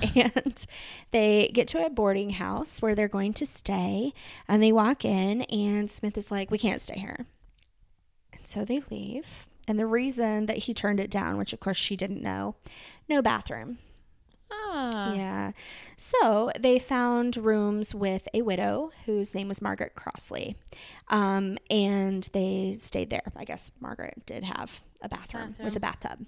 and 0.14 0.66
they 1.10 1.50
get 1.52 1.68
to 1.68 1.84
a 1.84 1.90
boarding 1.90 2.30
house 2.30 2.80
where 2.80 2.94
they're 2.94 3.08
going 3.08 3.34
to 3.34 3.46
stay. 3.46 4.12
And 4.48 4.62
they 4.62 4.72
walk 4.72 5.04
in, 5.04 5.42
and 5.42 5.90
Smith 5.90 6.16
is 6.16 6.30
like, 6.30 6.50
We 6.50 6.58
can't 6.58 6.80
stay 6.80 6.98
here. 6.98 7.26
And 8.32 8.46
so 8.46 8.64
they 8.64 8.82
leave. 8.90 9.46
And 9.68 9.78
the 9.78 9.86
reason 9.86 10.46
that 10.46 10.58
he 10.58 10.74
turned 10.74 11.00
it 11.00 11.10
down, 11.10 11.36
which 11.36 11.52
of 11.52 11.60
course 11.60 11.76
she 11.76 11.96
didn't 11.96 12.22
know, 12.22 12.56
no 13.08 13.20
bathroom. 13.22 13.78
Ah. 14.52 15.14
Yeah. 15.14 15.52
So 15.96 16.50
they 16.58 16.78
found 16.78 17.36
rooms 17.36 17.94
with 17.94 18.28
a 18.34 18.42
widow 18.42 18.90
whose 19.06 19.34
name 19.34 19.48
was 19.48 19.60
Margaret 19.62 19.94
Crossley. 19.94 20.56
Um, 21.08 21.58
and 21.68 22.28
they 22.32 22.76
stayed 22.78 23.10
there. 23.10 23.32
I 23.36 23.44
guess 23.44 23.70
Margaret 23.80 24.22
did 24.26 24.44
have 24.44 24.82
a 25.02 25.08
bathroom, 25.08 25.54
with 25.62 25.76
a 25.76 25.80
bathtub. 25.80 26.26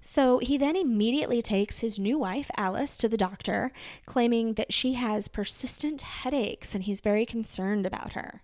So 0.00 0.38
he 0.38 0.58
then 0.58 0.76
immediately 0.76 1.40
takes 1.40 1.80
his 1.80 1.98
new 1.98 2.18
wife, 2.18 2.50
Alice, 2.56 2.96
to 2.98 3.08
the 3.08 3.16
doctor, 3.16 3.72
claiming 4.04 4.54
that 4.54 4.72
she 4.72 4.94
has 4.94 5.28
persistent 5.28 6.02
headaches 6.02 6.74
and 6.74 6.84
he's 6.84 7.00
very 7.00 7.24
concerned 7.24 7.86
about 7.86 8.12
her. 8.12 8.42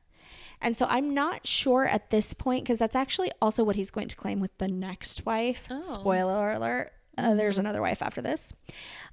And 0.61 0.77
so 0.77 0.87
I'm 0.89 1.15
not 1.15 1.47
sure 1.47 1.85
at 1.87 2.11
this 2.11 2.35
point 2.35 2.65
because 2.65 2.79
that's 2.79 2.97
actually 2.97 3.31
also 3.41 3.63
what 3.63 3.77
he's 3.77 3.91
going 3.91 4.09
to 4.09 4.17
claim 4.17 4.41
with 4.41 4.57
the 4.59 4.69
next 4.69 5.25
wife. 5.25 5.69
Oh. 5.71 5.81
Spoiler 5.83 6.53
alert. 6.53 6.93
Uh, 7.19 7.35
there's 7.35 7.59
another 7.59 7.83
wife 7.83 8.01
after 8.03 8.23
this. 8.23 8.53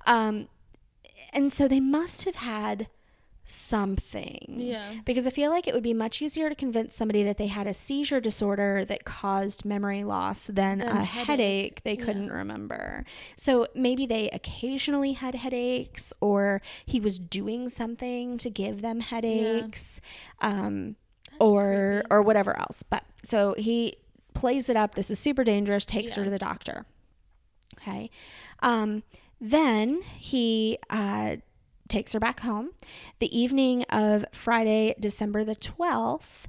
Um, 0.05 0.47
and 1.33 1.51
so 1.51 1.67
they 1.67 1.79
must 1.79 2.23
have 2.25 2.35
had 2.35 2.87
something. 3.47 4.55
Yeah. 4.57 4.93
Because 5.05 5.27
I 5.27 5.29
feel 5.29 5.51
like 5.51 5.67
it 5.67 5.73
would 5.73 5.83
be 5.83 5.93
much 5.93 6.21
easier 6.21 6.49
to 6.49 6.55
convince 6.55 6.95
somebody 6.95 7.23
that 7.23 7.37
they 7.37 7.47
had 7.47 7.67
a 7.67 7.73
seizure 7.73 8.19
disorder 8.19 8.83
that 8.85 9.05
caused 9.05 9.65
memory 9.65 10.03
loss 10.03 10.47
than 10.47 10.81
a 10.81 11.03
headache. 11.03 11.27
headache 11.27 11.83
they 11.83 11.93
Yeah. 11.95 12.05
couldn't 12.05 12.31
remember. 12.31 13.05
So 13.35 13.67
maybe 13.75 14.05
they 14.05 14.29
occasionally 14.31 15.13
had 15.13 15.35
headaches 15.35 16.11
or 16.21 16.61
he 16.85 16.99
was 16.99 17.19
doing 17.19 17.69
something 17.69 18.37
to 18.39 18.49
give 18.49 18.81
them 18.81 18.99
headaches. 19.01 20.01
Um 20.41 20.95
or 21.39 22.01
creepy. 22.01 22.07
or 22.15 22.21
whatever 22.21 22.57
else. 22.57 22.81
But 22.83 23.03
so 23.23 23.53
he 23.57 23.97
plays 24.33 24.69
it 24.69 24.77
up. 24.77 24.95
This 24.95 25.11
is 25.11 25.19
super 25.19 25.43
dangerous. 25.43 25.85
Takes 25.85 26.15
her 26.15 26.23
to 26.23 26.29
the 26.29 26.39
doctor. 26.39 26.85
Okay. 27.85 28.09
Um, 28.61 29.03
then 29.39 30.01
he 30.17 30.79
uh, 30.89 31.37
takes 31.87 32.13
her 32.13 32.19
back 32.19 32.39
home. 32.39 32.71
The 33.19 33.37
evening 33.37 33.83
of 33.83 34.25
Friday, 34.31 34.95
December 34.99 35.43
the 35.43 35.55
12th, 35.55 36.45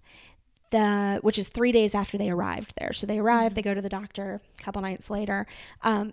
the 0.70 1.18
which 1.22 1.38
is 1.38 1.48
three 1.48 1.72
days 1.72 1.94
after 1.94 2.16
they 2.16 2.30
arrived 2.30 2.74
there. 2.78 2.92
So 2.92 3.06
they 3.06 3.18
arrive, 3.18 3.54
they 3.54 3.62
go 3.62 3.74
to 3.74 3.82
the 3.82 3.88
doctor 3.88 4.40
a 4.58 4.62
couple 4.62 4.82
nights 4.82 5.10
later. 5.10 5.46
Um, 5.82 6.12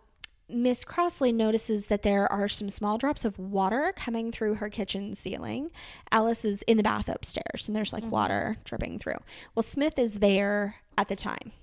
Miss 0.50 0.84
Crossley 0.84 1.32
notices 1.32 1.86
that 1.88 2.04
there 2.04 2.32
are 2.32 2.48
some 2.48 2.70
small 2.70 2.98
drops 2.98 3.24
of 3.24 3.40
water 3.40 3.94
coming 3.96 4.32
through 4.32 4.56
her 4.56 4.70
kitchen 4.70 5.16
ceiling. 5.16 5.72
Alice 6.12 6.44
is 6.44 6.62
in 6.64 6.78
the 6.78 6.84
bath 6.84 7.08
upstairs 7.08 7.68
and 7.68 7.76
there's 7.76 7.94
like 7.94 8.06
water 8.12 8.58
dripping 8.66 9.00
through. 9.00 9.18
Well, 9.56 9.64
Smith 9.64 9.98
is 9.98 10.16
there 10.16 10.76
at 10.98 11.08
the 11.08 11.16
time. 11.16 11.54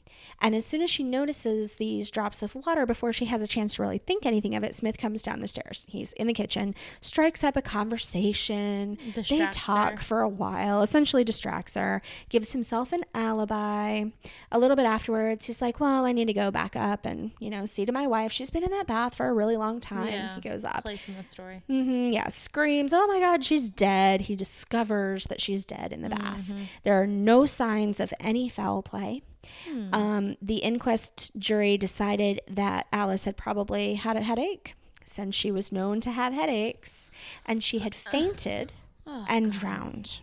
And 0.43 0.55
as 0.55 0.65
soon 0.65 0.81
as 0.83 0.89
she 0.91 1.03
notices 1.03 1.75
these 1.75 2.11
drops 2.11 2.43
of 2.43 2.55
water, 2.55 2.87
before 2.87 3.13
she 3.13 3.27
has 3.27 3.43
a 3.43 3.47
chance 3.47 3.75
to 3.75 3.83
really 3.83 3.99
think 3.99 4.25
anything 4.25 4.55
of 4.55 4.65
it, 4.65 4.75
Smith 4.75 4.97
comes 4.99 5.23
down 5.23 5.41
the 5.41 5.49
stairs. 5.49 5.85
He's 5.89 6.13
in 6.15 6.27
the 6.29 6.33
kitchen, 6.35 6.75
strikes 7.01 7.45
up 7.45 7.57
a 7.57 7.63
conversation. 7.63 8.97
they 9.15 9.47
talk 9.53 9.93
her. 9.93 9.97
for 9.99 10.21
a 10.23 10.29
while, 10.29 10.83
essentially 10.83 11.25
distracts 11.25 11.75
her, 11.75 12.03
gives 12.29 12.53
himself 12.53 12.93
an 12.93 13.05
alibi. 13.15 14.05
A 14.51 14.59
little 14.59 14.77
bit 14.77 14.87
afterwards, 14.87 15.47
he's 15.47 15.61
like, 15.63 15.79
Well, 15.81 16.05
I 16.05 16.13
need 16.13 16.27
to 16.27 16.33
go 16.33 16.51
back 16.51 16.75
up 16.77 17.05
and, 17.07 17.31
you 17.39 17.51
know, 17.51 17.67
see 17.67 17.85
to 17.87 17.93
my 17.93 18.07
wife. 18.07 18.33
She's 18.33 18.51
been 18.51 18.65
in 18.65 18.71
that 18.71 18.87
bath 18.87 19.15
for 19.15 19.27
a 19.29 19.33
really 19.35 19.57
long 19.57 19.81
time. 19.81 20.09
Yeah. 20.09 20.35
He 20.37 20.41
goes 20.41 20.65
up. 20.65 20.83
Place 20.83 21.09
in 21.09 21.17
the 21.17 21.29
story. 21.29 21.63
hmm 21.67 22.09
yeah, 22.11 22.29
screams, 22.29 22.93
Oh 22.93 23.07
my 23.07 23.21
God, 23.21 23.45
she's 23.45 23.69
dead. 23.69 24.23
He 24.23 24.37
discovers 24.37 25.27
that 25.27 25.41
she's 25.41 25.65
dead 25.65 25.93
in 25.93 26.03
the 26.03 26.09
bath. 26.11 26.43
Mm-hmm. 26.43 26.63
There 26.83 27.01
are 27.01 27.07
no 27.07 27.47
signs 27.47 28.01
of 28.01 28.13
any 28.21 28.49
foul 28.49 28.83
play. 28.83 29.23
Hmm. 29.67 29.95
Um, 29.95 30.37
the 30.43 30.57
inquest 30.59 31.33
jury 31.39 31.77
decided 31.79 32.41
that 32.49 32.87
Alice 32.93 33.25
had 33.25 33.37
probably 33.37 33.95
had 33.95 34.17
a 34.17 34.23
headache 34.23 34.75
since 35.05 35.35
she 35.35 35.51
was 35.51 35.73
known 35.73 36.01
to 36.03 36.11
have 36.11 36.33
headaches 36.33 37.11
and 37.47 37.65
she 37.65 37.79
had 37.81 37.95
fainted 37.95 38.73
Oh, 39.07 39.25
and 39.29 39.51
drowned. 39.51 40.21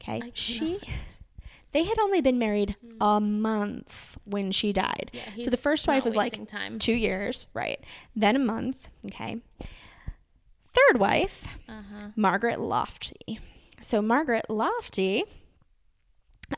Okay. 0.00 0.32
She 0.34 0.80
they 1.72 1.84
had 1.84 1.98
only 2.00 2.20
been 2.20 2.38
married 2.38 2.76
a 3.00 3.20
month 3.20 4.18
when 4.24 4.50
she 4.50 4.72
died. 4.72 5.10
Yeah, 5.12 5.44
so 5.44 5.50
the 5.50 5.56
first 5.56 5.86
wife 5.86 6.04
was 6.04 6.16
like 6.16 6.48
time. 6.48 6.78
two 6.78 6.92
years, 6.94 7.46
right? 7.54 7.78
Then 8.16 8.34
a 8.36 8.40
month. 8.40 8.88
Okay. 9.06 9.36
Third 10.64 10.98
wife, 11.00 11.46
Uh-huh. 11.68 12.08
Margaret 12.16 12.58
Lofty. 12.60 13.38
So 13.80 14.00
Margaret 14.02 14.48
Lofty 14.50 15.24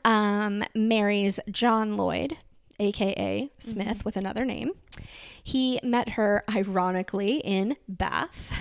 um, 0.03 0.63
marries 0.73 1.39
John 1.49 1.95
Lloyd, 1.97 2.37
aka 2.79 3.49
Smith, 3.59 4.03
with 4.05 4.17
another 4.17 4.43
name. 4.45 4.71
He 5.43 5.79
met 5.83 6.09
her 6.09 6.43
ironically 6.49 7.37
in 7.37 7.75
Bath 7.87 8.51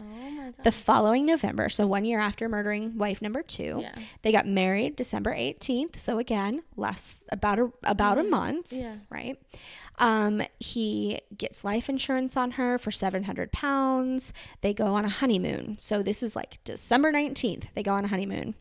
Oh 0.00 0.04
my 0.04 0.44
god. 0.50 0.54
the 0.62 0.70
following 0.72 1.26
November, 1.26 1.68
so 1.68 1.86
one 1.86 2.04
year 2.04 2.20
after 2.20 2.48
murdering 2.48 2.96
wife 2.98 3.20
number 3.20 3.42
two. 3.42 3.78
Yeah. 3.80 3.94
They 4.22 4.30
got 4.30 4.46
married 4.46 4.94
December 4.94 5.34
18th, 5.34 5.96
so 5.98 6.18
again, 6.18 6.62
less 6.76 7.16
about 7.32 7.58
a 7.58 7.72
about 7.82 8.18
a 8.18 8.22
month, 8.22 8.72
Yeah. 8.72 8.96
right? 9.10 9.40
Um, 10.00 10.42
he 10.60 11.18
gets 11.36 11.64
life 11.64 11.88
insurance 11.88 12.36
on 12.36 12.52
her 12.52 12.78
for 12.78 12.92
700 12.92 13.50
pounds. 13.50 14.32
They 14.60 14.72
go 14.72 14.94
on 14.94 15.04
a 15.04 15.08
honeymoon. 15.08 15.76
So 15.80 16.04
this 16.04 16.22
is 16.22 16.36
like 16.36 16.58
December 16.62 17.10
19th. 17.10 17.64
They 17.74 17.82
go 17.82 17.94
on 17.94 18.04
a 18.04 18.08
honeymoon 18.08 18.54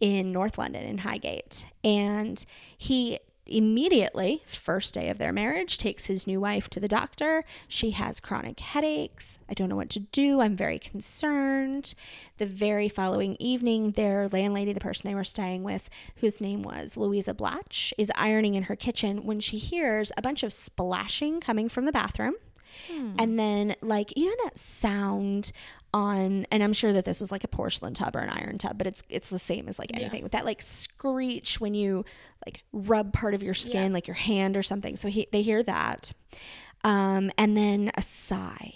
in 0.00 0.32
North 0.32 0.58
London 0.58 0.84
in 0.84 0.98
Highgate. 0.98 1.66
And 1.84 2.44
he 2.76 3.18
immediately, 3.46 4.42
first 4.46 4.92
day 4.92 5.08
of 5.08 5.18
their 5.18 5.32
marriage, 5.32 5.78
takes 5.78 6.06
his 6.06 6.26
new 6.26 6.40
wife 6.40 6.68
to 6.68 6.80
the 6.80 6.88
doctor. 6.88 7.44
She 7.68 7.92
has 7.92 8.18
chronic 8.18 8.58
headaches. 8.58 9.38
I 9.48 9.54
don't 9.54 9.68
know 9.68 9.76
what 9.76 9.90
to 9.90 10.00
do. 10.00 10.40
I'm 10.40 10.56
very 10.56 10.78
concerned. 10.78 11.94
The 12.38 12.46
very 12.46 12.88
following 12.88 13.36
evening, 13.38 13.92
their 13.92 14.28
landlady, 14.28 14.72
the 14.72 14.80
person 14.80 15.08
they 15.08 15.14
were 15.14 15.24
staying 15.24 15.62
with, 15.62 15.88
whose 16.16 16.40
name 16.40 16.62
was 16.62 16.96
Louisa 16.96 17.34
Blatch, 17.34 17.94
is 17.96 18.10
ironing 18.16 18.54
in 18.54 18.64
her 18.64 18.76
kitchen 18.76 19.24
when 19.24 19.40
she 19.40 19.58
hears 19.58 20.10
a 20.16 20.22
bunch 20.22 20.42
of 20.42 20.52
splashing 20.52 21.40
coming 21.40 21.68
from 21.68 21.84
the 21.84 21.92
bathroom. 21.92 22.34
Hmm. 22.90 23.14
And 23.18 23.38
then, 23.38 23.76
like, 23.80 24.16
you 24.16 24.26
know, 24.26 24.44
that 24.44 24.58
sound 24.58 25.52
on, 25.94 26.46
and 26.50 26.62
I'm 26.62 26.72
sure 26.72 26.92
that 26.92 27.04
this 27.04 27.20
was 27.20 27.30
like 27.32 27.44
a 27.44 27.48
porcelain 27.48 27.94
tub 27.94 28.14
or 28.16 28.20
an 28.20 28.28
iron 28.28 28.58
tub, 28.58 28.76
but 28.78 28.86
it's 28.86 29.02
it's 29.08 29.30
the 29.30 29.38
same 29.38 29.68
as 29.68 29.78
like 29.78 29.90
anything 29.94 30.22
with 30.22 30.32
that 30.32 30.44
like 30.44 30.60
screech 30.62 31.60
when 31.60 31.74
you 31.74 32.04
like 32.44 32.62
rub 32.72 33.12
part 33.12 33.34
of 33.34 33.42
your 33.42 33.54
skin, 33.54 33.86
Yeah. 33.90 33.94
like 33.94 34.06
your 34.06 34.14
hand 34.14 34.56
or 34.56 34.62
something. 34.62 34.96
So 34.96 35.08
he, 35.08 35.26
they 35.32 35.42
hear 35.42 35.62
that, 35.62 36.12
um, 36.84 37.30
and 37.38 37.56
then 37.56 37.90
a 37.94 38.02
sigh. 38.02 38.72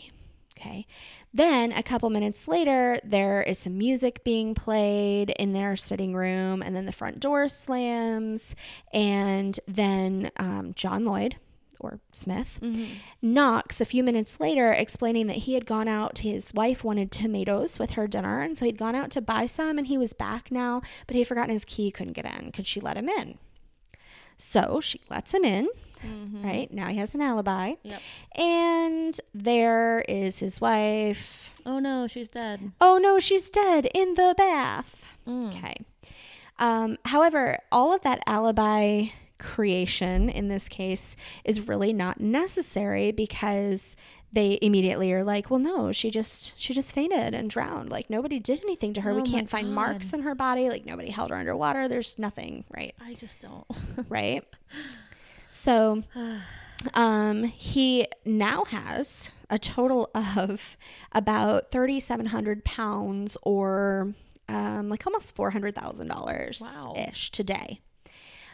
Okay. 0.58 0.86
Then 1.32 1.72
a 1.72 1.82
couple 1.82 2.10
minutes 2.10 2.48
later, 2.48 2.98
there 3.04 3.40
is 3.42 3.58
some 3.58 3.78
music 3.78 4.24
being 4.24 4.52
played 4.54 5.30
in 5.38 5.52
their 5.52 5.76
sitting 5.76 6.12
room, 6.14 6.60
and 6.60 6.74
then 6.74 6.86
the 6.86 6.92
front 6.92 7.20
door 7.20 7.48
slams, 7.48 8.54
and 8.92 9.58
then 9.68 10.30
um, 10.38 10.72
John 10.74 11.04
Lloyd 11.04 11.36
or 11.80 12.00
Smith 12.12 12.60
knocks 13.22 13.80
a 13.80 13.84
few 13.84 14.04
minutes 14.04 14.38
later, 14.40 14.70
explaining 14.72 15.26
that 15.28 15.36
he 15.38 15.54
had 15.54 15.66
gone 15.66 15.88
out. 15.88 16.18
His 16.18 16.52
wife 16.54 16.84
wanted 16.84 17.10
tomatoes 17.10 17.78
with 17.78 17.90
her 17.92 18.06
dinner, 18.06 18.40
and 18.40 18.56
so 18.56 18.64
he'd 18.66 18.78
gone 18.78 18.94
out 18.94 19.10
to 19.12 19.20
buy 19.20 19.46
some, 19.46 19.78
and 19.78 19.86
he 19.86 19.98
was 19.98 20.12
back 20.12 20.50
now, 20.52 20.82
but 21.06 21.16
he'd 21.16 21.24
forgotten 21.24 21.50
his 21.50 21.64
key, 21.64 21.90
couldn't 21.90 22.12
get 22.12 22.24
in. 22.24 22.52
Could 22.52 22.66
she 22.66 22.80
let 22.80 22.96
him 22.96 23.08
in? 23.08 23.38
So 24.36 24.80
she 24.80 25.00
lets 25.10 25.34
him 25.34 25.44
in. 25.44 25.68
Right 26.42 26.72
now, 26.72 26.86
he 26.88 26.96
has 26.96 27.14
an 27.14 27.20
alibi, 27.20 27.74
Yep. 27.82 28.00
and 28.34 29.20
there 29.34 30.02
is 30.08 30.38
his 30.38 30.58
wife. 30.58 31.50
Oh 31.66 31.78
no, 31.78 32.06
she's 32.06 32.28
dead. 32.28 32.72
Oh 32.80 32.96
no, 32.96 33.18
she's 33.18 33.50
dead 33.50 33.86
in 33.94 34.14
the 34.14 34.34
bath. 34.34 35.04
Mm. 35.28 35.48
Okay. 35.54 35.74
Um, 36.58 36.96
however, 37.04 37.58
all 37.70 37.92
of 37.92 38.00
that 38.00 38.22
alibi 38.26 39.08
creation 39.40 40.28
in 40.28 40.46
this 40.48 40.68
case 40.68 41.16
is 41.44 41.66
really 41.66 41.92
not 41.92 42.20
necessary 42.20 43.10
because 43.10 43.96
they 44.32 44.60
immediately 44.62 45.12
are 45.12 45.24
like, 45.24 45.50
well, 45.50 45.58
no, 45.58 45.90
she 45.90 46.08
just 46.08 46.54
she 46.56 46.72
just 46.72 46.94
fainted 46.94 47.34
and 47.34 47.50
drowned. 47.50 47.90
Like 47.90 48.08
nobody 48.08 48.38
did 48.38 48.60
anything 48.62 48.94
to 48.94 49.00
her. 49.00 49.12
we 49.12 49.22
Oh 49.22 49.24
my 49.24 49.30
can't 49.30 49.50
find 49.50 49.74
marks 49.74 50.12
in 50.12 50.22
her 50.22 50.36
body. 50.36 50.68
Like 50.68 50.86
nobody 50.86 51.10
held 51.10 51.30
her 51.30 51.36
underwater. 51.36 51.88
There's 51.88 52.16
nothing, 52.16 52.64
right? 52.76 52.94
I 53.04 53.14
just 53.14 53.40
don't. 53.40 53.66
right? 54.08 54.44
So 55.50 56.04
um, 56.94 57.42
he 57.44 58.06
now 58.24 58.64
has 58.66 59.32
a 59.50 59.58
total 59.58 60.10
of 60.14 60.76
about 61.10 61.72
3,700 61.72 62.64
pounds 62.64 63.36
or 63.42 64.14
um, 64.48 64.88
like 64.88 65.04
almost 65.06 65.34
$400,000 65.36 66.60
Wow. 66.60 66.94
ish 67.08 67.30
today. 67.30 67.80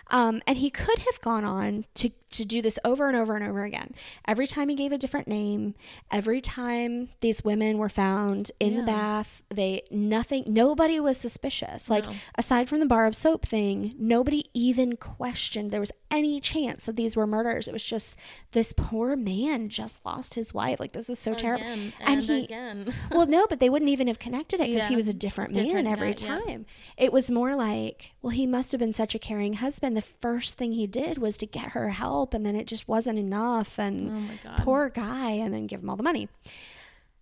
Um, 0.09 0.41
and 0.47 0.59
he 0.59 0.71
could 0.71 0.99
have 1.01 1.21
gone 1.21 1.45
on 1.45 1.85
to 1.95 2.11
to 2.37 2.45
do 2.45 2.63
this 2.63 2.79
over 2.85 3.09
and 3.09 3.17
over 3.17 3.35
and 3.37 3.47
over 3.47 3.65
again. 3.65 3.95
Every 4.27 4.47
time 4.47 4.69
he 4.69 4.75
gave 4.75 4.93
a 4.93 4.99
different 4.99 5.29
name, 5.29 5.75
every 6.11 6.41
time 6.41 7.09
these 7.21 7.45
women 7.45 7.79
were 7.79 7.89
found 7.89 8.51
in 8.61 8.77
the 8.77 8.83
bath, 8.83 9.43
they 9.51 9.83
nothing 9.91 10.45
nobody 10.47 11.01
was 11.01 11.17
suspicious. 11.19 11.91
Like 11.91 12.05
No. 12.07 12.13
aside 12.37 12.69
from 12.69 12.81
the 12.81 12.87
bar 12.87 13.07
of 13.07 13.15
soap 13.17 13.45
thing, 13.47 13.95
nobody 13.99 14.45
even 14.55 14.97
questioned 14.97 15.71
there 15.71 15.81
was 15.81 15.93
any 16.11 16.41
chance 16.41 16.87
that 16.87 16.97
these 16.97 17.17
were 17.17 17.27
murders. 17.27 17.69
It 17.69 17.73
was 17.73 17.85
just 17.85 18.17
this 18.53 18.73
poor 18.77 19.17
man 19.17 19.69
just 19.69 20.05
lost 20.07 20.35
his 20.35 20.55
wife. 20.55 20.79
Like 20.81 20.93
this 20.93 21.11
is 21.11 21.19
so 21.19 21.35
terrible. 21.35 21.65
And 21.67 21.93
and, 22.01 22.23
he- 22.23 22.45
again. 22.45 22.95
Well, 23.11 23.27
no, 23.27 23.47
but 23.49 23.61
they 23.61 23.71
wouldn't 23.71 23.91
even 23.91 24.09
have 24.09 24.19
connected 24.19 24.61
it 24.61 24.67
because 24.69 24.89
he 24.89 24.97
was 24.97 25.09
a 25.09 25.15
different 25.15 25.55
man 25.55 25.65
Different 25.65 25.89
every 25.89 26.15
guy, 26.15 26.27
yeah. 26.27 26.39
time. 26.45 26.67
It 26.97 27.13
was 27.13 27.31
more 27.31 27.55
like, 27.55 28.15
well, 28.23 28.31
he 28.31 28.47
must 28.47 28.73
have 28.73 28.79
been 28.79 28.93
such 28.93 29.15
a 29.15 29.19
caring 29.19 29.55
husband. 29.55 29.97
The 29.97 30.03
first 30.03 30.59
thing 30.59 30.73
he 30.73 30.87
did 30.87 31.19
was 31.19 31.37
to 31.39 31.47
get 31.47 31.71
her 31.73 31.91
help, 31.91 32.26
and 32.35 32.45
then 32.47 32.57
it 32.57 32.67
just 32.67 32.87
wasn't 32.89 33.19
enough. 33.19 33.79
And 33.79 34.31
oh 34.47 34.55
poor 34.59 34.89
guy, 34.91 35.31
and 35.33 35.53
then 35.55 35.67
give 35.67 35.83
him 35.83 35.91
all 35.91 35.97
the 35.97 36.03
money. 36.03 36.29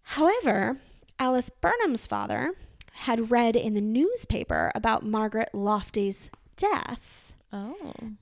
However, 0.03 0.79
Alice 1.19 1.51
Burnham's 1.51 2.07
father 2.07 2.53
had 2.93 3.31
read 3.31 3.57
in 3.57 3.75
the 3.75 3.81
newspaper 3.81 4.71
about 4.75 5.05
Margaret 5.05 5.51
Lofty's 5.53 6.31
death 6.57 7.21
Oh. 7.57 7.77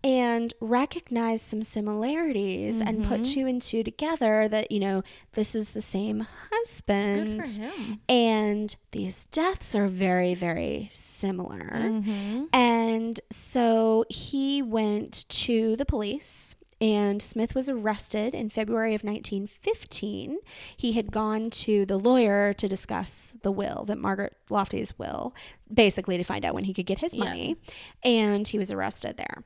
and 0.04 0.52
recognized 0.60 1.46
some 1.46 1.62
similarities 1.62 2.82
and 2.82 3.02
put 3.02 3.22
Mm-hmm. 3.22 3.32
two 3.32 3.46
and 3.46 3.62
two 3.62 3.82
together 3.82 4.46
that, 4.46 4.70
you 4.70 4.78
know, 4.78 5.02
this 5.32 5.54
is 5.54 5.70
the 5.70 5.80
same 5.80 6.18
Good 6.18 6.26
husband. 6.52 7.48
for 7.48 7.62
him. 7.62 8.00
And 8.10 8.76
these 8.90 9.24
deaths 9.26 9.74
are 9.74 9.88
very, 9.88 10.34
very 10.34 10.88
similar. 10.92 11.70
Mm-hmm. 11.72 12.44
And 12.52 13.18
so 13.30 14.04
he 14.10 14.60
went 14.60 15.26
to 15.30 15.76
the 15.76 15.86
police, 15.86 16.54
and 16.82 17.22
Smith 17.22 17.54
was 17.54 17.70
arrested 17.70 18.34
in 18.34 18.50
February 18.50 18.92
of 18.94 19.04
1915. 19.04 20.38
He 20.76 20.92
had 20.94 21.12
gone 21.12 21.48
to 21.50 21.86
the 21.86 21.96
lawyer 21.96 22.52
to 22.54 22.66
discuss 22.66 23.36
the 23.42 23.52
will, 23.52 23.84
that 23.86 23.98
Margaret 23.98 24.36
Lofty's 24.50 24.98
will, 24.98 25.32
basically 25.72 26.16
to 26.16 26.24
find 26.24 26.44
out 26.44 26.54
when 26.54 26.64
he 26.64 26.74
could 26.74 26.86
get 26.86 26.98
his 26.98 27.14
Yeah. 27.14 27.24
money, 27.24 27.56
and 28.02 28.48
he 28.48 28.58
was 28.58 28.72
arrested 28.72 29.16
there. 29.16 29.44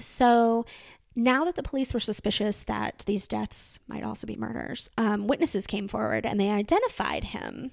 So 0.00 0.66
now 1.14 1.44
that 1.44 1.54
the 1.54 1.62
police 1.62 1.94
were 1.94 2.00
suspicious 2.00 2.64
that 2.64 3.04
these 3.06 3.28
deaths 3.28 3.78
might 3.86 4.02
also 4.02 4.26
be 4.26 4.34
murders, 4.34 4.90
um, 4.98 5.28
witnesses 5.28 5.68
came 5.68 5.86
forward 5.86 6.26
and 6.26 6.40
they 6.40 6.50
identified 6.50 7.24
him 7.24 7.70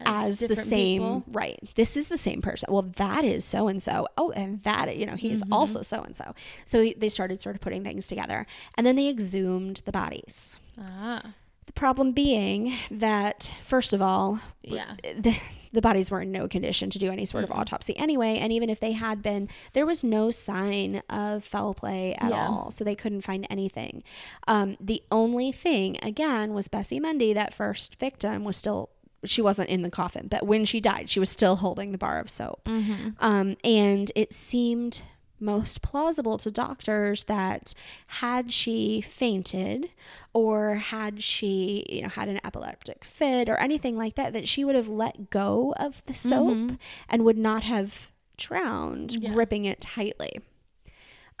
as, 0.00 0.42
As 0.42 0.48
the 0.48 0.54
same 0.56 1.00
people? 1.00 1.24
right. 1.32 1.58
This 1.74 1.96
is 1.96 2.08
the 2.08 2.18
same 2.18 2.40
person. 2.42 2.72
Well 2.72 2.82
that 2.96 3.24
is 3.24 3.44
so 3.44 3.68
and 3.68 3.82
so. 3.82 4.06
Oh 4.16 4.30
and 4.32 4.62
that 4.62 4.96
you 4.96 5.06
know 5.06 5.16
he 5.16 5.30
is 5.32 5.42
also 5.50 5.82
so 5.82 6.02
and 6.02 6.16
so. 6.16 6.34
So 6.64 6.92
they 6.96 7.08
started 7.08 7.40
sort 7.40 7.54
of 7.56 7.60
putting 7.60 7.82
things 7.84 8.06
together. 8.06 8.46
And 8.76 8.86
then 8.86 8.96
they 8.96 9.08
exhumed 9.08 9.82
the 9.84 9.92
bodies. 9.92 10.58
Ah. 10.80 11.34
the 11.66 11.72
problem 11.72 12.12
being 12.12 12.72
that 12.90 13.52
first 13.64 13.92
of 13.92 14.00
all 14.00 14.40
Yeah. 14.62 14.94
the, 15.02 15.36
the 15.72 15.82
bodies 15.82 16.10
were 16.10 16.20
in 16.22 16.32
no 16.32 16.48
condition 16.48 16.88
to 16.90 16.98
do 16.98 17.10
any 17.10 17.24
sort 17.26 17.44
of 17.44 17.50
autopsy 17.50 17.94
anyway. 17.98 18.38
And 18.38 18.52
even 18.52 18.70
if 18.70 18.78
they 18.80 18.92
had 18.92 19.20
been 19.22 19.48
there 19.74 19.84
was 19.84 20.02
no 20.04 20.30
sign 20.30 21.02
of 21.10 21.44
foul 21.44 21.74
play 21.74 22.14
at 22.14 22.30
Yeah. 22.30 22.46
all. 22.48 22.70
So 22.70 22.84
they 22.84 22.94
couldn't 22.94 23.20
find 23.22 23.46
anything. 23.50 24.02
Um, 24.46 24.76
the 24.80 25.02
only 25.10 25.50
thing 25.52 25.98
again 26.02 26.54
was 26.54 26.68
bessie 26.68 27.00
mundy 27.00 27.32
that 27.34 27.52
first 27.52 27.96
victim 27.96 28.44
was 28.44 28.56
still 28.56 28.88
she 29.24 29.42
wasn't 29.42 29.68
in 29.68 29.82
the 29.82 29.90
coffin 29.90 30.28
but 30.28 30.46
when 30.46 30.64
she 30.64 30.80
died 30.80 31.08
she 31.10 31.18
was 31.20 31.28
still 31.30 31.56
holding 31.56 31.92
the 31.92 31.98
bar 31.98 32.18
of 32.20 32.28
soap 32.30 32.62
Mm-hmm. 32.64 33.10
um, 33.18 33.56
and 33.64 34.12
it 34.14 34.32
seemed 34.32 35.02
most 35.40 35.82
plausible 35.82 36.36
to 36.38 36.50
doctors 36.50 37.24
that 37.24 37.72
had 38.08 38.50
she 38.52 39.00
fainted 39.00 39.88
or 40.32 40.74
had 40.76 41.22
she 41.22 41.86
you 41.88 42.02
know 42.02 42.08
had 42.08 42.28
an 42.28 42.40
epileptic 42.44 43.04
fit 43.04 43.48
or 43.48 43.54
anything 43.56 43.96
like 43.96 44.16
that 44.16 44.32
that 44.32 44.48
she 44.48 44.64
would 44.64 44.74
have 44.74 44.88
let 44.88 45.30
go 45.30 45.74
of 45.78 46.02
the 46.06 46.12
soap 46.14 46.72
and 47.08 47.24
would 47.24 47.38
not 47.38 47.62
have 47.62 48.10
drowned 48.36 49.12
Yeah. 49.12 49.32
gripping 49.32 49.64
it 49.64 49.80
tightly 49.80 50.40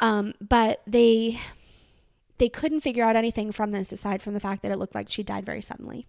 um, 0.00 0.32
but 0.40 0.80
they 0.86 1.40
they 2.38 2.48
couldn't 2.48 2.80
figure 2.82 3.02
out 3.02 3.16
anything 3.16 3.50
from 3.50 3.72
this 3.72 3.90
aside 3.90 4.22
from 4.22 4.34
the 4.34 4.40
fact 4.40 4.62
that 4.62 4.70
it 4.70 4.78
looked 4.78 4.94
like 4.94 5.08
she 5.10 5.24
died 5.24 5.44
very 5.44 5.60
suddenly 5.60 6.06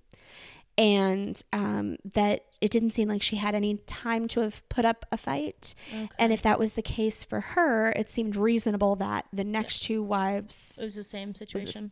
and 0.79 1.43
um, 1.51 1.97
that 2.13 2.45
it 2.61 2.71
didn't 2.71 2.91
seem 2.91 3.09
like 3.09 3.21
she 3.21 3.35
had 3.35 3.53
any 3.53 3.75
time 3.85 4.27
to 4.29 4.39
have 4.39 4.67
put 4.69 4.85
up 4.85 5.05
a 5.11 5.17
fight. 5.17 5.75
Okay. 5.93 6.09
And 6.17 6.31
if 6.33 6.41
that 6.41 6.57
was 6.57 6.73
the 6.73 6.81
case 6.81 7.23
for 7.23 7.41
her, 7.41 7.91
it 7.91 8.09
seemed 8.09 8.35
reasonable 8.37 8.95
that 8.95 9.25
the 9.33 9.43
next 9.43 9.81
two 9.83 10.01
wives. 10.01 10.77
it 10.81 10.85
was 10.85 10.95
the 10.95 11.03
same 11.03 11.35
situation. 11.35 11.91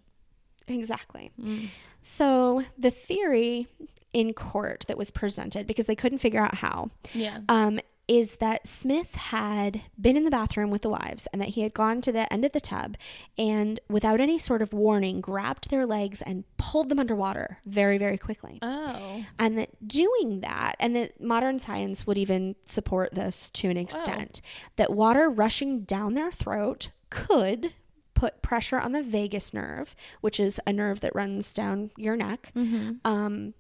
Exactly. 0.69 1.31
Mm. 1.39 1.67
So 2.01 2.63
the 2.77 2.91
theory 2.91 3.67
in 4.13 4.33
court 4.33 4.85
that 4.87 4.97
was 4.97 5.11
presented, 5.11 5.67
because 5.67 5.85
they 5.85 5.95
couldn't 5.95 6.17
figure 6.19 6.41
out 6.41 6.55
how, 6.55 6.89
Yeah. 7.13 7.39
um, 7.49 7.79
is 8.07 8.37
that 8.37 8.65
Smith 8.65 9.15
had 9.15 9.81
been 9.99 10.15
in 10.15 10.23
the 10.23 10.31
bathroom 10.31 10.69
with 10.69 10.81
the 10.81 10.89
wives 10.89 11.27
and 11.33 11.41
that 11.41 11.49
he 11.49 11.61
had 11.61 11.73
gone 11.73 11.99
to 12.01 12.11
the 12.11 12.31
end 12.31 12.45
of 12.45 12.53
the 12.53 12.61
tub 12.61 12.95
and, 13.37 13.79
without 13.89 14.21
any 14.21 14.37
sort 14.37 14.61
of 14.61 14.71
warning, 14.71 15.19
grabbed 15.19 15.69
their 15.69 15.85
legs 15.85 16.21
and 16.21 16.45
pulled 16.57 16.87
them 16.89 16.99
underwater 16.99 17.59
very, 17.65 17.97
very 17.97 18.17
quickly. 18.17 18.59
Oh. 18.61 19.25
And 19.37 19.57
that 19.57 19.87
doing 19.87 20.39
that, 20.39 20.75
and 20.79 20.95
that 20.95 21.21
modern 21.21 21.59
science 21.59 22.07
would 22.07 22.17
even 22.17 22.55
support 22.65 23.13
this 23.13 23.49
to 23.51 23.69
an 23.69 23.77
extent, 23.77 24.41
that 24.77 24.93
water 24.93 25.29
rushing 25.29 25.81
down 25.81 26.13
their 26.13 26.31
throat 26.31 26.89
could 27.09 27.73
put 28.13 28.41
pressure 28.41 28.79
on 28.79 28.93
the 28.93 29.03
vagus 29.03 29.53
nerve, 29.53 29.95
which 30.21 30.39
is 30.39 30.59
a 30.65 30.73
nerve 30.73 31.01
that 31.01 31.13
runs 31.13 31.53
down 31.53 31.91
your 31.97 32.15
neck. 32.15 32.51
Mm-hmm. 32.55 32.93
Um, 33.05 33.53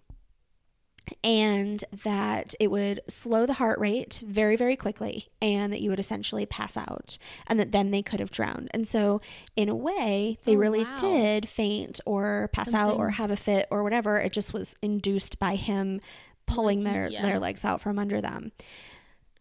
and 1.23 1.83
that 2.03 2.55
it 2.59 2.69
would 2.71 3.01
slow 3.07 3.45
the 3.45 3.53
heart 3.53 3.79
rate 3.79 4.21
very, 4.25 4.55
very 4.55 4.75
quickly, 4.75 5.27
and 5.41 5.71
that 5.73 5.81
you 5.81 5.89
would 5.89 5.99
essentially 5.99 6.45
pass 6.45 6.75
out, 6.77 7.17
and 7.47 7.59
that 7.59 7.71
then 7.71 7.91
they 7.91 8.01
could 8.01 8.19
have 8.19 8.31
drowned. 8.31 8.69
And 8.71 8.87
so, 8.87 9.21
in 9.55 9.69
a 9.69 9.75
way, 9.75 10.37
they 10.45 10.55
Oh, 10.55 10.59
really 10.59 10.83
wow. 10.83 10.95
did 10.95 11.47
faint 11.49 11.99
or 12.05 12.49
pass 12.53 12.73
out 12.73 12.97
or 12.97 13.11
have 13.11 13.31
a 13.31 13.37
fit 13.37 13.67
or 13.71 13.83
whatever. 13.83 14.17
It 14.19 14.33
just 14.33 14.53
was 14.53 14.75
induced 14.81 15.39
by 15.39 15.55
him 15.55 16.01
pulling 16.45 16.83
Like, 16.83 16.93
their 16.93 17.07
yeah. 17.09 17.21
their 17.23 17.39
legs 17.39 17.65
out 17.65 17.81
from 17.81 17.99
under 17.99 18.21
them. 18.21 18.51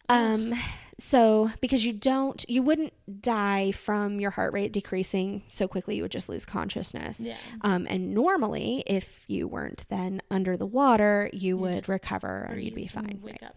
Um, 0.08 0.54
so 0.98 1.50
because 1.60 1.84
you 1.84 1.92
don't, 1.92 2.44
you 2.48 2.62
wouldn't 2.62 2.92
die 3.20 3.72
from 3.72 4.18
your 4.18 4.30
heart 4.30 4.52
rate 4.52 4.72
decreasing 4.72 5.42
so 5.48 5.68
quickly, 5.68 5.96
you 5.96 6.02
would 6.02 6.10
just 6.10 6.28
lose 6.28 6.46
consciousness. 6.46 7.20
Yeah. 7.20 7.36
Um, 7.60 7.86
and 7.88 8.14
normally, 8.14 8.82
if 8.86 9.24
you 9.28 9.46
weren't 9.46 9.84
then 9.88 10.22
under 10.30 10.56
the 10.56 10.66
water, 10.66 11.28
you 11.32 11.56
would 11.58 11.88
recover 11.88 12.48
and 12.50 12.62
you'd 12.62 12.74
be 12.74 12.86
fine. 12.86 13.20
Wake 13.22 13.38
right? 13.42 13.50
up. 13.50 13.56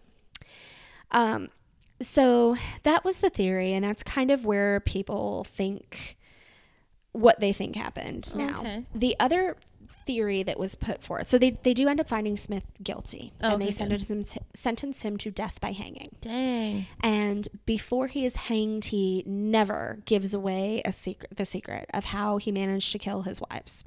Um, 1.12 1.48
so 2.00 2.56
that 2.82 3.04
was 3.04 3.18
the 3.18 3.30
theory, 3.30 3.72
and 3.72 3.84
that's 3.84 4.02
kind 4.02 4.30
of 4.30 4.44
where 4.44 4.80
people 4.80 5.44
think 5.44 6.16
what 7.12 7.40
they 7.40 7.52
think 7.52 7.76
happened 7.76 8.34
now. 8.34 8.60
Okay. 8.60 8.84
The 8.94 9.16
other 9.18 9.56
theory 10.10 10.42
that 10.42 10.58
was 10.58 10.74
put 10.74 11.04
forth, 11.04 11.28
so 11.28 11.38
they, 11.38 11.50
they 11.62 11.72
do 11.72 11.86
end 11.88 12.00
up 12.00 12.08
finding 12.08 12.36
Smith 12.36 12.64
guilty, 12.82 13.32
Oh, 13.42 13.52
and 13.52 13.62
they 13.62 13.70
sentence 13.70 14.10
him, 14.10 14.24
to, 14.24 14.40
sentence 14.54 15.02
him 15.02 15.16
to 15.18 15.30
death 15.30 15.60
by 15.60 15.70
hanging. 15.70 16.16
Dang. 16.20 16.86
And 17.00 17.48
before 17.64 18.08
he 18.08 18.24
is 18.24 18.34
hanged, 18.34 18.86
he 18.86 19.22
never 19.24 20.00
gives 20.06 20.34
away 20.34 20.82
a 20.84 20.90
secret, 20.90 21.36
the 21.36 21.44
secret 21.44 21.88
of 21.94 22.06
how 22.06 22.38
he 22.38 22.50
managed 22.50 22.90
to 22.90 22.98
kill 22.98 23.22
his 23.22 23.40
wives. 23.40 23.84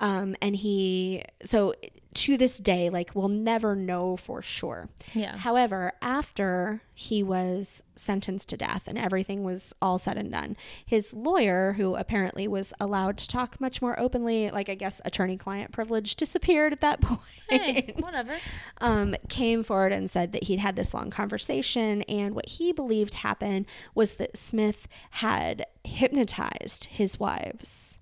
Um, 0.00 0.36
and 0.40 0.56
he, 0.56 1.22
so 1.44 1.74
to 2.14 2.36
this 2.36 2.58
day, 2.58 2.90
like 2.90 3.14
we'll 3.14 3.28
never 3.28 3.76
know 3.76 4.16
for 4.16 4.42
sure. 4.42 4.88
Yeah. 5.14 5.36
However, 5.36 5.92
after 6.02 6.82
he 6.94 7.22
was 7.22 7.82
sentenced 7.94 8.48
to 8.48 8.56
death 8.56 8.84
and 8.88 8.98
everything 8.98 9.44
was 9.44 9.72
all 9.80 9.98
said 9.98 10.16
and 10.16 10.32
done, 10.32 10.56
his 10.84 11.12
lawyer, 11.12 11.74
who 11.74 11.94
apparently 11.94 12.48
was 12.48 12.72
allowed 12.80 13.18
to 13.18 13.28
talk 13.28 13.60
much 13.60 13.80
more 13.82 13.98
openly, 14.00 14.50
like 14.50 14.68
I 14.68 14.74
guess 14.74 15.00
attorney-client 15.04 15.70
privilege, 15.70 16.16
disappeared 16.16 16.72
at 16.72 16.80
that 16.80 17.00
point 17.02 17.20
Hey, 17.48 17.94
whatever. 17.98 18.36
um, 18.80 19.14
came 19.28 19.62
forward 19.62 19.92
and 19.92 20.10
said 20.10 20.32
that 20.32 20.44
he'd 20.44 20.58
had 20.58 20.76
this 20.76 20.92
long 20.94 21.10
conversation, 21.10 22.02
and 22.02 22.34
what 22.34 22.48
he 22.48 22.72
believed 22.72 23.14
happened 23.14 23.66
was 23.94 24.14
that 24.14 24.36
Smith 24.36 24.88
had 25.10 25.66
hypnotized 25.84 26.86
his 26.86 27.20
wives 27.20 27.97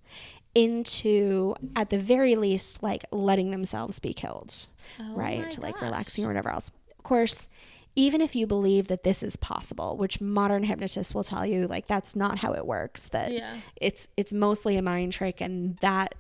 into, 0.57 1.55
at 1.77 1.91
the 1.91 1.99
very 1.99 2.35
least, 2.35 2.83
like 2.83 3.05
letting 3.13 3.51
themselves 3.51 3.99
be 3.99 4.15
killed, 4.15 4.67
Oh 4.99 5.15
right? 5.15 5.51
To 5.51 5.61
like 5.61 5.81
relaxing 5.83 6.25
or 6.25 6.29
whatever 6.29 6.49
else. 6.49 6.71
Of 6.99 7.05
course, 7.05 7.49
even 7.95 8.21
if 8.21 8.35
you 8.35 8.47
believe 8.47 8.89
that 8.89 9.03
this 9.05 9.23
is 9.23 9.37
possible, 9.37 9.97
which 9.97 10.21
modern 10.21 10.65
hypnotists 10.65 11.15
will 11.15 11.25
tell 11.25 11.45
you, 11.47 11.67
like 11.67 11.87
that's 11.87 12.17
not 12.17 12.39
how 12.39 12.53
it 12.55 12.67
works. 12.67 13.09
That 13.09 13.33
Yeah. 13.33 13.57
it's 13.77 14.09
it's 14.17 14.33
mostly 14.33 14.77
a 14.77 14.83
mind 14.83 15.13
trick, 15.13 15.41
and 15.41 15.77
that 15.79 16.15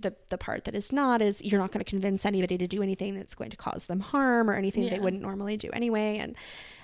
the 0.00 0.14
the 0.28 0.38
part 0.38 0.64
that 0.64 0.74
is 0.74 0.92
not 0.92 1.22
is 1.22 1.42
you're 1.42 1.60
not 1.60 1.72
going 1.72 1.84
to 1.84 1.88
convince 1.88 2.24
anybody 2.26 2.56
to 2.58 2.66
do 2.66 2.82
anything 2.82 3.14
that's 3.14 3.34
going 3.34 3.50
to 3.50 3.56
cause 3.56 3.86
them 3.86 4.00
harm 4.00 4.48
or 4.50 4.54
anything 4.54 4.88
they 4.88 4.98
wouldn't 5.00 5.22
normally 5.22 5.56
do 5.56 5.68
anyway 5.72 6.18
and 6.18 6.36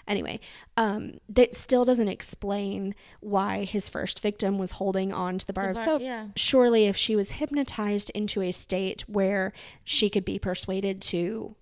anyway 0.08 0.38
um 0.76 1.14
that 1.28 1.54
still 1.54 1.84
doesn't 1.84 2.08
explain 2.08 2.94
why 3.20 3.64
his 3.64 3.88
first 3.88 4.20
victim 4.20 4.56
was 4.58 4.72
holding 4.72 5.12
on 5.12 5.36
to 5.38 5.46
the 5.46 5.52
bar 5.52 5.64
The 5.64 5.70
of 5.70 5.74
bar- 5.76 5.84
soap 5.84 6.02
yeah. 6.02 6.26
surely 6.36 6.86
if 6.86 6.96
she 6.96 7.16
was 7.16 7.32
hypnotized 7.32 8.10
into 8.10 8.40
a 8.40 8.52
state 8.52 9.02
where 9.08 9.52
she 9.84 10.08
could 10.08 10.24
be 10.24 10.38
persuaded 10.38 11.00
to 11.02 11.56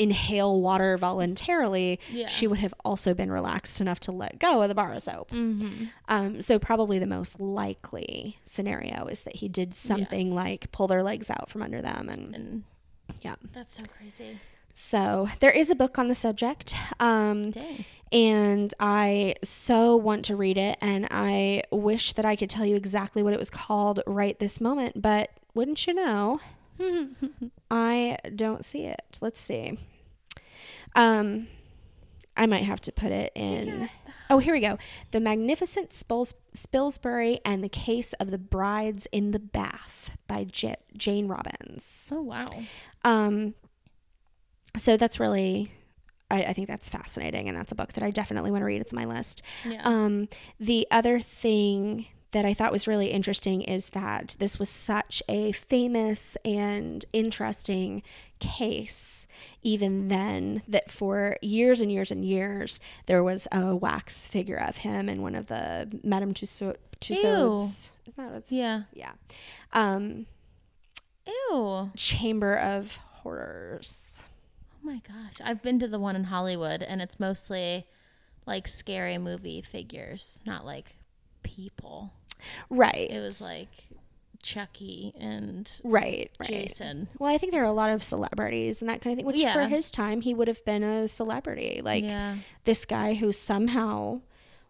inhale 0.00 0.60
water 0.60 0.96
voluntarily, 0.96 2.00
Yeah. 2.10 2.26
she 2.28 2.46
would 2.46 2.58
have 2.58 2.72
also 2.84 3.12
been 3.14 3.30
relaxed 3.30 3.80
enough 3.80 4.00
to 4.00 4.12
let 4.12 4.38
go 4.38 4.62
of 4.62 4.68
the 4.68 4.74
bar 4.74 4.92
of 4.94 5.02
soap. 5.02 5.30
Mm-hmm. 5.30 5.84
Um, 6.08 6.40
so 6.40 6.58
probably 6.58 6.98
the 6.98 7.06
most 7.06 7.38
likely 7.40 8.38
scenario 8.44 9.06
is 9.06 9.20
that 9.22 9.36
he 9.36 9.48
did 9.48 9.74
something 9.74 10.34
like 10.34 10.72
pull 10.72 10.86
their 10.88 11.02
legs 11.02 11.30
out 11.30 11.50
from 11.50 11.62
under 11.62 11.82
them, 11.82 12.08
and 12.08 12.34
And 12.34 12.64
yeah. 13.22 13.34
that's 13.52 13.74
so 13.76 13.84
crazy. 13.98 14.40
So 14.72 15.28
there 15.40 15.50
is 15.50 15.68
a 15.68 15.74
book 15.74 15.98
on 15.98 16.08
the 16.08 16.14
subject. 16.14 16.74
Um, 17.00 17.50
Dang. 17.50 17.84
and 18.12 18.72
I 18.80 19.34
so 19.42 19.96
want 19.96 20.24
to 20.26 20.36
read 20.36 20.56
it, 20.56 20.78
and 20.80 21.06
I 21.10 21.64
wish 21.70 22.14
that 22.14 22.24
I 22.24 22.36
could 22.36 22.48
tell 22.48 22.64
you 22.64 22.76
exactly 22.76 23.22
what 23.22 23.34
it 23.34 23.38
was 23.38 23.50
called 23.50 24.00
right 24.06 24.38
this 24.38 24.60
moment, 24.60 25.02
but 25.02 25.30
wouldn't 25.54 25.86
you 25.86 25.92
know, 25.92 26.40
I 27.70 28.16
don't 28.34 28.64
see 28.64 28.84
it. 28.84 29.18
Let's 29.20 29.40
see. 29.40 29.78
Um, 30.94 31.48
I 32.36 32.46
might 32.46 32.64
have 32.64 32.80
to 32.82 32.92
put 32.92 33.12
it 33.12 33.32
in. 33.34 33.88
Oh, 34.28 34.38
here 34.38 34.54
we 34.54 34.60
go. 34.60 34.78
The 35.10 35.20
Magnificent 35.20 35.90
Spils- 35.90 36.34
Spilsbury 36.54 37.40
and 37.44 37.62
the 37.64 37.68
Case 37.68 38.12
of 38.14 38.30
the 38.30 38.38
Brides 38.38 39.06
in 39.12 39.32
the 39.32 39.38
Bath 39.40 40.12
by 40.28 40.44
J- 40.44 40.76
Jane 40.96 41.26
Robins. 41.28 42.08
Oh 42.12 42.22
wow. 42.22 42.46
Um, 43.04 43.54
so 44.76 44.96
that's 44.96 45.18
really, 45.18 45.72
I, 46.30 46.44
I 46.44 46.52
think 46.52 46.68
that's 46.68 46.88
fascinating, 46.88 47.48
and 47.48 47.56
that's 47.58 47.72
a 47.72 47.74
book 47.74 47.92
that 47.94 48.04
I 48.04 48.10
definitely 48.10 48.52
want 48.52 48.62
to 48.62 48.66
read. 48.66 48.80
It's 48.80 48.92
on 48.92 48.98
my 49.00 49.04
list. 49.04 49.42
Yeah. 49.64 49.82
Um, 49.84 50.28
the 50.60 50.86
other 50.92 51.18
thing 51.20 52.06
that 52.32 52.44
I 52.44 52.54
thought 52.54 52.72
was 52.72 52.86
really 52.86 53.08
interesting 53.08 53.62
is 53.62 53.88
that 53.90 54.36
this 54.38 54.58
was 54.58 54.68
such 54.68 55.22
a 55.28 55.52
famous 55.52 56.36
and 56.44 57.04
interesting 57.12 58.02
case, 58.38 59.26
even 59.62 60.08
then, 60.08 60.62
that 60.68 60.90
for 60.90 61.36
years 61.42 61.80
and 61.80 61.90
years 61.90 62.10
and 62.10 62.24
years, 62.24 62.80
there 63.06 63.22
was 63.22 63.48
a 63.50 63.74
wax 63.74 64.26
figure 64.26 64.56
of 64.56 64.78
him 64.78 65.08
in 65.08 65.22
one 65.22 65.34
of 65.34 65.46
the 65.46 66.00
Madame 66.04 66.32
Tussaud. 66.34 66.76
Tussauds. 67.00 67.90
Isn't 68.04 68.16
that 68.16 68.26
what 68.28 68.36
it's? 68.36 68.52
yeah. 68.52 68.82
Yeah. 68.92 69.12
Um, 69.72 70.26
Ew. 71.26 71.90
Chamber 71.96 72.56
of 72.56 72.96
Horrors. 72.96 74.20
Oh 74.72 74.86
my 74.86 75.00
gosh. 75.06 75.40
I've 75.44 75.62
been 75.62 75.78
to 75.80 75.88
the 75.88 75.98
one 75.98 76.16
in 76.16 76.24
Hollywood 76.24 76.82
and 76.82 77.02
it's 77.02 77.20
mostly 77.20 77.86
like 78.46 78.66
scary 78.66 79.18
movie 79.18 79.62
figures, 79.62 80.40
not 80.46 80.64
like 80.64 80.96
people. 81.42 82.12
Right. 82.68 83.10
It 83.10 83.20
was 83.20 83.40
like 83.40 83.68
Chucky 84.42 85.12
and 85.18 85.70
right, 85.84 86.30
right. 86.38 86.48
Jason. 86.48 87.08
Well, 87.18 87.32
I 87.32 87.38
think 87.38 87.52
there 87.52 87.62
are 87.62 87.66
a 87.66 87.72
lot 87.72 87.90
of 87.90 88.02
celebrities 88.02 88.80
and 88.80 88.88
that 88.88 89.00
kind 89.00 89.12
of 89.12 89.18
thing, 89.18 89.26
which 89.26 89.52
for 89.52 89.68
his 89.68 89.90
time, 89.90 90.20
he 90.22 90.34
would 90.34 90.48
have 90.48 90.64
been 90.64 90.82
a 90.82 91.08
celebrity. 91.08 91.80
Like 91.84 92.04
yeah. 92.04 92.36
this 92.64 92.84
guy 92.84 93.14
who 93.14 93.32
somehow, 93.32 94.20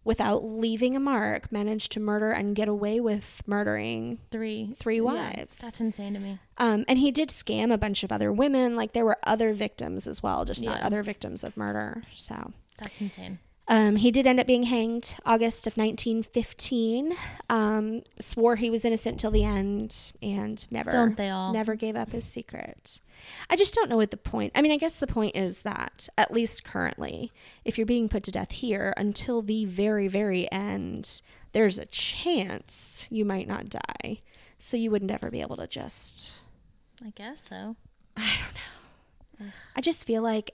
without 0.04 0.44
leaving 0.44 0.96
a 0.96 1.00
mark, 1.00 1.52
managed 1.52 1.92
to 1.92 2.00
murder 2.00 2.30
and 2.32 2.56
get 2.56 2.68
away 2.68 3.00
with 3.00 3.42
murdering. 3.46 4.18
Three 4.30 4.74
Three 4.76 4.96
yeah, 4.96 5.02
wives. 5.02 5.58
That's 5.58 5.80
insane 5.80 6.14
to 6.14 6.20
me. 6.20 6.38
Um, 6.58 6.84
and 6.88 6.98
he 6.98 7.10
did 7.10 7.28
scam 7.28 7.72
a 7.72 7.78
bunch 7.78 8.02
of 8.02 8.10
other 8.10 8.32
women. 8.32 8.76
Like 8.76 8.92
there 8.92 9.04
were 9.04 9.18
other 9.22 9.52
victims 9.52 10.06
as 10.06 10.22
well, 10.22 10.44
just 10.44 10.62
not 10.62 10.80
other 10.80 11.02
victims 11.02 11.44
of 11.44 11.56
murder. 11.56 12.02
So. 12.14 12.52
That's 12.78 13.00
insane. 13.00 13.38
Um, 13.72 13.94
he 13.94 14.10
did 14.10 14.26
end 14.26 14.40
up 14.40 14.48
being 14.48 14.64
hanged 14.64 15.14
August 15.24 15.68
of 15.68 15.76
1915. 15.76 17.14
Um, 17.48 18.02
swore 18.18 18.56
he 18.56 18.68
was 18.68 18.84
innocent 18.84 19.20
till 19.20 19.30
the 19.30 19.44
end 19.44 20.10
and 20.20 20.66
never 20.72 20.90
Don't 20.90 21.16
they 21.16 21.30
all? 21.30 21.52
never 21.52 21.76
gave 21.76 21.94
up 21.94 22.10
his 22.10 22.24
secret. 22.24 23.00
I 23.48 23.54
just 23.54 23.72
don't 23.72 23.88
know 23.88 23.96
what 23.96 24.10
the 24.10 24.16
point. 24.16 24.50
I 24.56 24.62
mean, 24.62 24.72
I 24.72 24.76
guess 24.76 24.96
the 24.96 25.06
point 25.06 25.36
is 25.36 25.60
that 25.60 26.08
at 26.18 26.32
least 26.32 26.64
currently, 26.64 27.30
if 27.64 27.78
you're 27.78 27.86
being 27.86 28.08
put 28.08 28.24
to 28.24 28.32
death 28.32 28.50
here 28.50 28.92
until 28.96 29.40
the 29.40 29.66
very 29.66 30.08
very 30.08 30.50
end, 30.50 31.22
there's 31.52 31.78
a 31.78 31.86
chance 31.86 33.06
you 33.08 33.24
might 33.24 33.46
not 33.46 33.68
die. 33.68 34.18
So 34.58 34.76
you 34.76 34.90
would 34.90 35.04
never 35.04 35.30
be 35.30 35.42
able 35.42 35.56
to 35.58 35.68
just 35.68 36.32
I 37.06 37.10
guess 37.10 37.46
so. 37.48 37.76
I 38.16 38.30
don't 38.40 39.46
know. 39.46 39.52
I 39.76 39.80
just 39.80 40.04
feel 40.04 40.22
like 40.22 40.50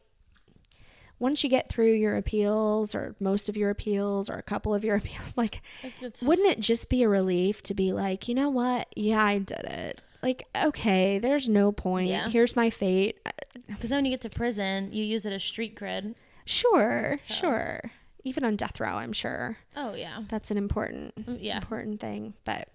once 1.18 1.42
you 1.42 1.48
get 1.50 1.68
through 1.70 1.92
your 1.92 2.16
appeals 2.16 2.94
or 2.94 3.14
most 3.20 3.48
of 3.48 3.56
your 3.56 3.70
appeals 3.70 4.28
or 4.28 4.34
a 4.34 4.42
couple 4.42 4.74
of 4.74 4.84
your 4.84 4.96
appeals, 5.02 5.32
like 5.36 5.62
it's 6.00 6.22
wouldn't 6.22 6.48
it 6.48 6.60
just 6.60 6.88
be 6.88 7.02
a 7.02 7.08
relief 7.08 7.62
to 7.64 7.74
be 7.74 7.92
like, 7.92 8.28
you 8.28 8.34
know 8.34 8.50
what? 8.50 8.88
Yeah, 8.96 9.22
I 9.24 9.38
did 9.38 9.60
it. 9.64 10.02
Like, 10.22 10.46
okay, 10.56 11.18
there's 11.18 11.48
no 11.48 11.72
point. 11.72 12.08
Yeah. 12.08 12.28
Here's 12.28 12.56
my 12.56 12.70
fate. 12.70 13.18
Uh, 13.24 13.30
Because 13.68 13.90
then 13.90 13.98
when 13.98 14.04
you 14.06 14.10
get 14.10 14.22
to 14.22 14.30
prison, 14.30 14.90
you 14.92 15.04
use 15.04 15.24
it 15.26 15.32
as 15.32 15.44
street 15.44 15.76
cred. 15.76 16.14
Sure, 16.44 17.18
So- 17.28 17.34
sure. 17.34 17.80
Even 18.24 18.44
on 18.44 18.56
death 18.56 18.80
row, 18.80 18.88
I'm 18.96 19.12
sure 19.12 19.56
Oh 19.76 19.94
yeah. 19.94 20.22
that's 20.28 20.50
an 20.50 20.56
important, 20.58 21.14
Mm, 21.26 21.38
Yeah. 21.40 21.56
important 21.58 22.00
thing. 22.00 22.34
But 22.44 22.68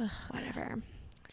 Ugh, 0.00 0.10
whatever. 0.30 0.82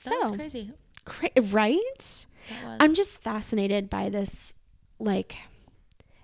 that 0.05 0.15
was 0.19 0.27
So, 0.29 0.35
crazy. 0.35 0.71
cra- 1.05 1.29
right? 1.51 2.25
That 2.49 2.65
was. 2.65 2.77
I'm 2.79 2.93
just 2.93 3.21
fascinated 3.21 3.89
by 3.89 4.09
this. 4.09 4.53
Like, 4.99 5.35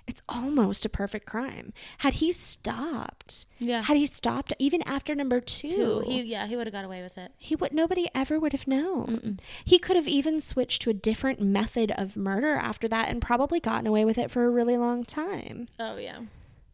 it's 0.09 0.21
almost 0.27 0.85
a 0.85 0.89
perfect 0.89 1.25
crime. 1.25 1.71
Had 1.99 2.15
he 2.15 2.31
stopped, 2.31 3.45
yeah. 3.59 3.83
had 3.83 3.95
he 3.95 4.05
stopped 4.05 4.51
even 4.59 4.81
after 4.83 5.13
number 5.15 5.39
two, 5.39 5.67
Two. 5.67 5.99
He 6.05 6.21
yeah 6.23 6.47
he 6.47 6.55
would 6.55 6.67
have 6.67 6.73
got 6.73 6.83
away 6.85 7.01
with 7.03 7.17
it. 7.17 7.31
he 7.37 7.55
would 7.55 7.71
nobody 7.73 8.09
ever 8.15 8.39
would 8.39 8.51
have 8.53 8.67
known. 8.67 9.07
Mm-mm. 9.07 9.39
He 9.63 9.77
could 9.79 9.95
have 9.95 10.07
even 10.07 10.41
switched 10.41 10.81
to 10.81 10.89
a 10.89 10.93
different 10.93 11.39
method 11.41 11.91
of 11.91 12.17
murder 12.17 12.55
after 12.55 12.87
that 12.87 13.09
and 13.09 13.21
probably 13.21 13.59
gotten 13.59 13.87
away 13.87 14.03
with 14.03 14.17
it 14.17 14.31
for 14.31 14.45
a 14.45 14.49
really 14.49 14.77
long 14.77 15.03
time. 15.05 15.67
Oh 15.79 15.97
yeah. 15.97 16.19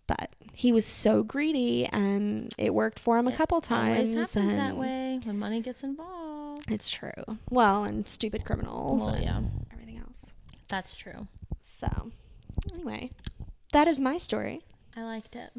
But 0.08 0.36
he 0.54 0.72
was 0.72 0.86
so 0.86 1.24
greedy 1.24 1.86
and 1.88 2.54
it 2.58 2.74
worked 2.74 3.00
for 3.00 3.18
him 3.18 3.28
a 3.28 3.36
couple 3.36 3.60
times. 3.60 4.12
Always 4.12 4.34
happens 4.34 4.56
that 4.56 4.78
way 4.78 5.20
when 5.24 5.40
money 5.40 5.62
gets 5.62 5.84
involved. 5.84 6.72
It's 6.72 6.90
true. 6.90 7.12
Well, 7.50 7.84
and 7.84 8.08
stupid 8.08 8.46
criminals 8.46 9.02
Well, 9.02 9.10
and 9.16 9.24
yeah. 9.24 9.42
everything 9.74 9.98
else. 9.98 10.32
That's 10.68 10.96
true. 10.96 11.28
So, 11.60 12.12
anyway, 12.74 13.10
that 13.74 13.88
is 13.88 14.00
my 14.00 14.18
story. 14.18 14.62
I 14.96 15.04
liked 15.04 15.36
it. 15.36 15.52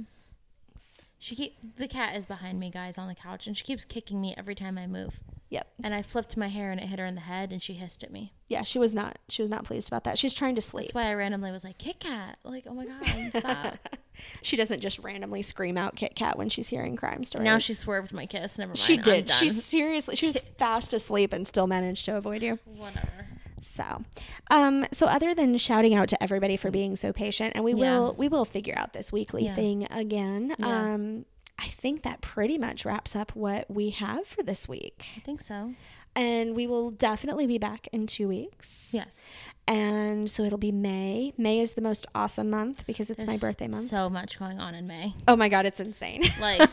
She 1.19 1.35
keep 1.35 1.57
the 1.77 1.89
cat 1.89 2.15
is 2.15 2.27
behind 2.27 2.61
me, 2.61 2.71
guys, 2.71 2.99
on 2.99 3.09
the 3.09 3.15
couch, 3.15 3.47
and 3.47 3.57
she 3.57 3.65
keeps 3.65 3.85
kicking 3.85 4.21
me 4.21 4.35
every 4.37 4.55
time 4.55 4.79
I 4.79 4.87
move. 4.87 5.19
Yep. 5.49 5.67
And 5.83 5.95
I 5.95 6.03
flipped 6.03 6.37
my 6.37 6.49
hair 6.49 6.73
and 6.73 6.81
it 6.81 6.87
hit 6.87 6.99
her 6.99 7.07
in 7.07 7.15
the 7.15 7.21
head, 7.21 7.53
and 7.53 7.63
she 7.63 7.75
hissed 7.75 8.03
at 8.03 8.11
me. 8.11 8.33
Yeah, 8.49 8.63
she 8.63 8.79
was 8.79 8.95
not 8.95 9.19
she 9.29 9.43
was 9.43 9.51
not 9.51 9.65
pleased 9.65 9.89
about 9.89 10.05
that. 10.05 10.19
She's 10.19 10.35
trying 10.35 10.55
to 10.57 10.61
sleep. 10.61 10.87
That's 10.89 10.95
why 10.95 11.11
I 11.11 11.15
randomly 11.15 11.53
was 11.53 11.65
like, 11.65 11.79
"Kit 11.79 12.01
Kat!" 12.01 12.39
Like, 12.45 12.65
oh 12.69 12.75
my 12.75 12.87
god, 12.87 13.33
stop! 13.39 13.79
she 14.43 14.57
doesn't 14.57 14.81
just 14.81 14.99
randomly 15.01 15.43
scream 15.43 15.77
out 15.77 15.97
Kit 15.97 16.15
Kat 16.17 16.37
when 16.37 16.49
she's 16.49 16.69
hearing 16.69 16.97
crime 16.97 17.25
stories. 17.25 17.45
now 17.45 17.59
she 17.59 17.75
swerved 17.75 18.13
my 18.13 18.27
kiss. 18.27 18.59
Never 18.59 18.71
mind. 18.71 18.79
She 18.79 18.97
did. 18.97 19.31
She 19.31 19.51
seriously 19.51 20.17
she 20.17 20.27
was 20.27 20.39
fast 20.59 20.93
asleep 20.93 21.33
and 21.33 21.47
still 21.47 21.67
managed 21.67 22.05
to 22.07 22.17
avoid 22.17 22.43
you. 22.43 22.59
whatever. 22.65 23.26
So, 23.67 24.05
um, 24.51 24.87
so 24.93 25.07
other 25.07 25.35
than 25.35 25.57
shouting 25.59 25.95
out 25.95 26.09
to 26.11 26.23
everybody 26.23 26.57
for 26.57 26.71
being 26.71 26.97
so 26.97 27.13
patient, 27.13 27.53
and 27.55 27.65
we 27.65 27.75
Yeah. 27.75 27.99
will 27.99 28.15
we 28.15 28.29
will 28.29 28.45
figure 28.45 28.75
out 28.77 28.93
this 28.93 29.13
weekly 29.13 29.45
Yeah. 29.45 29.55
thing 29.55 29.85
again. 29.91 30.55
Yeah. 30.59 30.67
Um, 30.95 31.27
I 31.59 31.69
think 31.69 32.03
that 32.03 32.21
pretty 32.21 32.59
much 32.59 32.85
wraps 32.85 33.17
up 33.17 33.35
what 33.35 33.71
we 33.71 33.91
have 33.91 34.27
for 34.27 34.43
this 34.43 34.69
week, 34.69 35.07
I 35.17 35.21
think 35.21 35.41
so. 35.43 35.75
and 36.15 36.55
we 36.55 36.67
will 36.67 36.91
definitely 36.91 37.47
be 37.47 37.59
back 37.59 37.89
in 37.93 38.07
two 38.07 38.29
weeks. 38.29 38.91
Yes. 38.93 39.21
And 39.69 40.31
so 40.31 40.45
it'll 40.45 40.59
be 40.59 40.73
May. 40.73 41.33
May 41.37 41.61
is 41.61 41.73
the 41.73 41.81
most 41.81 42.07
awesome 42.15 42.51
month 42.51 42.87
because 42.87 43.11
it's 43.11 43.27
my 43.27 43.37
birthday 43.37 43.67
month. 43.69 43.85
So 43.85 44.09
much 44.09 44.39
going 44.39 44.61
on 44.61 44.75
in 44.75 44.87
May. 44.87 45.15
oh 45.27 45.37
my 45.37 45.49
god, 45.49 45.67
it's 45.67 45.81
insane. 45.81 46.23
Like 46.41 46.69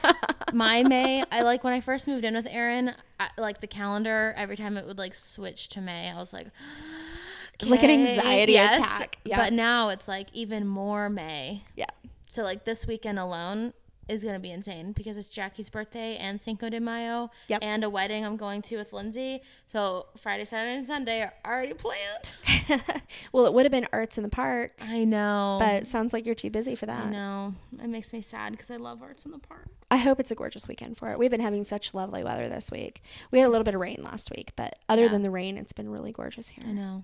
my 0.54 0.84
May, 0.84 1.24
I 1.32 1.42
like 1.42 1.64
when 1.64 1.74
I 1.74 1.80
first 1.82 2.08
moved 2.08 2.26
in 2.26 2.36
with 2.36 2.48
Aaron. 2.50 2.94
I, 3.20 3.30
like 3.38 3.62
the 3.62 3.68
calendar, 3.68 4.34
every 4.38 4.58
time 4.58 4.78
it 4.78 4.86
would 4.86 4.98
like 4.98 5.16
switch 5.16 5.70
to 5.70 5.82
May, 5.82 6.10
I 6.12 6.16
was 6.16 6.34
like, 6.34 6.48
It's 7.60 7.70
like 7.70 7.84
an 7.84 7.92
"Okay, 7.92 8.10
anxiety 8.10 8.58
attack. 8.58 9.20
Yeah. 9.24 9.38
But 9.38 9.54
now 9.54 9.90
it's 9.90 10.08
like 10.08 10.28
even 10.34 10.68
more 10.68 11.10
May. 11.10 11.64
yeah. 11.76 11.86
So 12.28 12.42
like 12.42 12.66
this 12.66 12.88
weekend 12.88 13.20
alone, 13.20 13.74
is 14.08 14.24
gonna 14.24 14.40
be 14.40 14.52
insane 14.52 14.92
because 14.92 15.18
it's 15.18 15.28
Jackie's 15.28 15.70
birthday 15.70 16.18
and 16.18 16.40
Cinco 16.40 16.70
de 16.70 16.80
Mayo 16.80 17.30
Yep. 17.48 17.60
and 17.62 17.84
a 17.84 17.90
wedding 17.90 18.26
I'm 18.26 18.38
going 18.38 18.62
to 18.64 18.78
with 18.78 18.94
Lindsay. 18.94 19.42
So 19.72 20.08
Friday, 20.18 20.46
Saturday, 20.46 20.76
and 20.76 20.86
Sunday 20.86 21.22
are 21.22 21.34
already 21.46 21.74
planned. 21.74 22.36
well, 23.32 23.46
it 23.46 23.54
would 23.54 23.66
have 23.66 23.72
been 23.72 23.88
arts 23.94 24.18
in 24.18 24.24
the 24.24 24.30
park, 24.30 24.72
I 24.82 25.04
know, 25.04 25.58
but 25.60 25.76
it 25.76 25.88
sounds 25.88 26.14
like 26.14 26.26
you're 26.26 26.36
too 26.36 26.50
busy 26.50 26.76
for 26.76 26.86
that. 26.86 27.06
I 27.06 27.10
know 27.10 27.56
it 27.82 27.88
makes 27.90 28.14
me 28.14 28.22
sad 28.22 28.52
because 28.52 28.70
I 28.72 28.78
love 28.78 29.02
arts 29.02 29.26
in 29.26 29.32
the 29.32 29.40
park. 29.40 29.68
I 29.90 29.98
hope 29.98 30.20
it's 30.20 30.32
a 30.32 30.36
gorgeous 30.36 30.68
weekend 30.68 30.98
for 30.98 31.12
it. 31.12 31.20
We've 31.20 31.30
been 31.32 31.40
having 31.42 31.64
such 31.66 31.94
lovely 31.94 32.24
weather 32.24 32.50
this 32.50 32.72
week. 32.72 33.04
We 33.32 33.40
had 33.40 33.48
a 33.48 33.52
little 33.52 33.64
bit 33.66 33.76
of 33.76 33.82
rain 33.82 34.02
last 34.04 34.32
week, 34.32 34.52
but 34.56 34.76
other 34.90 35.04
Yeah. 35.04 35.10
than 35.10 35.22
the 35.22 35.30
rain, 35.30 35.58
it's 35.58 35.74
been 35.74 35.90
really 35.90 36.12
gorgeous 36.12 36.50
here. 36.50 36.64
I 36.68 36.72
know. 36.72 37.04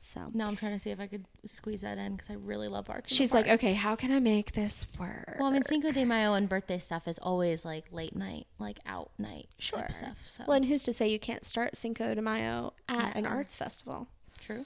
So 0.00 0.20
Now 0.32 0.46
I'm 0.46 0.56
trying 0.56 0.72
to 0.72 0.78
see 0.78 0.90
if 0.90 1.00
I 1.00 1.06
could 1.06 1.24
squeeze 1.44 1.80
that 1.82 1.98
in 1.98 2.12
because 2.16 2.30
I 2.30 2.34
really 2.34 2.68
love 2.68 2.88
arts. 2.88 3.12
she's 3.12 3.32
like, 3.32 3.48
okay, 3.48 3.74
how 3.74 3.96
can 3.96 4.12
I 4.12 4.20
make 4.20 4.52
this 4.52 4.86
work? 4.98 5.36
Well, 5.38 5.48
I 5.48 5.50
mean, 5.52 5.62
Cinco 5.62 5.90
de 5.92 6.04
Mayo 6.04 6.34
and 6.34 6.48
birthday 6.48 6.78
stuff 6.78 7.06
is 7.08 7.18
always 7.18 7.64
like 7.64 7.86
late 7.92 8.14
night, 8.16 8.46
like 8.58 8.78
out 8.86 9.10
night 9.18 9.48
Sure. 9.58 9.86
stuff. 9.90 10.18
So 10.24 10.44
Well, 10.46 10.56
and 10.56 10.64
who's 10.66 10.82
to 10.84 10.92
say 10.92 11.08
you 11.08 11.18
can't 11.18 11.44
start 11.44 11.76
Cinco 11.76 12.14
de 12.14 12.22
Mayo 12.22 12.72
at 12.88 13.16
an 13.16 13.26
arts 13.26 13.54
festival? 13.54 14.06
true. 14.40 14.64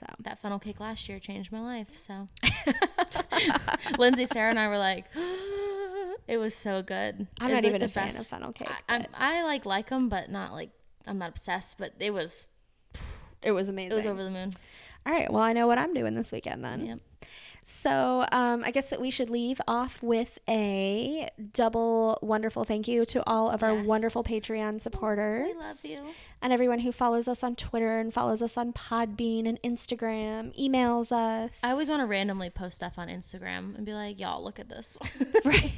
So 0.00 0.06
That 0.20 0.38
funnel 0.40 0.58
cake 0.58 0.80
last 0.80 1.08
year 1.08 1.18
changed 1.20 1.52
my 1.52 1.60
life. 1.60 1.88
So 1.96 2.28
Lindsay, 3.98 4.26
Sarah, 4.26 4.50
and 4.50 4.58
I 4.58 4.68
were 4.68 4.78
like, 4.78 5.04
it 6.26 6.38
was 6.38 6.54
so 6.54 6.82
good. 6.82 7.26
I'm 7.40 7.48
not 7.52 7.56
like, 7.56 7.64
even 7.64 7.82
a 7.82 7.88
fan 7.88 8.16
of 8.16 8.26
funnel 8.26 8.52
cake. 8.52 8.68
I, 8.88 8.96
I, 8.96 9.40
I 9.40 9.42
like 9.44 9.64
like 9.66 9.90
them, 9.90 10.08
but 10.08 10.30
not 10.30 10.52
like 10.52 10.70
I'm 11.06 11.18
not 11.18 11.28
obsessed. 11.30 11.78
But 11.78 11.92
it 12.00 12.12
was 12.12 12.48
it 13.44 13.52
was 13.52 13.68
amazing. 13.68 13.92
it 13.92 13.96
was 13.96 14.06
over 14.06 14.24
the 14.24 14.30
moon. 14.30 14.50
All 15.06 15.12
right. 15.12 15.30
Well, 15.32 15.42
I 15.42 15.52
know 15.52 15.66
what 15.66 15.78
I'm 15.78 15.94
doing 15.94 16.14
this 16.14 16.32
weekend 16.32 16.64
then. 16.64 16.86
Yep. 16.86 16.98
So 17.66 18.26
um, 18.30 18.62
I 18.62 18.70
guess 18.70 18.88
that 18.90 19.00
we 19.00 19.10
should 19.10 19.30
leave 19.30 19.60
off 19.66 20.02
with 20.02 20.38
a 20.48 21.30
double 21.52 22.18
wonderful 22.20 22.64
thank 22.64 22.86
you 22.86 23.06
to 23.06 23.22
all 23.26 23.48
of 23.50 23.62
our 23.62 23.74
Yes. 23.74 23.86
wonderful 23.86 24.22
Patreon 24.22 24.80
supporters. 24.80 25.46
We 25.48 25.54
love 25.54 25.76
you. 25.82 26.12
And 26.42 26.52
everyone 26.52 26.80
who 26.80 26.92
follows 26.92 27.26
us 27.26 27.42
on 27.42 27.56
Twitter 27.56 27.98
and 27.98 28.12
follows 28.12 28.42
us 28.42 28.58
on 28.58 28.74
Podbean 28.74 29.48
and 29.48 29.58
Instagram, 29.62 30.54
emails 30.60 31.10
us. 31.10 31.58
I 31.64 31.70
always 31.70 31.88
want 31.88 32.00
to 32.02 32.06
randomly 32.06 32.50
post 32.50 32.76
stuff 32.76 32.98
on 32.98 33.08
Instagram 33.08 33.74
and 33.74 33.86
be 33.86 33.94
like, 33.94 34.20
y'all, 34.20 34.44
look 34.44 34.60
at 34.60 34.68
this. 34.68 34.98
right. 35.46 35.72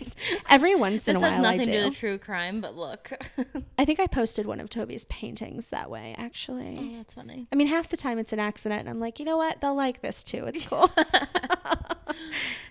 Every 0.49 0.75
once 0.75 1.07
in 1.07 1.15
this 1.15 1.23
a 1.23 1.27
has 1.31 1.37
while 1.37 1.47
I 1.47 1.51
nothing 1.53 1.67
to 1.67 1.73
do 1.73 1.79
do. 1.83 1.89
with 1.91 1.97
true 1.97 2.19
crime, 2.19 2.61
but 2.61 2.75
look. 2.75 3.13
I 3.79 3.85
think 3.85 4.01
I 4.01 4.09
posted 4.09 4.45
one 4.47 4.59
of 4.59 4.69
Toby's 4.69 5.05
paintings 5.05 5.67
that 5.67 5.89
way, 5.89 6.17
actually. 6.19 6.79
oh, 6.81 6.97
that's 6.97 7.15
funny. 7.15 7.47
I 7.53 7.55
mean, 7.55 7.69
half 7.69 7.89
the 7.89 7.97
time 7.97 8.19
it's 8.19 8.33
an 8.33 8.41
accident, 8.41 8.81
and 8.81 8.89
I'm 8.89 8.99
like, 8.99 9.21
you 9.21 9.25
know 9.25 9.37
what? 9.37 9.61
They'll 9.61 9.77
like 9.77 10.03
this 10.03 10.25
too. 10.25 10.47
It's 10.49 10.67
cool. 10.67 10.91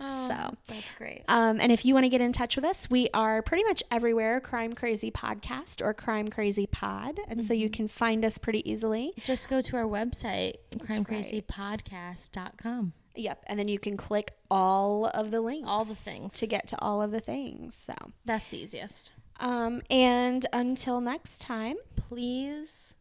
Oh, 0.07 0.27
So. 0.27 0.55
that's 0.67 0.91
great. 0.97 1.23
Um, 1.27 1.59
and 1.59 1.71
if 1.71 1.83
you 1.85 1.93
want 1.93 2.03
to 2.03 2.09
get 2.09 2.21
in 2.21 2.31
touch 2.31 2.55
with 2.55 2.65
us, 2.65 2.89
we 2.89 3.09
are 3.13 3.41
pretty 3.41 3.63
much 3.63 3.81
everywhere 3.89 4.39
Crime 4.39 4.73
Crazy 4.73 5.09
Podcast 5.09 5.81
or 5.81 5.93
Crime 5.93 6.27
Crazy 6.27 6.67
Pod. 6.67 7.19
And 7.27 7.43
so 7.43 7.53
Mm-hmm. 7.53 7.61
you 7.61 7.69
can 7.69 7.87
find 7.87 8.23
us 8.25 8.37
pretty 8.37 8.69
easily. 8.69 9.13
Just 9.17 9.47
go 9.49 9.61
to 9.61 9.77
our 9.77 9.85
website, 9.85 10.55
right. 10.79 10.99
crimecrazypodcast.com. 10.99 12.93
Yep. 13.15 13.43
And 13.47 13.57
then 13.59 13.67
you 13.67 13.79
can 13.79 13.95
click 13.97 14.33
all 14.51 15.05
of 15.07 15.31
the 15.31 15.39
links. 15.41 15.67
All 15.69 15.85
the 15.85 15.95
things. 15.95 16.33
To 16.35 16.47
get 16.47 16.67
to 16.67 16.81
all 16.81 17.01
of 17.01 17.11
the 17.11 17.21
things. 17.21 17.73
So, 17.75 17.93
That's 18.25 18.47
the 18.49 18.57
easiest. 18.57 19.11
um, 19.39 19.81
and 19.89 20.45
until 20.53 20.99
next 21.01 21.39
time, 21.41 21.77
Please. 22.09 22.94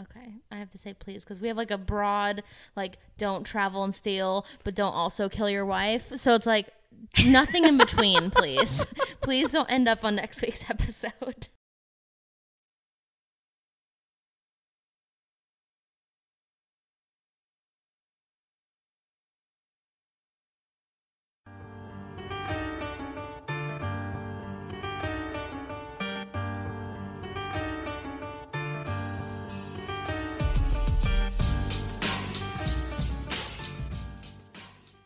Okay, 0.00 0.34
I 0.50 0.56
have 0.56 0.68
to 0.70 0.78
say 0.78 0.92
please 0.92 1.24
because 1.24 1.40
we 1.40 1.48
have 1.48 1.56
like 1.56 1.70
a 1.70 1.78
broad, 1.78 2.42
like, 2.76 2.98
don't 3.16 3.44
travel 3.44 3.82
and 3.82 3.94
steal, 3.94 4.44
but 4.62 4.74
don't 4.74 4.92
also 4.92 5.28
kill 5.28 5.48
your 5.48 5.64
wife. 5.64 6.12
So 6.16 6.34
it's 6.34 6.46
like 6.46 6.68
nothing 7.24 7.64
in 7.64 7.78
between, 7.78 8.30
please. 8.32 8.84
please 9.22 9.52
don't 9.52 9.70
end 9.70 9.88
up 9.88 10.04
on 10.04 10.16
next 10.16 10.42
week's 10.42 10.68
episode. 10.68 11.48